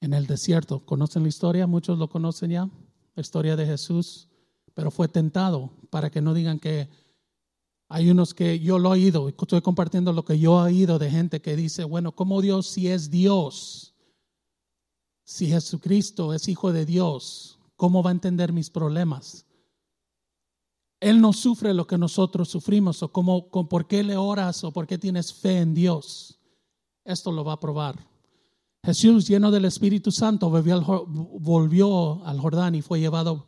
en 0.00 0.14
el 0.14 0.26
desierto. 0.26 0.84
¿Conocen 0.86 1.22
la 1.22 1.28
historia? 1.28 1.66
Muchos 1.66 1.98
lo 1.98 2.08
conocen 2.08 2.52
ya, 2.52 2.70
la 3.14 3.20
historia 3.20 3.56
de 3.56 3.66
Jesús, 3.66 4.28
pero 4.72 4.90
fue 4.90 5.08
tentado 5.08 5.72
para 5.90 6.10
que 6.10 6.20
no 6.20 6.34
digan 6.34 6.60
que 6.60 6.88
hay 7.94 8.10
unos 8.10 8.34
que 8.34 8.58
yo 8.58 8.78
lo 8.78 8.88
he 8.88 8.98
oído, 8.98 9.28
estoy 9.28 9.60
compartiendo 9.60 10.12
lo 10.12 10.24
que 10.24 10.38
yo 10.38 10.58
he 10.58 10.72
oído 10.72 10.98
de 10.98 11.10
gente 11.10 11.40
que 11.40 11.54
dice, 11.54 11.84
bueno, 11.84 12.12
¿cómo 12.12 12.42
Dios 12.42 12.66
si 12.66 12.88
es 12.88 13.10
Dios? 13.10 13.94
Si 15.24 15.46
Jesucristo 15.46 16.34
es 16.34 16.48
hijo 16.48 16.72
de 16.72 16.86
Dios, 16.86 17.58
¿cómo 17.76 18.02
va 18.02 18.10
a 18.10 18.12
entender 18.12 18.52
mis 18.52 18.70
problemas? 18.70 19.46
Él 21.00 21.20
no 21.20 21.32
sufre 21.32 21.72
lo 21.72 21.86
que 21.86 21.98
nosotros 21.98 22.48
sufrimos, 22.48 23.02
o 23.02 23.12
cómo, 23.12 23.48
por 23.48 23.86
qué 23.86 24.02
le 24.02 24.16
oras 24.16 24.64
o 24.64 24.72
por 24.72 24.86
qué 24.86 24.98
tienes 24.98 25.32
fe 25.32 25.58
en 25.58 25.74
Dios 25.74 26.40
esto 27.04 27.32
lo 27.32 27.44
va 27.44 27.54
a 27.54 27.60
probar. 27.60 27.96
Jesús, 28.82 29.26
lleno 29.26 29.50
del 29.50 29.64
Espíritu 29.66 30.10
Santo, 30.10 30.50
volvió 30.50 32.24
al, 32.24 32.40
Jordán 32.40 32.74
y 32.74 32.82
fue 32.82 33.00
llevado, 33.00 33.46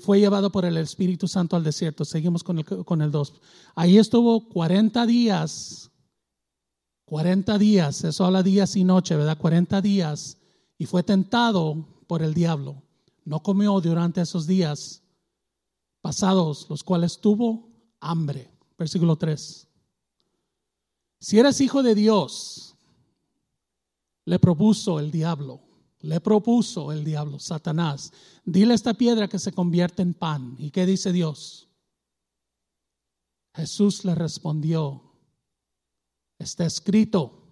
fue 0.00 0.20
llevado 0.20 0.52
por 0.52 0.64
el 0.64 0.76
Espíritu 0.76 1.26
Santo 1.26 1.56
al 1.56 1.64
desierto. 1.64 2.04
Seguimos 2.04 2.44
con 2.44 2.58
el, 2.58 2.64
con 2.64 3.00
el 3.02 3.10
2. 3.10 3.32
Ahí 3.74 3.98
estuvo 3.98 4.48
40 4.48 5.06
días, 5.06 5.90
40 7.06 7.58
días, 7.58 8.04
eso 8.04 8.24
habla 8.24 8.42
días 8.42 8.76
y 8.76 8.84
noche, 8.84 9.16
¿verdad? 9.16 9.38
40 9.38 9.80
días 9.80 10.38
y 10.78 10.86
fue 10.86 11.02
tentado 11.02 11.86
por 12.06 12.22
el 12.22 12.34
diablo. 12.34 12.82
No 13.24 13.42
comió 13.42 13.80
durante 13.80 14.20
esos 14.20 14.46
días 14.46 15.02
pasados, 16.00 16.66
los 16.68 16.82
cuales 16.82 17.20
tuvo 17.20 17.70
hambre. 18.00 18.50
Versículo 18.76 19.16
3. 19.16 19.68
Si 21.20 21.38
eres 21.38 21.60
hijo 21.60 21.84
de 21.84 21.94
Dios, 21.94 22.74
le 24.24 24.38
propuso 24.38 24.98
el 24.98 25.12
diablo, 25.12 25.60
le 26.02 26.20
propuso 26.20 26.90
el 26.92 27.04
diablo, 27.04 27.38
Satanás, 27.38 28.12
dile 28.44 28.74
esta 28.74 28.94
piedra 28.94 29.28
que 29.28 29.38
se 29.38 29.52
convierte 29.52 30.02
en 30.02 30.14
pan. 30.14 30.56
¿Y 30.58 30.70
qué 30.70 30.84
dice 30.84 31.12
Dios? 31.12 31.68
Jesús 33.54 34.04
le 34.04 34.14
respondió, 34.14 35.02
está 36.38 36.66
escrito, 36.66 37.42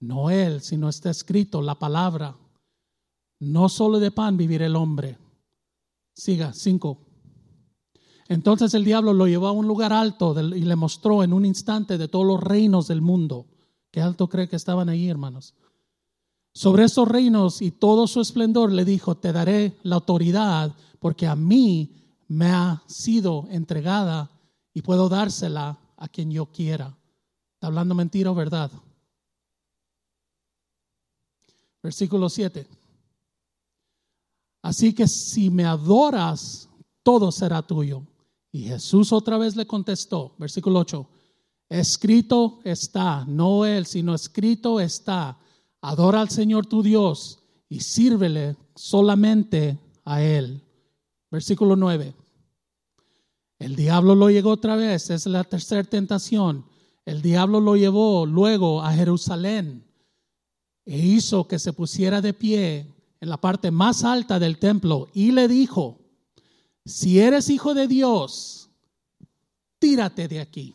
no 0.00 0.30
él, 0.30 0.62
sino 0.62 0.88
está 0.88 1.10
escrito 1.10 1.60
la 1.60 1.78
palabra, 1.78 2.36
no 3.40 3.68
solo 3.68 3.98
de 4.00 4.10
pan 4.10 4.36
vivir 4.36 4.62
el 4.62 4.76
hombre. 4.76 5.18
Siga, 6.14 6.52
cinco. 6.54 7.04
Entonces 8.28 8.72
el 8.74 8.84
diablo 8.84 9.12
lo 9.12 9.26
llevó 9.26 9.48
a 9.48 9.52
un 9.52 9.66
lugar 9.66 9.92
alto 9.92 10.34
y 10.54 10.62
le 10.62 10.76
mostró 10.76 11.22
en 11.22 11.32
un 11.32 11.44
instante 11.44 11.98
de 11.98 12.08
todos 12.08 12.26
los 12.26 12.42
reinos 12.42 12.88
del 12.88 13.02
mundo. 13.02 13.46
¿Qué 13.90 14.00
alto 14.00 14.28
cree 14.28 14.48
que 14.48 14.56
estaban 14.56 14.88
ahí, 14.88 15.08
hermanos? 15.08 15.54
Sobre 16.58 16.82
esos 16.82 17.06
reinos 17.06 17.62
y 17.62 17.70
todo 17.70 18.08
su 18.08 18.20
esplendor 18.20 18.72
le 18.72 18.84
dijo, 18.84 19.16
te 19.16 19.32
daré 19.32 19.78
la 19.84 19.94
autoridad 19.94 20.74
porque 20.98 21.28
a 21.28 21.36
mí 21.36 21.94
me 22.26 22.50
ha 22.50 22.82
sido 22.88 23.46
entregada 23.48 24.28
y 24.74 24.82
puedo 24.82 25.08
dársela 25.08 25.78
a 25.96 26.08
quien 26.08 26.32
yo 26.32 26.46
quiera. 26.46 26.98
¿Está 27.54 27.68
hablando 27.68 27.94
mentira 27.94 28.32
o 28.32 28.34
verdad? 28.34 28.72
Versículo 31.80 32.28
7. 32.28 32.66
Así 34.60 34.92
que 34.92 35.06
si 35.06 35.50
me 35.50 35.64
adoras, 35.64 36.68
todo 37.04 37.30
será 37.30 37.62
tuyo. 37.62 38.02
Y 38.50 38.64
Jesús 38.64 39.12
otra 39.12 39.38
vez 39.38 39.54
le 39.54 39.64
contestó, 39.64 40.34
versículo 40.38 40.80
8, 40.80 41.08
escrito 41.68 42.58
está, 42.64 43.24
no 43.26 43.64
él, 43.64 43.86
sino 43.86 44.12
escrito 44.12 44.80
está, 44.80 45.38
adora 45.80 46.20
al 46.20 46.30
Señor 46.30 46.66
tu 46.66 46.82
Dios 46.82 47.40
y 47.68 47.80
sírvele 47.80 48.56
solamente 48.74 49.78
a 50.04 50.22
él. 50.22 50.62
Versículo 51.30 51.76
9. 51.76 52.14
El 53.58 53.76
diablo 53.76 54.14
lo 54.14 54.30
llegó 54.30 54.50
otra 54.50 54.76
vez, 54.76 55.10
es 55.10 55.26
la 55.26 55.44
tercera 55.44 55.82
tentación. 55.84 56.64
El 57.04 57.22
diablo 57.22 57.60
lo 57.60 57.76
llevó 57.76 58.24
luego 58.26 58.82
a 58.82 58.92
Jerusalén 58.92 59.84
e 60.84 60.98
hizo 60.98 61.48
que 61.48 61.58
se 61.58 61.72
pusiera 61.72 62.20
de 62.20 62.32
pie 62.32 62.94
en 63.20 63.28
la 63.28 63.36
parte 63.36 63.70
más 63.70 64.04
alta 64.04 64.38
del 64.38 64.58
templo 64.58 65.08
y 65.12 65.32
le 65.32 65.48
dijo, 65.48 65.98
si 66.84 67.18
eres 67.18 67.50
hijo 67.50 67.74
de 67.74 67.88
Dios, 67.88 68.70
tírate 69.78 70.28
de 70.28 70.40
aquí. 70.40 70.74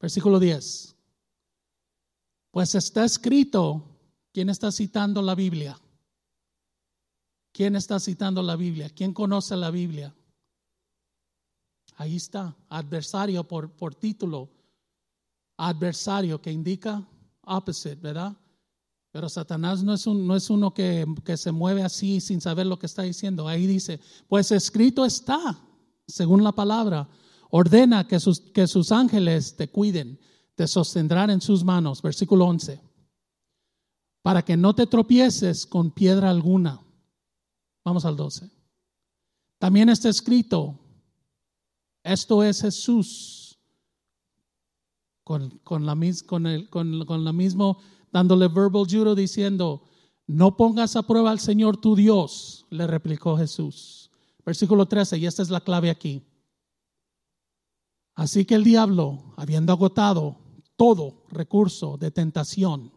Versículo 0.00 0.38
10. 0.38 0.93
Pues 2.54 2.76
está 2.76 3.04
escrito, 3.04 3.82
¿quién 4.32 4.48
está 4.48 4.70
citando 4.70 5.20
la 5.20 5.34
Biblia? 5.34 5.76
¿Quién 7.50 7.74
está 7.74 7.98
citando 7.98 8.44
la 8.44 8.54
Biblia? 8.54 8.88
¿Quién 8.90 9.12
conoce 9.12 9.56
la 9.56 9.72
Biblia? 9.72 10.14
Ahí 11.96 12.14
está, 12.14 12.54
adversario 12.68 13.42
por, 13.42 13.72
por 13.72 13.96
título, 13.96 14.48
adversario 15.56 16.40
que 16.40 16.52
indica 16.52 17.04
opposite, 17.40 17.96
¿verdad? 17.96 18.36
Pero 19.10 19.28
Satanás 19.28 19.82
no 19.82 19.92
es, 19.92 20.06
un, 20.06 20.24
no 20.24 20.36
es 20.36 20.48
uno 20.48 20.72
que, 20.72 21.04
que, 21.24 21.36
se 21.36 21.50
mueve 21.50 21.82
así 21.82 22.20
sin 22.20 22.40
saber 22.40 22.66
lo 22.66 22.78
que 22.78 22.86
está 22.86 23.02
diciendo. 23.02 23.48
Ahí 23.48 23.66
dice, 23.66 23.98
pues 24.28 24.52
escrito 24.52 25.04
está, 25.04 25.58
según 26.06 26.44
la 26.44 26.52
palabra, 26.52 27.08
ordena 27.50 28.06
que 28.06 28.20
sus, 28.20 28.38
que 28.38 28.68
sus 28.68 28.92
ángeles 28.92 29.56
te 29.56 29.66
cuiden, 29.66 30.20
te 30.54 30.66
sostendrán 30.66 31.30
en 31.30 31.40
sus 31.40 31.64
manos. 31.64 32.02
Versículo 32.02 32.46
11. 32.46 32.80
Para 34.22 34.42
que 34.42 34.56
no 34.56 34.74
te 34.74 34.86
tropieces 34.86 35.66
con 35.66 35.90
piedra 35.90 36.30
alguna. 36.30 36.80
Vamos 37.84 38.04
al 38.04 38.16
12. 38.16 38.50
También 39.58 39.88
está 39.88 40.08
escrito, 40.08 40.78
esto 42.02 42.42
es 42.42 42.60
Jesús, 42.60 43.58
con, 45.22 45.58
con, 45.58 45.86
la, 45.86 45.96
con, 46.26 46.46
el, 46.46 46.68
con, 46.68 47.04
con 47.06 47.24
la 47.24 47.32
misma 47.32 47.76
dándole 48.12 48.48
verbal 48.48 48.86
judo 48.88 49.14
diciendo, 49.14 49.82
no 50.26 50.56
pongas 50.56 50.96
a 50.96 51.02
prueba 51.02 51.30
al 51.30 51.40
Señor 51.40 51.78
tu 51.78 51.96
Dios, 51.96 52.66
le 52.70 52.86
replicó 52.86 53.36
Jesús. 53.36 54.10
Versículo 54.44 54.86
13, 54.86 55.18
y 55.18 55.26
esta 55.26 55.42
es 55.42 55.50
la 55.50 55.60
clave 55.60 55.90
aquí. 55.90 56.22
Así 58.14 58.44
que 58.44 58.54
el 58.54 58.64
diablo, 58.64 59.34
habiendo 59.36 59.72
agotado 59.72 60.43
todo 60.76 61.24
recurso 61.28 61.96
de 61.96 62.10
tentación, 62.10 62.92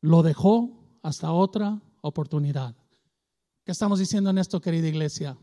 lo 0.00 0.22
dejó 0.22 0.98
hasta 1.02 1.32
otra 1.32 1.80
oportunidad. 2.00 2.76
¿Qué 3.64 3.72
estamos 3.72 3.98
diciendo 3.98 4.30
en 4.30 4.38
esto, 4.38 4.60
querida 4.60 4.88
iglesia? 4.88 5.38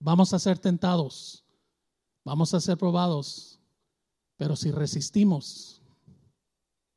Vamos 0.00 0.32
a 0.32 0.38
ser 0.38 0.58
tentados, 0.58 1.44
vamos 2.24 2.54
a 2.54 2.60
ser 2.60 2.78
probados, 2.78 3.58
pero 4.36 4.54
si 4.54 4.70
resistimos, 4.70 5.82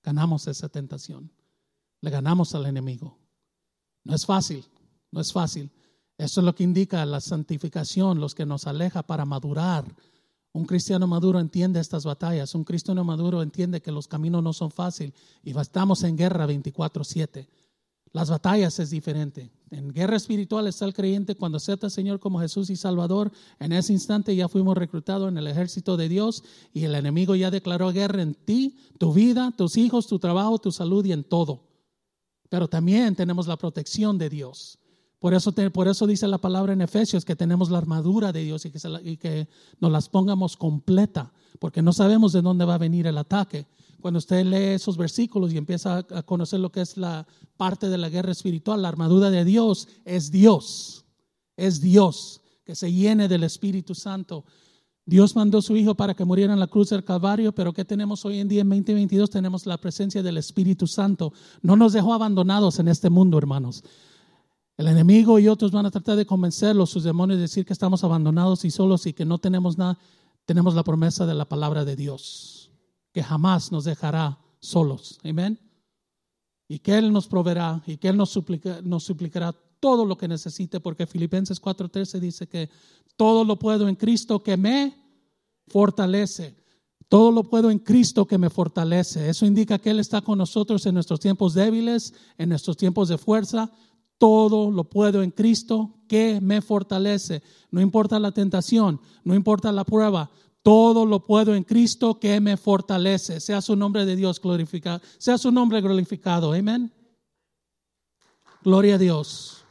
ganamos 0.04 0.48
esa 0.48 0.70
tentación. 0.70 1.32
Le 2.02 2.10
ganamos 2.10 2.54
al 2.56 2.66
enemigo. 2.66 3.18
No 4.04 4.16
es 4.16 4.26
fácil, 4.26 4.66
no 5.12 5.22
es 5.22 5.32
fácil. 5.32 5.72
Eso 6.18 6.42
es 6.42 6.46
lo 6.46 6.54
que 6.54 6.64
indica 6.64 7.06
la 7.06 7.22
santificación, 7.22 8.20
los 8.20 8.36
que 8.36 8.46
nos 8.46 8.68
aleja 8.68 9.04
para 9.04 9.26
madurar. 9.26 9.86
Un 10.54 10.66
cristiano 10.66 11.08
maduro 11.08 11.40
entiende 11.40 11.80
estas 11.80 12.04
batallas. 12.04 12.54
Un 12.56 12.64
cristiano 12.64 13.04
maduro 13.04 13.42
entiende 13.42 13.82
que 13.82 13.92
los 13.92 14.08
caminos 14.08 14.44
no 14.44 14.54
son 14.54 14.72
fáciles 14.72 15.14
y 15.44 15.58
estamos 15.58 16.04
en 16.04 16.18
guerra 16.18 16.46
24/7. 16.46 17.48
Las 18.14 18.30
batallas 18.30 18.78
es 18.80 18.90
diferente. 18.90 19.52
En 19.70 19.94
guerra 19.94 20.18
espiritual 20.18 20.68
está 20.68 20.84
el 20.84 20.94
creyente 20.94 21.36
cuando 21.36 21.58
acepta 21.58 21.88
al 21.88 21.92
Señor 21.92 22.20
como 22.20 22.42
Jesús 22.42 22.70
y 22.70 22.76
Salvador. 22.76 23.32
En 23.58 23.72
ese 23.72 23.94
instante 23.94 24.36
ya 24.36 24.50
fuimos 24.50 24.78
reclutados 24.78 25.30
en 25.30 25.38
el 25.38 25.48
ejército 25.48 25.96
de 25.96 26.10
Dios 26.10 26.44
y 26.74 26.84
el 26.84 26.96
enemigo 26.96 27.36
ya 27.36 27.50
declaró 27.50 27.94
guerra 27.94 28.22
en 28.22 28.34
ti, 28.34 28.78
tu 28.98 29.14
vida, 29.14 29.54
tus 29.56 29.78
hijos, 29.78 30.08
tu 30.08 30.20
trabajo, 30.20 30.60
tu 30.60 30.74
salud 30.74 31.06
y 31.06 31.14
en 31.14 31.24
todo. 31.24 31.64
Pero 32.50 32.68
también 32.68 33.16
tenemos 33.16 33.48
la 33.48 33.56
protección 33.56 34.18
de 34.18 34.30
Dios. 34.30 34.78
Por 35.22 35.34
eso, 35.34 35.54
por 35.72 35.88
eso 35.88 36.06
dice 36.06 36.28
la 36.28 36.40
palabra 36.40 36.74
en 36.74 36.82
Efesios 36.82 37.24
que 37.24 37.38
tenemos 37.38 37.70
la 37.70 37.78
armadura 37.78 38.34
de 38.34 38.44
Dios 38.44 38.66
y 38.66 38.72
que, 38.72 38.80
y 39.06 39.16
que 39.16 39.48
nos 39.80 39.92
las 39.94 40.10
pongamos 40.10 40.58
completa, 40.58 41.32
porque 41.60 41.82
no 41.82 41.94
sabemos 41.94 42.34
de 42.34 42.42
dónde 42.42 42.66
va 42.66 42.74
a 42.74 42.80
venir 42.80 43.08
el 43.08 43.18
ataque 43.18 43.68
cuando 44.02 44.18
usted 44.18 44.44
lee 44.46 44.76
esos 44.76 44.98
versículos 44.98 45.54
y 45.54 45.58
empieza 45.58 46.00
a 46.00 46.24
conocer 46.24 46.60
lo 46.60 46.72
que 46.72 46.82
es 46.82 46.98
la 46.98 47.26
parte 47.56 47.88
de 47.88 47.98
la 47.98 48.10
guerra 48.10 48.32
espiritual, 48.32 48.82
la 48.82 48.90
armadura 48.90 49.30
de 49.30 49.46
Dios 49.46 49.88
es 50.04 50.32
Dios, 50.32 51.06
es 51.56 51.80
Dios, 51.80 52.42
que 52.66 52.76
se 52.76 52.92
llene 52.92 53.28
del 53.28 53.44
Espíritu 53.44 53.96
Santo. 53.96 54.44
Dios 55.06 55.36
mandó 55.36 55.60
a 55.60 55.62
su 55.62 55.76
Hijo 55.76 55.96
para 55.96 56.14
que 56.14 56.26
muriera 56.26 56.54
en 56.54 56.60
la 56.60 56.68
cruz 56.68 56.90
del 56.90 57.04
Calvario, 57.04 57.54
pero 57.54 57.74
¿qué 57.74 57.86
tenemos 57.86 58.26
hoy 58.26 58.40
en 58.40 58.48
día 58.48 58.62
en 58.62 58.70
2022? 58.70 59.30
Tenemos 59.30 59.66
la 59.66 59.78
presencia 59.78 60.22
del 60.22 60.38
Espíritu 60.38 60.88
Santo. 60.88 61.34
No 61.62 61.76
nos 61.76 61.94
dejó 61.94 62.14
abandonados 62.14 62.80
en 62.80 62.88
este 62.88 63.10
mundo, 63.10 63.38
hermanos. 63.38 63.84
El 64.82 64.88
enemigo 64.88 65.38
y 65.38 65.48
otros 65.48 65.72
van 65.72 65.86
a 65.86 65.92
tratar 65.92 66.16
de 66.16 66.26
convencerlos, 66.26 66.90
sus 66.90 67.04
demonios, 67.04 67.38
de 67.38 67.44
decir 67.44 67.68
que 67.68 67.74
estamos 67.74 68.04
abandonados 68.04 68.66
y 68.66 68.72
solos 68.72 69.06
y 69.06 69.14
que 69.14 69.26
no 69.26 69.38
tenemos 69.38 69.78
nada. 69.78 70.00
Tenemos 70.46 70.74
la 70.74 70.84
promesa 70.84 71.28
de 71.28 71.36
la 71.36 71.46
palabra 71.46 71.86
de 71.86 71.96
Dios 71.96 72.72
que 73.12 73.22
jamás 73.22 73.72
nos 73.72 73.84
dejará 73.84 74.40
solos. 74.60 75.20
Amén. 75.24 75.60
Y 76.68 76.80
que 76.80 76.98
Él 76.98 77.14
nos 77.14 77.28
proveerá 77.28 77.84
y 77.86 77.98
que 77.98 78.08
Él 78.08 78.18
nos, 78.18 78.32
suplicará 78.32 79.54
todo 79.80 80.04
lo 80.04 80.18
que 80.18 80.28
necesite, 80.28 80.80
porque 80.80 81.06
Filipenses 81.06 81.62
4:13 81.62 82.20
dice 82.20 82.48
que 82.48 82.68
todo 83.16 83.44
lo 83.44 83.60
puedo 83.60 83.88
en 83.88 83.96
Cristo 83.96 84.42
que 84.42 84.58
me 84.58 84.96
fortalece. 85.68 86.56
Todo 87.08 87.32
lo 87.32 87.44
puedo 87.44 87.70
en 87.70 87.78
Cristo 87.78 88.26
que 88.26 88.40
me 88.40 88.50
fortalece. 88.50 89.30
Eso 89.30 89.46
indica 89.46 89.78
que 89.78 89.92
Él 89.92 90.00
está 90.00 90.22
con 90.22 90.40
nosotros 90.40 90.88
en 90.88 90.96
nuestros 90.96 91.20
tiempos 91.20 91.54
débiles, 91.54 92.16
en 92.40 92.50
nuestros 92.50 92.78
tiempos 92.78 93.10
de 93.10 93.20
fuerza. 93.20 93.70
Todo 94.22 94.70
lo 94.70 94.84
puedo 94.84 95.24
en 95.24 95.32
Cristo 95.32 95.96
que 96.08 96.40
me 96.40 96.62
fortalece. 96.62 97.42
No 97.72 97.82
importa 97.82 98.20
la 98.20 98.32
tentación, 98.32 99.02
no 99.24 99.34
importa 99.34 99.72
la 99.72 99.84
prueba, 99.84 100.30
todo 100.62 101.08
lo 101.08 101.26
puedo 101.26 101.56
en 101.56 101.64
Cristo 101.64 102.20
que 102.20 102.40
me 102.40 102.56
fortalece. 102.56 103.40
Sea 103.40 103.62
su 103.62 103.76
nombre 103.76 104.06
de 104.06 104.16
Dios 104.16 104.40
glorificado. 104.40 105.02
Sea 105.18 105.40
su 105.40 105.52
nombre 105.52 105.82
glorificado. 105.82 106.54
Amén. 106.54 106.94
Gloria 108.64 108.94
a 108.94 108.98
Dios. 109.00 109.66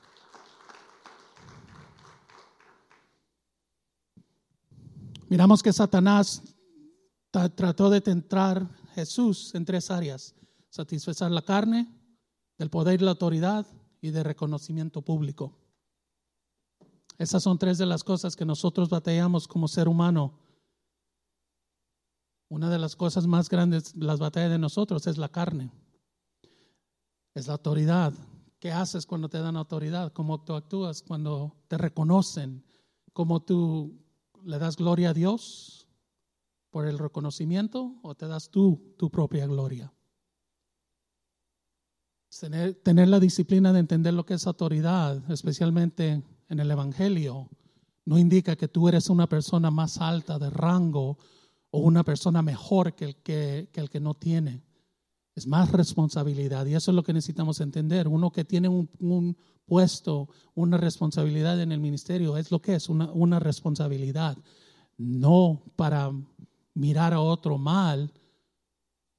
Miramos 5.28 5.62
que 5.62 5.72
Satanás 5.72 6.42
trató 7.54 7.88
de 7.88 8.00
tentar 8.00 8.68
Jesús 8.96 9.54
en 9.54 9.64
tres 9.64 9.92
áreas. 9.92 10.34
Satisfacer 10.70 11.30
la 11.30 11.42
carne, 11.42 11.86
del 12.58 12.68
poder 12.68 13.00
y 13.00 13.04
la 13.04 13.12
autoridad 13.12 13.64
y 14.00 14.10
de 14.10 14.22
reconocimiento 14.22 15.02
público. 15.02 15.52
Esas 17.18 17.42
son 17.42 17.58
tres 17.58 17.78
de 17.78 17.86
las 17.86 18.02
cosas 18.02 18.34
que 18.34 18.44
nosotros 18.44 18.88
batallamos 18.88 19.46
como 19.46 19.68
ser 19.68 19.88
humano 19.88 20.38
una 22.50 22.68
de 22.68 22.78
las 22.80 22.96
cosas 22.96 23.28
más 23.28 23.48
grandes, 23.48 23.94
las 23.96 24.18
batallas 24.18 24.50
de 24.50 24.58
nosotros, 24.58 25.06
es 25.06 25.18
la 25.18 25.28
carne. 25.28 25.70
Es 27.32 27.46
la 27.46 27.54
autoridad. 27.54 28.12
¿Qué 28.58 28.72
haces 28.72 29.06
cuando 29.06 29.28
te 29.28 29.38
dan 29.38 29.56
autoridad? 29.56 30.12
¿Cómo 30.12 30.42
tú 30.42 30.54
actúas 30.54 31.00
cuando 31.00 31.56
te 31.68 31.78
reconocen? 31.78 32.64
¿Cómo 33.12 33.40
tú 33.40 34.02
le 34.42 34.58
das 34.58 34.76
gloria 34.76 35.10
a 35.10 35.14
Dios 35.14 35.86
por 36.70 36.86
el 36.86 36.98
reconocimiento 36.98 37.94
o 38.02 38.16
te 38.16 38.26
das 38.26 38.50
tú 38.50 38.94
tu 38.98 39.10
propia 39.10 39.46
gloria? 39.46 39.92
Tener, 42.38 42.74
tener 42.74 43.08
la 43.08 43.18
disciplina 43.18 43.72
de 43.72 43.80
entender 43.80 44.14
lo 44.14 44.24
que 44.24 44.34
es 44.34 44.46
autoridad, 44.46 45.30
especialmente 45.30 46.22
en 46.48 46.60
el 46.60 46.70
Evangelio, 46.70 47.48
no 48.04 48.18
indica 48.18 48.56
que 48.56 48.68
tú 48.68 48.88
eres 48.88 49.10
una 49.10 49.28
persona 49.28 49.70
más 49.70 49.98
alta 49.98 50.38
de 50.38 50.48
rango 50.48 51.18
o 51.70 51.80
una 51.80 52.04
persona 52.04 52.42
mejor 52.42 52.94
que 52.94 53.04
el 53.04 53.16
que, 53.16 53.68
el 53.72 53.90
que 53.90 54.00
no 54.00 54.14
tiene. 54.14 54.62
Es 55.34 55.46
más 55.46 55.70
responsabilidad 55.72 56.66
y 56.66 56.74
eso 56.74 56.90
es 56.90 56.94
lo 56.94 57.02
que 57.02 57.12
necesitamos 57.12 57.60
entender. 57.60 58.08
Uno 58.08 58.32
que 58.32 58.44
tiene 58.44 58.68
un, 58.68 59.36
puesto, 59.66 60.28
una 60.54 60.76
responsabilidad 60.76 61.60
en 61.60 61.72
el 61.72 61.80
ministerio, 61.80 62.36
es 62.36 62.50
lo 62.50 62.60
que 62.60 62.74
es 62.74 62.88
una, 62.88 63.10
una 63.12 63.38
responsabilidad. 63.38 64.36
No 64.96 65.62
para 65.76 66.10
mirar 66.74 67.14
a 67.14 67.20
otro 67.20 67.58
mal, 67.58 68.12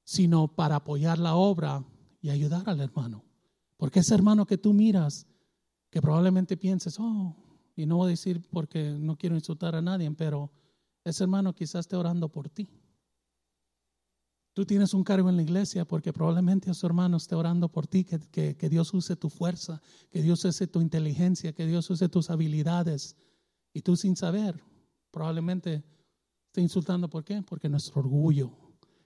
sino 0.04 0.48
para 0.48 0.76
apoyar 0.76 1.18
la 1.18 1.34
obra 1.34 1.84
y 2.22 2.30
ayudar 2.30 2.70
al 2.70 2.80
hermano. 2.80 3.24
Porque 3.76 4.00
ese 4.00 4.14
hermano 4.14 4.46
que 4.46 4.56
tú 4.56 4.72
miras, 4.72 5.26
que 5.90 6.00
probablemente 6.00 6.56
pienses, 6.56 6.96
oh, 6.98 7.36
y 7.76 7.84
no 7.84 7.96
voy 7.96 8.06
a 8.06 8.10
decir 8.10 8.40
porque 8.48 8.92
no 8.98 9.16
quiero 9.16 9.34
insultar 9.34 9.74
a 9.74 9.82
nadie, 9.82 10.10
pero 10.12 10.50
ese 11.04 11.24
hermano 11.24 11.54
quizás 11.54 11.80
esté 11.80 11.96
orando 11.96 12.30
por 12.30 12.48
ti. 12.48 12.70
Tú 14.54 14.66
tienes 14.66 14.92
un 14.92 15.02
cargo 15.02 15.30
en 15.30 15.36
la 15.36 15.42
iglesia 15.42 15.86
porque 15.86 16.12
probablemente 16.12 16.70
ese 16.70 16.86
hermano 16.86 17.16
esté 17.16 17.34
orando 17.34 17.70
por 17.70 17.86
ti, 17.86 18.04
que, 18.04 18.54
que, 18.54 18.68
Dios 18.68 18.92
use 18.92 19.16
tu 19.16 19.30
fuerza, 19.30 19.80
que 20.10 20.22
Dios 20.22 20.44
use 20.44 20.66
tu 20.66 20.80
inteligencia, 20.80 21.52
que 21.54 21.66
Dios 21.66 21.88
use 21.90 22.08
tus 22.08 22.28
habilidades. 22.30 23.16
Y 23.72 23.80
tú 23.80 23.96
sin 23.96 24.14
saber, 24.14 24.62
probablemente 25.10 25.82
esté 26.46 26.60
insultando. 26.60 27.08
¿Por 27.08 27.24
qué? 27.24 27.42
Porque 27.42 27.70
nuestro 27.70 28.00
orgullo. 28.00 28.61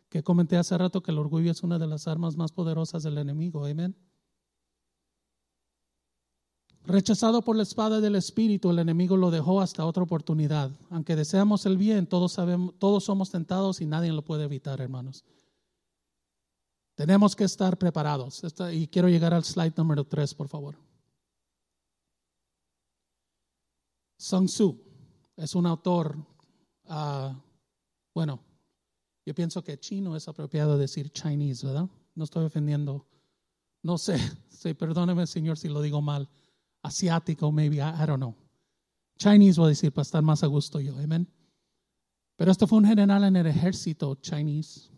Que 0.09 0.23
comenté 0.23 0.57
hace 0.57 0.77
rato 0.79 1.03
que 1.03 1.11
el 1.11 1.19
orgullo 1.19 1.51
es 1.51 1.63
una 1.63 1.79
de 1.79 1.87
las 1.87 2.07
armas 2.07 2.37
más 2.37 2.53
poderosas 2.53 3.03
del 3.03 3.19
enemigo. 3.19 3.67
Amén. 3.67 3.97
Rechazado 6.87 7.43
por 7.43 7.57
la 7.57 7.65
espada 7.65 8.01
del 8.01 8.15
Espíritu, 8.15 8.71
el 8.71 8.79
enemigo 8.79 9.17
lo 9.17 9.33
dejó 9.33 9.61
hasta 9.61 9.85
otra 9.85 10.05
oportunidad. 10.05 10.71
Aunque 10.89 11.17
deseamos 11.17 11.67
el 11.67 11.77
bien, 11.77 12.07
todos, 12.07 12.33
sabemos, 12.33 12.79
todos 12.79 13.03
somos 13.03 13.31
tentados 13.31 13.81
y 13.81 13.87
nadie 13.87 14.13
lo 14.13 14.23
puede 14.23 14.45
evitar, 14.45 14.81
hermanos. 14.81 15.25
Tenemos 16.95 17.35
que 17.35 17.43
estar 17.43 17.77
preparados. 17.77 18.43
Y 18.73 18.87
quiero 18.87 19.09
llegar 19.09 19.35
al 19.35 19.45
slide 19.45 19.75
número 19.77 20.05
3, 20.05 20.33
por 20.35 20.49
favor. 20.49 20.77
Sun 24.17 24.47
Tzu 24.47 24.81
es 25.37 25.55
un 25.55 25.67
autor, 25.67 26.17
ah, 26.87 27.35
bueno, 28.15 28.41
yo 29.27 29.35
pienso 29.35 29.65
que 29.65 29.79
chino 29.79 30.15
es 30.15 30.29
apropiado 30.29 30.79
decir 30.79 31.11
Chinese, 31.11 31.67
¿verdad? 31.67 31.89
No 32.15 32.25
estoy 32.25 32.45
ofendiendo. 32.45 33.05
No 33.83 33.99
sé, 33.99 34.19
sí, 34.49 34.73
perdóneme, 34.73 35.27
Señor, 35.27 35.59
si 35.59 35.69
lo 35.69 35.83
digo 35.83 36.01
mal 36.01 36.29
asiático, 36.83 37.51
maybe, 37.51 37.79
I, 37.79 38.07
don't 38.07 38.19
know. 38.19 38.37
Chinese 39.19 39.59
voy 39.59 39.67
a 39.67 39.69
decir 39.71 39.93
para 39.93 40.03
estar 40.03 40.23
más 40.23 40.45
a 40.45 40.47
gusto 40.47 40.79
yo, 40.81 40.97
amén. 40.97 41.29
Pero 42.37 42.53
esto 42.53 42.69
fue 42.69 42.79
un 42.79 42.85
general 42.85 43.25
en 43.25 43.35
el 43.35 43.47
ejército 43.47 44.15
Chinese, 44.17 44.91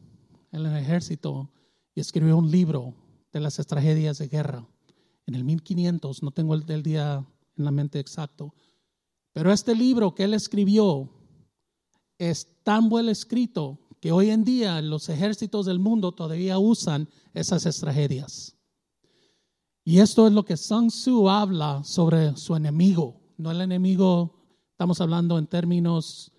en 0.53 0.67
el 0.67 0.77
ejército, 0.77 1.51
y 1.95 2.01
escribió 2.01 2.37
un 2.37 2.51
libro 2.51 2.95
de 3.33 3.41
las 3.41 3.57
tragedias 3.67 4.19
de 4.19 4.29
guerra 4.29 4.69
en 5.27 5.35
el 5.35 5.45
1500, 5.45 6.23
no 6.23 6.31
tengo 6.33 6.55
el, 6.55 6.65
el 6.69 6.83
día 6.83 7.25
en 7.57 7.65
la 7.65 7.71
mente 7.71 7.99
exacto, 7.99 8.55
pero 9.33 9.53
este 9.53 9.75
libro 9.75 10.15
que 10.15 10.25
él 10.25 10.35
escribió 10.35 11.09
es 12.19 12.63
tan 12.65 12.89
buen 12.89 13.09
escrito 13.09 13.79
que 14.01 14.13
hoy 14.13 14.31
en 14.31 14.45
día 14.45 14.81
los 14.81 15.09
ejércitos 15.09 15.67
del 15.67 15.79
mundo 15.79 16.13
todavía 16.13 16.59
usan 16.59 17.09
esas 17.35 17.63
tragedias. 17.81 18.57
Y 19.85 20.01
esto 20.01 20.27
es 20.27 20.33
lo 20.33 20.45
que 20.45 20.57
Sun 20.57 20.89
Tzu 20.89 21.29
habla 21.29 21.83
sobre 21.83 22.37
su 22.37 22.55
enemigo. 22.55 23.21
No 23.39 23.51
el 23.51 23.61
enemigo, 23.61 24.35
estamos 24.73 25.01
hablando 25.01 25.39
en 25.39 25.47
términos 25.47 26.33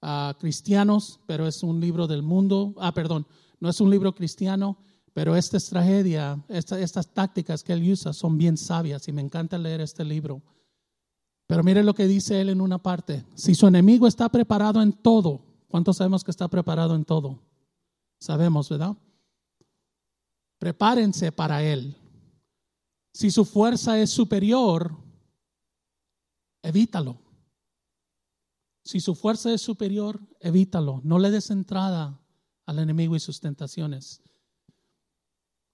ah, 0.00 0.36
cristianos, 0.38 1.20
pero 1.26 1.46
es 1.46 1.62
un 1.62 1.80
libro 1.80 2.06
del 2.06 2.22
mundo. 2.22 2.74
Ah, 2.78 2.94
perdón, 2.94 3.26
no 3.58 3.68
es 3.68 3.80
un 3.80 3.90
libro 3.90 4.14
cristiano, 4.14 4.78
pero 5.12 5.36
esta 5.36 5.58
tragedia, 5.58 6.44
estas 6.48 7.12
tácticas 7.12 7.64
que 7.64 7.72
él 7.72 7.90
usa 7.90 8.12
son 8.12 8.38
bien 8.38 8.56
sabias 8.56 9.08
y 9.08 9.12
me 9.12 9.22
encanta 9.22 9.58
leer 9.58 9.80
este 9.80 10.04
libro. 10.04 10.42
Pero 11.46 11.62
mire 11.62 11.82
lo 11.82 11.94
que 11.94 12.06
dice 12.06 12.40
él 12.40 12.48
en 12.48 12.60
una 12.60 12.78
parte. 12.78 13.24
Si 13.34 13.54
su 13.54 13.66
enemigo 13.66 14.06
está 14.06 14.28
preparado 14.28 14.80
en 14.80 14.92
todo, 14.92 15.42
¿cuántos 15.74 15.96
sabemos 15.96 16.22
que 16.22 16.30
está 16.30 16.46
preparado 16.46 16.94
en 16.94 17.04
todo? 17.04 17.42
Sabemos, 18.20 18.68
¿verdad? 18.68 18.96
Prepárense 20.60 21.32
para 21.32 21.64
él. 21.64 21.96
Si 23.12 23.28
su 23.32 23.44
fuerza 23.44 23.98
es 23.98 24.10
superior, 24.10 24.96
evítalo. 26.62 27.18
Si 28.84 29.00
su 29.00 29.16
fuerza 29.16 29.52
es 29.52 29.62
superior, 29.62 30.20
evítalo. 30.38 31.00
No 31.02 31.18
le 31.18 31.32
des 31.32 31.50
entrada 31.50 32.20
al 32.66 32.78
enemigo 32.78 33.16
y 33.16 33.18
sus 33.18 33.40
tentaciones. 33.40 34.22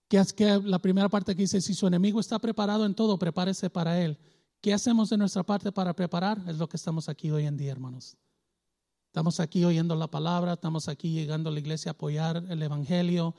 que 0.08 0.16
es 0.16 0.32
que 0.32 0.62
la 0.62 0.78
primera 0.78 1.10
parte 1.10 1.36
que 1.36 1.42
dice, 1.42 1.60
si 1.60 1.74
su 1.74 1.86
enemigo 1.86 2.20
está 2.20 2.38
preparado 2.38 2.86
en 2.86 2.94
todo, 2.94 3.18
prepárese 3.18 3.68
para 3.68 4.00
él. 4.00 4.18
¿Qué 4.62 4.72
hacemos 4.72 5.10
de 5.10 5.18
nuestra 5.18 5.42
parte 5.42 5.70
para 5.70 5.94
preparar? 5.94 6.42
Es 6.48 6.56
lo 6.56 6.70
que 6.70 6.78
estamos 6.78 7.06
aquí 7.10 7.30
hoy 7.30 7.44
en 7.44 7.58
día, 7.58 7.72
hermanos. 7.72 8.16
Estamos 9.10 9.40
aquí 9.40 9.64
oyendo 9.64 9.96
la 9.96 10.06
palabra, 10.06 10.52
estamos 10.52 10.86
aquí 10.86 11.10
llegando 11.10 11.50
a 11.50 11.52
la 11.52 11.58
iglesia 11.58 11.90
a 11.90 11.94
apoyar 11.94 12.44
el 12.48 12.62
Evangelio. 12.62 13.34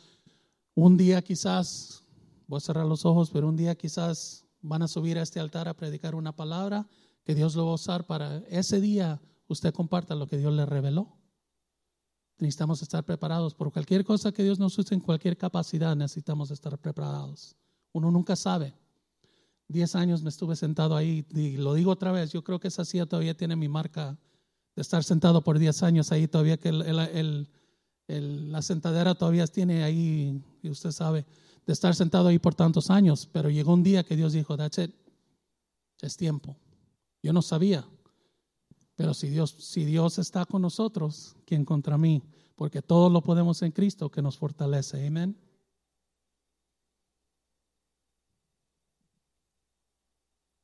Un 0.76 0.98
día 0.98 1.22
quizás, 1.22 2.04
voy 2.46 2.58
a 2.58 2.60
cerrar 2.60 2.86
los 2.86 3.06
ojos, 3.06 3.30
pero 3.32 3.48
un 3.48 3.56
día 3.56 3.74
quizás 3.76 4.46
van 4.60 4.82
a 4.82 4.90
subir 4.90 5.18
a 5.18 5.22
este 5.22 5.40
altar 5.40 5.70
a 5.70 5.74
predicar 5.74 6.14
una 6.14 6.36
palabra 6.36 6.90
que 7.24 7.36
Dios 7.36 7.56
lo 7.56 7.68
va 7.68 7.72
a 7.72 7.76
usar 7.76 8.06
para 8.06 8.40
ese 8.50 8.82
día 8.82 9.22
usted 9.48 9.74
comparta 9.74 10.14
lo 10.14 10.28
que 10.28 10.38
Dios 10.38 10.52
le 10.52 10.66
reveló. 10.66 11.18
Necesitamos 12.38 12.82
estar 12.82 13.06
preparados 13.06 13.56
por 13.56 13.72
cualquier 13.72 14.04
cosa 14.04 14.34
que 14.34 14.44
Dios 14.44 14.60
nos 14.60 14.78
use 14.78 14.94
en 14.94 15.00
cualquier 15.00 15.38
capacidad. 15.38 15.96
Necesitamos 15.96 16.52
estar 16.52 16.78
preparados. 16.80 17.56
Uno 17.94 18.12
nunca 18.12 18.36
sabe. 18.36 18.74
Diez 19.70 19.96
años 19.96 20.22
me 20.22 20.32
estuve 20.32 20.58
sentado 20.58 20.98
ahí 20.98 21.26
y 21.34 21.56
lo 21.56 21.74
digo 21.76 21.92
otra 21.92 22.12
vez. 22.12 22.34
Yo 22.34 22.44
creo 22.44 22.60
que 22.60 22.68
esa 22.68 22.84
silla 22.84 23.06
todavía 23.06 23.38
tiene 23.38 23.56
mi 23.56 23.70
marca 23.70 24.20
de 24.76 24.82
estar 24.82 25.04
sentado 25.04 25.44
por 25.44 25.60
diez 25.60 25.84
años 25.84 26.12
ahí. 26.12 26.28
Todavía 26.28 26.58
que 26.58 26.72
la 28.08 28.62
sentadera 28.62 29.16
todavía 29.16 29.48
tiene 29.48 29.84
ahí, 29.84 30.42
y 30.62 30.70
usted 30.70 30.92
sabe, 30.92 31.26
de 31.66 31.74
estar 31.74 31.96
sentado 31.96 32.30
ahí 32.30 32.40
por 32.40 32.56
tantos 32.56 32.90
años. 32.90 33.28
Pero 33.32 33.50
llegó 33.50 33.74
un 33.74 33.84
día 33.84 34.04
que 34.04 34.16
Dios 34.16 34.34
dijo, 34.34 34.58
that's 34.58 34.78
it. 34.78 34.92
Es 36.02 36.18
tiempo. 36.18 36.58
Yo 37.22 37.34
no 37.34 37.42
sabía. 37.42 37.88
Pero 38.96 39.14
si 39.14 39.30
Dios, 39.30 39.52
si 39.60 39.86
Dios 39.86 40.20
está 40.20 40.46
con 40.46 40.62
nosotros, 40.62 41.36
¿quién 41.46 41.66
contra 41.66 41.98
mí? 41.98 42.24
Porque 42.56 42.82
todo 42.82 43.10
lo 43.10 43.22
podemos 43.22 43.62
en 43.62 43.72
Cristo 43.72 44.10
que 44.10 44.22
nos 44.22 44.38
fortalece. 44.38 45.08
Amén. 45.08 45.36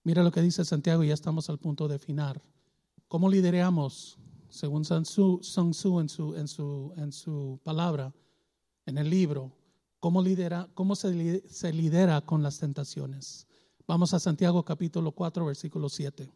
Mira 0.03 0.24
lo 0.24 0.32
que 0.32 0.41
dice 0.41 0.64
Santiago 0.64 1.03
y 1.03 1.10
ya 1.10 1.14
estamos 1.14 1.49
al 1.49 1.58
punto 1.58 1.88
de 1.88 1.99
final. 1.99 2.41
¿Cómo 3.08 3.30
lideramos? 3.30 4.18
Según 4.49 4.84
Sun 4.84 5.03
Tzu, 5.03 5.39
en, 5.99 6.10
su, 6.10 6.36
en, 6.36 6.47
su, 6.47 6.93
en 6.97 7.12
su 7.14 7.60
palabra, 7.64 8.14
en 8.86 8.97
el 8.97 9.10
libro, 9.10 9.53
¿cómo, 9.99 10.22
lidera, 10.22 10.70
cómo 10.74 10.93
se, 10.95 11.14
lidera 11.72 12.20
con 12.22 12.43
las 12.43 12.60
tentaciones? 12.60 13.47
Vamos 13.88 14.14
a 14.14 14.20
Santiago 14.20 14.64
capítulo 14.64 15.14
4, 15.14 15.45
versículo 15.45 15.88
7. 15.88 16.30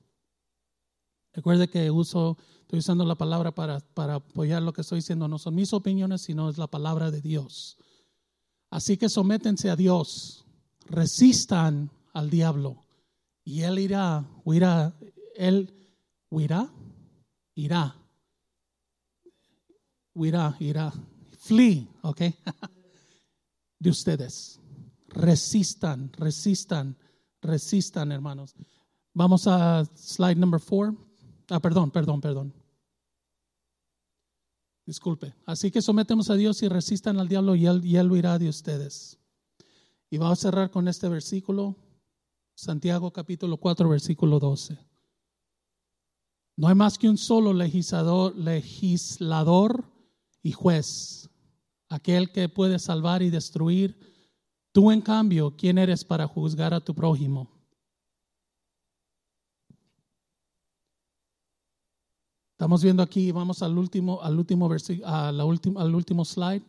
Recuerde 1.34 1.70
que 1.70 1.92
uso, 1.92 2.38
estoy 2.62 2.80
usando 2.80 3.06
la 3.06 3.16
palabra 3.16 3.54
para, 3.54 3.82
para 3.82 4.16
apoyar 4.16 4.62
lo 4.62 4.72
que 4.72 4.82
estoy 4.82 5.00
diciendo. 5.00 5.28
No 5.28 5.40
son 5.40 5.56
mis 5.56 5.74
opiniones, 5.74 6.22
sino 6.22 6.50
es 6.50 6.58
la 6.58 6.68
palabra 6.68 7.12
de 7.12 7.20
Dios. 7.20 7.78
Así 8.70 8.96
que 8.96 9.10
sométense 9.10 9.70
a 9.70 9.76
Dios, 9.76 10.46
resistan 10.86 11.92
al 12.14 12.30
diablo 12.30 12.86
y 13.44 13.62
él 13.62 13.80
irá, 13.80 14.26
huirá, 14.46 14.98
él 15.36 15.81
huirá, 16.32 16.72
irá, 17.54 17.96
huirá, 20.16 20.56
irá, 20.60 20.92
flee, 21.38 21.88
¿ok? 22.02 22.22
de 23.80 23.90
ustedes. 23.90 24.60
Resistan, 25.10 26.12
resistan, 26.14 26.98
resistan, 27.42 28.12
hermanos. 28.12 28.56
Vamos 29.14 29.46
a 29.46 29.84
slide 29.96 30.38
number 30.38 30.60
four. 30.60 30.96
Ah, 31.50 31.60
perdón, 31.60 31.92
perdón, 31.92 32.22
perdón. 32.22 32.54
Disculpe. 34.86 35.36
Así 35.46 35.70
que 35.70 35.82
sometemos 35.82 36.30
a 36.30 36.36
Dios 36.36 36.64
y 36.64 36.70
resistan 36.70 37.20
al 37.20 37.28
diablo 37.28 37.56
y 37.56 37.66
él, 37.66 37.86
y 37.86 37.98
él 37.98 38.08
lo 38.08 38.16
irá 38.16 38.40
de 38.40 38.48
ustedes. 38.48 39.20
Y 40.10 40.18
vamos 40.18 40.40
a 40.40 40.42
cerrar 40.42 40.72
con 40.72 40.88
este 40.88 41.10
versículo, 41.10 41.76
Santiago 42.56 43.12
capítulo 43.12 43.58
4, 43.58 43.90
versículo 43.90 44.40
12. 44.40 44.91
No 46.62 46.68
hay 46.68 46.76
más 46.76 47.00
que 47.00 47.10
un 47.10 47.18
solo 47.18 47.54
legislador, 47.54 48.36
y 50.44 50.52
juez, 50.52 51.28
aquel 51.90 52.32
que 52.32 52.50
puede 52.50 52.78
salvar 52.78 53.24
y 53.24 53.32
destruir. 53.32 53.98
Tú, 54.72 54.92
en 54.92 55.02
cambio, 55.02 55.56
¿quién 55.58 55.80
eres 55.80 56.06
para 56.06 56.28
juzgar 56.28 56.72
a 56.76 56.80
tu 56.80 56.94
prójimo? 56.94 57.50
Estamos 62.52 62.84
viendo 62.84 63.02
aquí, 63.02 63.32
vamos 63.32 63.64
al 63.64 63.76
último, 63.76 64.22
al 64.22 64.38
último, 64.38 64.70
a 65.04 65.32
la 65.32 65.42
al 65.42 65.96
último 65.96 66.24
slide, 66.24 66.62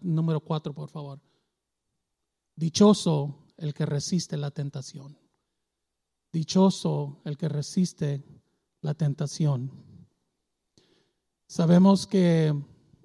número 0.00 0.40
4, 0.40 0.72
por 0.72 0.88
favor. 0.88 1.20
Dichoso 2.56 3.52
el 3.58 3.74
que 3.74 3.84
resiste 3.84 4.38
la 4.38 4.50
tentación. 4.50 5.14
Dichoso 6.32 7.20
el 7.26 7.36
que 7.36 7.50
resiste 7.50 8.37
la 8.80 8.94
tentación. 8.94 9.70
Sabemos 11.46 12.06
que, 12.06 12.54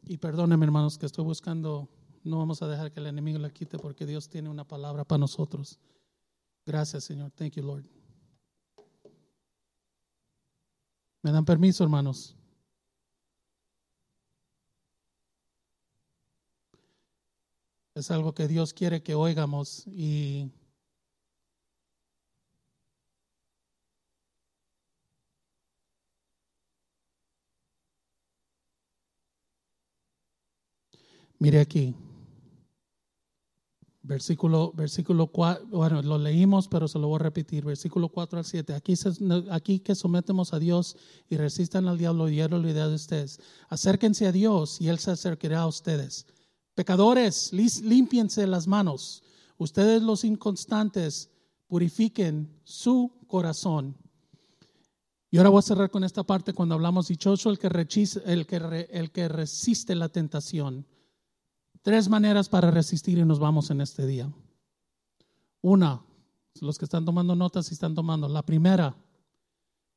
y 0.04 0.18
perdónenme 0.18 0.66
hermanos 0.66 0.98
que 0.98 1.06
estoy 1.06 1.24
buscando, 1.24 1.88
no 2.24 2.38
vamos 2.38 2.62
a 2.62 2.68
dejar 2.68 2.92
que 2.92 3.00
el 3.00 3.08
enemigo 3.08 3.40
la 3.40 3.50
quite 3.50 3.78
porque 3.78 4.06
Dios 4.06 4.30
tiene 4.30 4.50
una 4.50 4.68
palabra 4.68 5.04
para 5.04 5.20
nosotros. 5.20 5.80
Gracias 6.66 7.06
Señor. 7.06 7.32
Thank 7.32 7.54
you 7.54 7.64
Lord. 7.64 7.86
¿Me 11.22 11.32
dan 11.32 11.46
permiso, 11.46 11.84
hermanos? 11.84 12.36
Es 17.96 18.12
algo 18.12 18.34
que 18.34 18.48
Dios 18.48 18.74
quiere 18.74 19.04
que 19.04 19.16
oigamos 19.16 19.86
y 19.88 20.52
mire 31.44 31.60
aquí. 31.60 31.94
Versículo, 34.02 34.72
versículo 34.74 35.28
4, 35.28 35.68
bueno, 35.68 36.02
lo 36.02 36.18
leímos, 36.18 36.70
pero 36.70 36.88
se 36.88 36.98
lo 37.00 37.10
voy 37.10 37.18
a 37.18 37.24
repetir. 37.24 37.66
Versículo 37.66 38.08
4 38.08 38.40
al 38.40 38.46
7. 38.46 38.74
Aquí, 38.74 38.94
aquí 39.52 39.80
que 39.80 39.94
sometemos 39.94 40.54
a 40.54 40.60
Dios 40.60 40.96
y 41.30 41.36
resistan 41.36 41.90
al 41.90 41.98
diablo 41.98 42.30
y 42.30 42.40
él 42.40 42.50
lo 42.52 42.62
de 42.62 42.96
ustedes. 42.96 43.42
Acérquense 43.68 44.26
a 44.26 44.32
Dios 44.32 44.80
y 44.80 44.88
él 44.88 45.00
se 45.00 45.12
acercará 45.12 45.60
a 45.60 45.68
ustedes. 45.68 46.28
Pecadores, 46.76 47.52
límpiense 47.52 48.48
las 48.48 48.66
manos. 48.66 49.22
Ustedes 49.58 50.02
los 50.02 50.24
inconstantes, 50.24 51.30
purifiquen 51.68 52.58
su 52.64 53.12
corazón. 53.28 53.98
Y 55.30 55.38
ahora 55.38 55.50
voy 55.50 55.60
a 55.60 55.64
cerrar 55.64 55.90
con 55.90 56.06
esta 56.06 56.24
parte 56.24 56.54
cuando 56.54 56.76
hablamos 56.76 57.10
dichoso 57.10 57.50
el 57.50 57.60
que, 57.60 57.68
el 57.68 58.48
que, 58.48 58.88
el 58.92 59.12
que 59.12 59.28
resiste 59.28 59.94
la 59.94 60.08
tentación. 60.08 60.86
Tres 61.84 62.08
maneras 62.08 62.48
para 62.48 62.72
resistir 62.72 63.18
y 63.18 63.26
nos 63.26 63.40
vamos 63.40 63.70
en 63.70 63.82
este 63.82 64.08
día. 64.08 64.32
Una, 65.62 66.02
los 66.62 66.78
que 66.78 66.86
están 66.86 67.04
tomando 67.04 67.36
notas 67.36 67.70
y 67.70 67.74
están 67.74 67.94
tomando. 67.94 68.30
La 68.30 68.42
primera, 68.42 68.96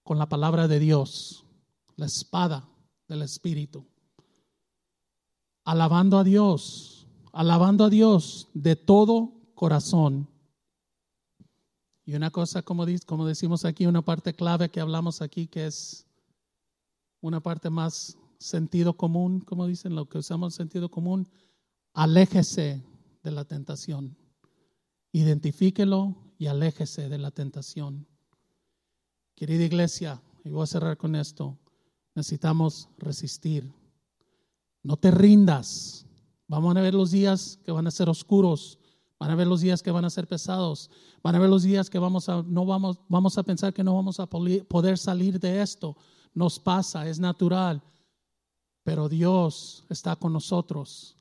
con 0.03 0.19
la 0.19 0.29
palabra 0.29 0.67
de 0.67 0.81
Dios, 0.81 1.45
la 1.95 2.07
espada 2.07 2.69
del 3.07 3.23
Espíritu. 3.23 3.87
Alabando 5.65 6.19
a 6.19 6.25
Dios, 6.25 7.07
alabando 7.33 7.85
a 7.85 7.89
Dios 7.89 8.49
de 8.53 8.75
todo 8.75 9.33
corazón. 9.55 10.27
Y 12.05 12.17
una 12.17 12.33
cosa, 12.33 12.63
como, 12.63 12.85
como 13.07 13.27
decimos 13.27 13.65
aquí, 13.65 13.87
una 13.87 14.03
parte 14.03 14.35
clave 14.35 14.71
que 14.71 14.81
hablamos 14.81 15.23
aquí, 15.23 15.47
que 15.47 15.67
es 15.67 16.05
una 17.21 17.41
parte 17.41 17.71
más 17.71 18.19
sentido 18.41 18.97
común, 18.97 19.39
como 19.39 19.69
dicen, 19.69 19.95
lo 19.95 20.09
que 20.09 20.19
usamos 20.19 20.53
sentido 20.53 20.89
común, 20.89 21.29
aléjese 21.97 22.85
de 23.23 23.31
la 23.31 23.47
tentación. 23.47 24.17
Identifíquelo 25.13 26.15
y 26.39 26.47
aléjese 26.47 27.09
de 27.09 27.17
la 27.17 27.31
tentación. 27.31 28.07
Querida 29.35 29.65
iglesia, 29.65 30.23
y 30.45 30.51
voy 30.51 30.63
a 30.63 30.67
cerrar 30.67 30.99
con 30.99 31.17
esto, 31.17 31.59
necesitamos 32.15 32.91
resistir. 32.99 33.73
No 34.83 34.99
te 34.99 35.11
rindas. 35.11 36.05
Vamos 36.49 36.77
a 36.77 36.83
ver 36.83 36.93
los 36.93 37.11
días 37.11 37.59
que 37.65 37.73
van 37.73 37.87
a 37.87 37.91
ser 37.91 38.11
oscuros, 38.11 38.79
van 39.19 39.31
a 39.31 39.35
ver 39.35 39.47
los 39.47 39.63
días 39.63 39.83
que 39.83 39.91
van 39.91 40.05
a 40.05 40.11
ser 40.11 40.29
pesados, 40.29 40.91
van 41.23 41.35
a 41.35 41.39
ver 41.39 41.49
los 41.49 41.63
días 41.63 41.89
que 41.89 41.99
vamos 41.99 42.29
a 42.29 42.43
no 42.43 42.67
vamos 42.67 43.01
vamos 43.09 43.39
a 43.39 43.43
pensar 43.43 43.73
que 43.73 43.83
no 43.83 43.95
vamos 43.95 44.21
a 44.21 44.27
poder 44.27 44.99
salir 44.99 45.41
de 45.41 45.63
esto. 45.63 45.97
Nos 46.35 46.61
pasa, 46.61 47.09
es 47.09 47.19
natural. 47.19 47.83
Pero 48.85 49.09
Dios 49.09 49.85
está 49.89 50.15
con 50.15 50.35
nosotros 50.35 51.17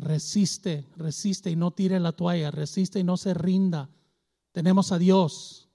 Resiste, 0.00 0.86
resiste 0.96 1.50
y 1.50 1.56
no 1.56 1.72
tire 1.72 2.00
la 2.00 2.12
toalla, 2.12 2.50
resiste 2.50 2.98
y 2.98 3.04
no 3.04 3.18
se 3.18 3.34
rinda. 3.34 3.90
Tenemos 4.50 4.92
a 4.92 4.98
Dios 4.98 5.68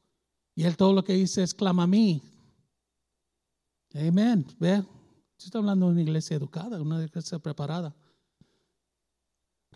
y 0.56 0.64
Él 0.64 0.76
todo 0.78 0.94
lo 0.94 1.04
que 1.04 1.14
dice 1.14 1.44
es 1.44 1.54
clama 1.54 1.84
a 1.84 1.88
mí. 1.88 2.24
Amén. 3.94 4.48
Ve, 4.60 4.84
estoy 5.38 5.60
hablando 5.60 5.86
de 5.86 5.92
una 5.92 6.02
iglesia 6.02 6.38
educada, 6.38 6.82
una 6.82 7.04
iglesia 7.04 7.38
preparada. 7.38 7.96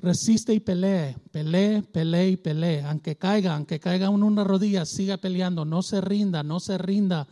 Resiste 0.01 0.51
y 0.51 0.59
pelee, 0.59 1.15
pelee, 1.31 1.83
pelee 1.83 2.29
y 2.29 2.37
pelee. 2.37 2.81
Aunque 2.81 3.17
caiga, 3.17 3.55
aunque 3.55 3.79
caiga 3.79 4.07
en 4.07 4.23
una 4.23 4.43
rodilla, 4.43 4.83
siga 4.85 5.17
peleando. 5.17 5.63
No 5.63 5.83
se 5.83 6.01
rinda, 6.01 6.41
no 6.41 6.59
se 6.59 6.79
rinda, 6.79 7.27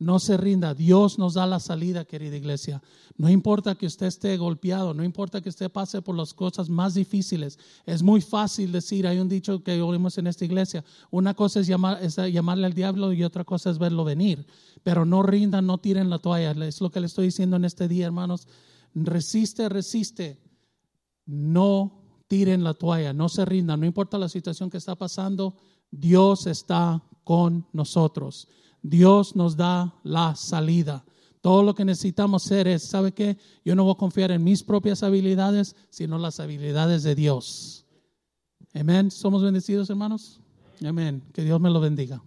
no 0.00 0.18
se 0.18 0.36
rinda. 0.36 0.74
Dios 0.74 1.18
nos 1.18 1.34
da 1.34 1.46
la 1.46 1.60
salida, 1.60 2.04
querida 2.04 2.36
iglesia. 2.36 2.82
No 3.16 3.28
importa 3.28 3.76
que 3.76 3.86
usted 3.86 4.06
esté 4.06 4.36
golpeado, 4.36 4.94
no 4.94 5.04
importa 5.04 5.40
que 5.40 5.50
usted 5.50 5.70
pase 5.70 6.02
por 6.02 6.16
las 6.16 6.34
cosas 6.34 6.68
más 6.68 6.94
difíciles. 6.94 7.58
Es 7.86 8.02
muy 8.02 8.20
fácil 8.20 8.72
decir, 8.72 9.06
hay 9.06 9.18
un 9.18 9.28
dicho 9.28 9.62
que 9.62 9.80
oímos 9.80 10.18
en 10.18 10.26
esta 10.26 10.44
iglesia. 10.44 10.84
Una 11.10 11.34
cosa 11.34 11.60
es, 11.60 11.68
llamar, 11.68 12.02
es 12.02 12.16
llamarle 12.16 12.66
al 12.66 12.74
diablo 12.74 13.12
y 13.12 13.22
otra 13.22 13.44
cosa 13.44 13.70
es 13.70 13.78
verlo 13.78 14.02
venir. 14.02 14.46
Pero 14.82 15.04
no 15.04 15.22
rindan, 15.22 15.66
no 15.66 15.78
tiren 15.78 16.10
la 16.10 16.18
toalla. 16.18 16.52
Es 16.66 16.80
lo 16.80 16.90
que 16.90 17.00
le 17.00 17.06
estoy 17.06 17.26
diciendo 17.26 17.56
en 17.56 17.66
este 17.66 17.86
día, 17.86 18.06
hermanos. 18.06 18.48
Resiste, 18.94 19.68
resiste. 19.68 20.40
No 21.26 22.00
tiren 22.30 22.62
la 22.62 22.74
toalla, 22.74 23.12
no 23.12 23.28
se 23.28 23.44
rindan, 23.44 23.80
no 23.80 23.86
importa 23.86 24.16
la 24.16 24.28
situación 24.28 24.70
que 24.70 24.76
está 24.76 24.94
pasando, 24.94 25.56
Dios 25.90 26.46
está 26.46 27.02
con 27.24 27.66
nosotros. 27.72 28.46
Dios 28.82 29.36
nos 29.36 29.56
da 29.56 29.94
la 30.02 30.34
salida. 30.36 31.04
Todo 31.40 31.62
lo 31.62 31.74
que 31.74 31.84
necesitamos 31.84 32.44
hacer 32.44 32.68
es, 32.68 32.82
¿sabe 32.82 33.12
qué? 33.12 33.38
Yo 33.64 33.74
no 33.74 33.84
voy 33.84 33.92
a 33.92 33.98
confiar 33.98 34.30
en 34.30 34.44
mis 34.44 34.62
propias 34.62 35.02
habilidades, 35.02 35.74
sino 35.88 36.18
las 36.18 36.38
habilidades 36.38 37.02
de 37.02 37.14
Dios. 37.14 37.86
Amén. 38.74 39.10
¿Somos 39.10 39.42
bendecidos, 39.42 39.88
hermanos? 39.88 40.40
Amén. 40.84 41.22
Que 41.32 41.42
Dios 41.42 41.60
me 41.60 41.70
lo 41.70 41.80
bendiga. 41.80 42.22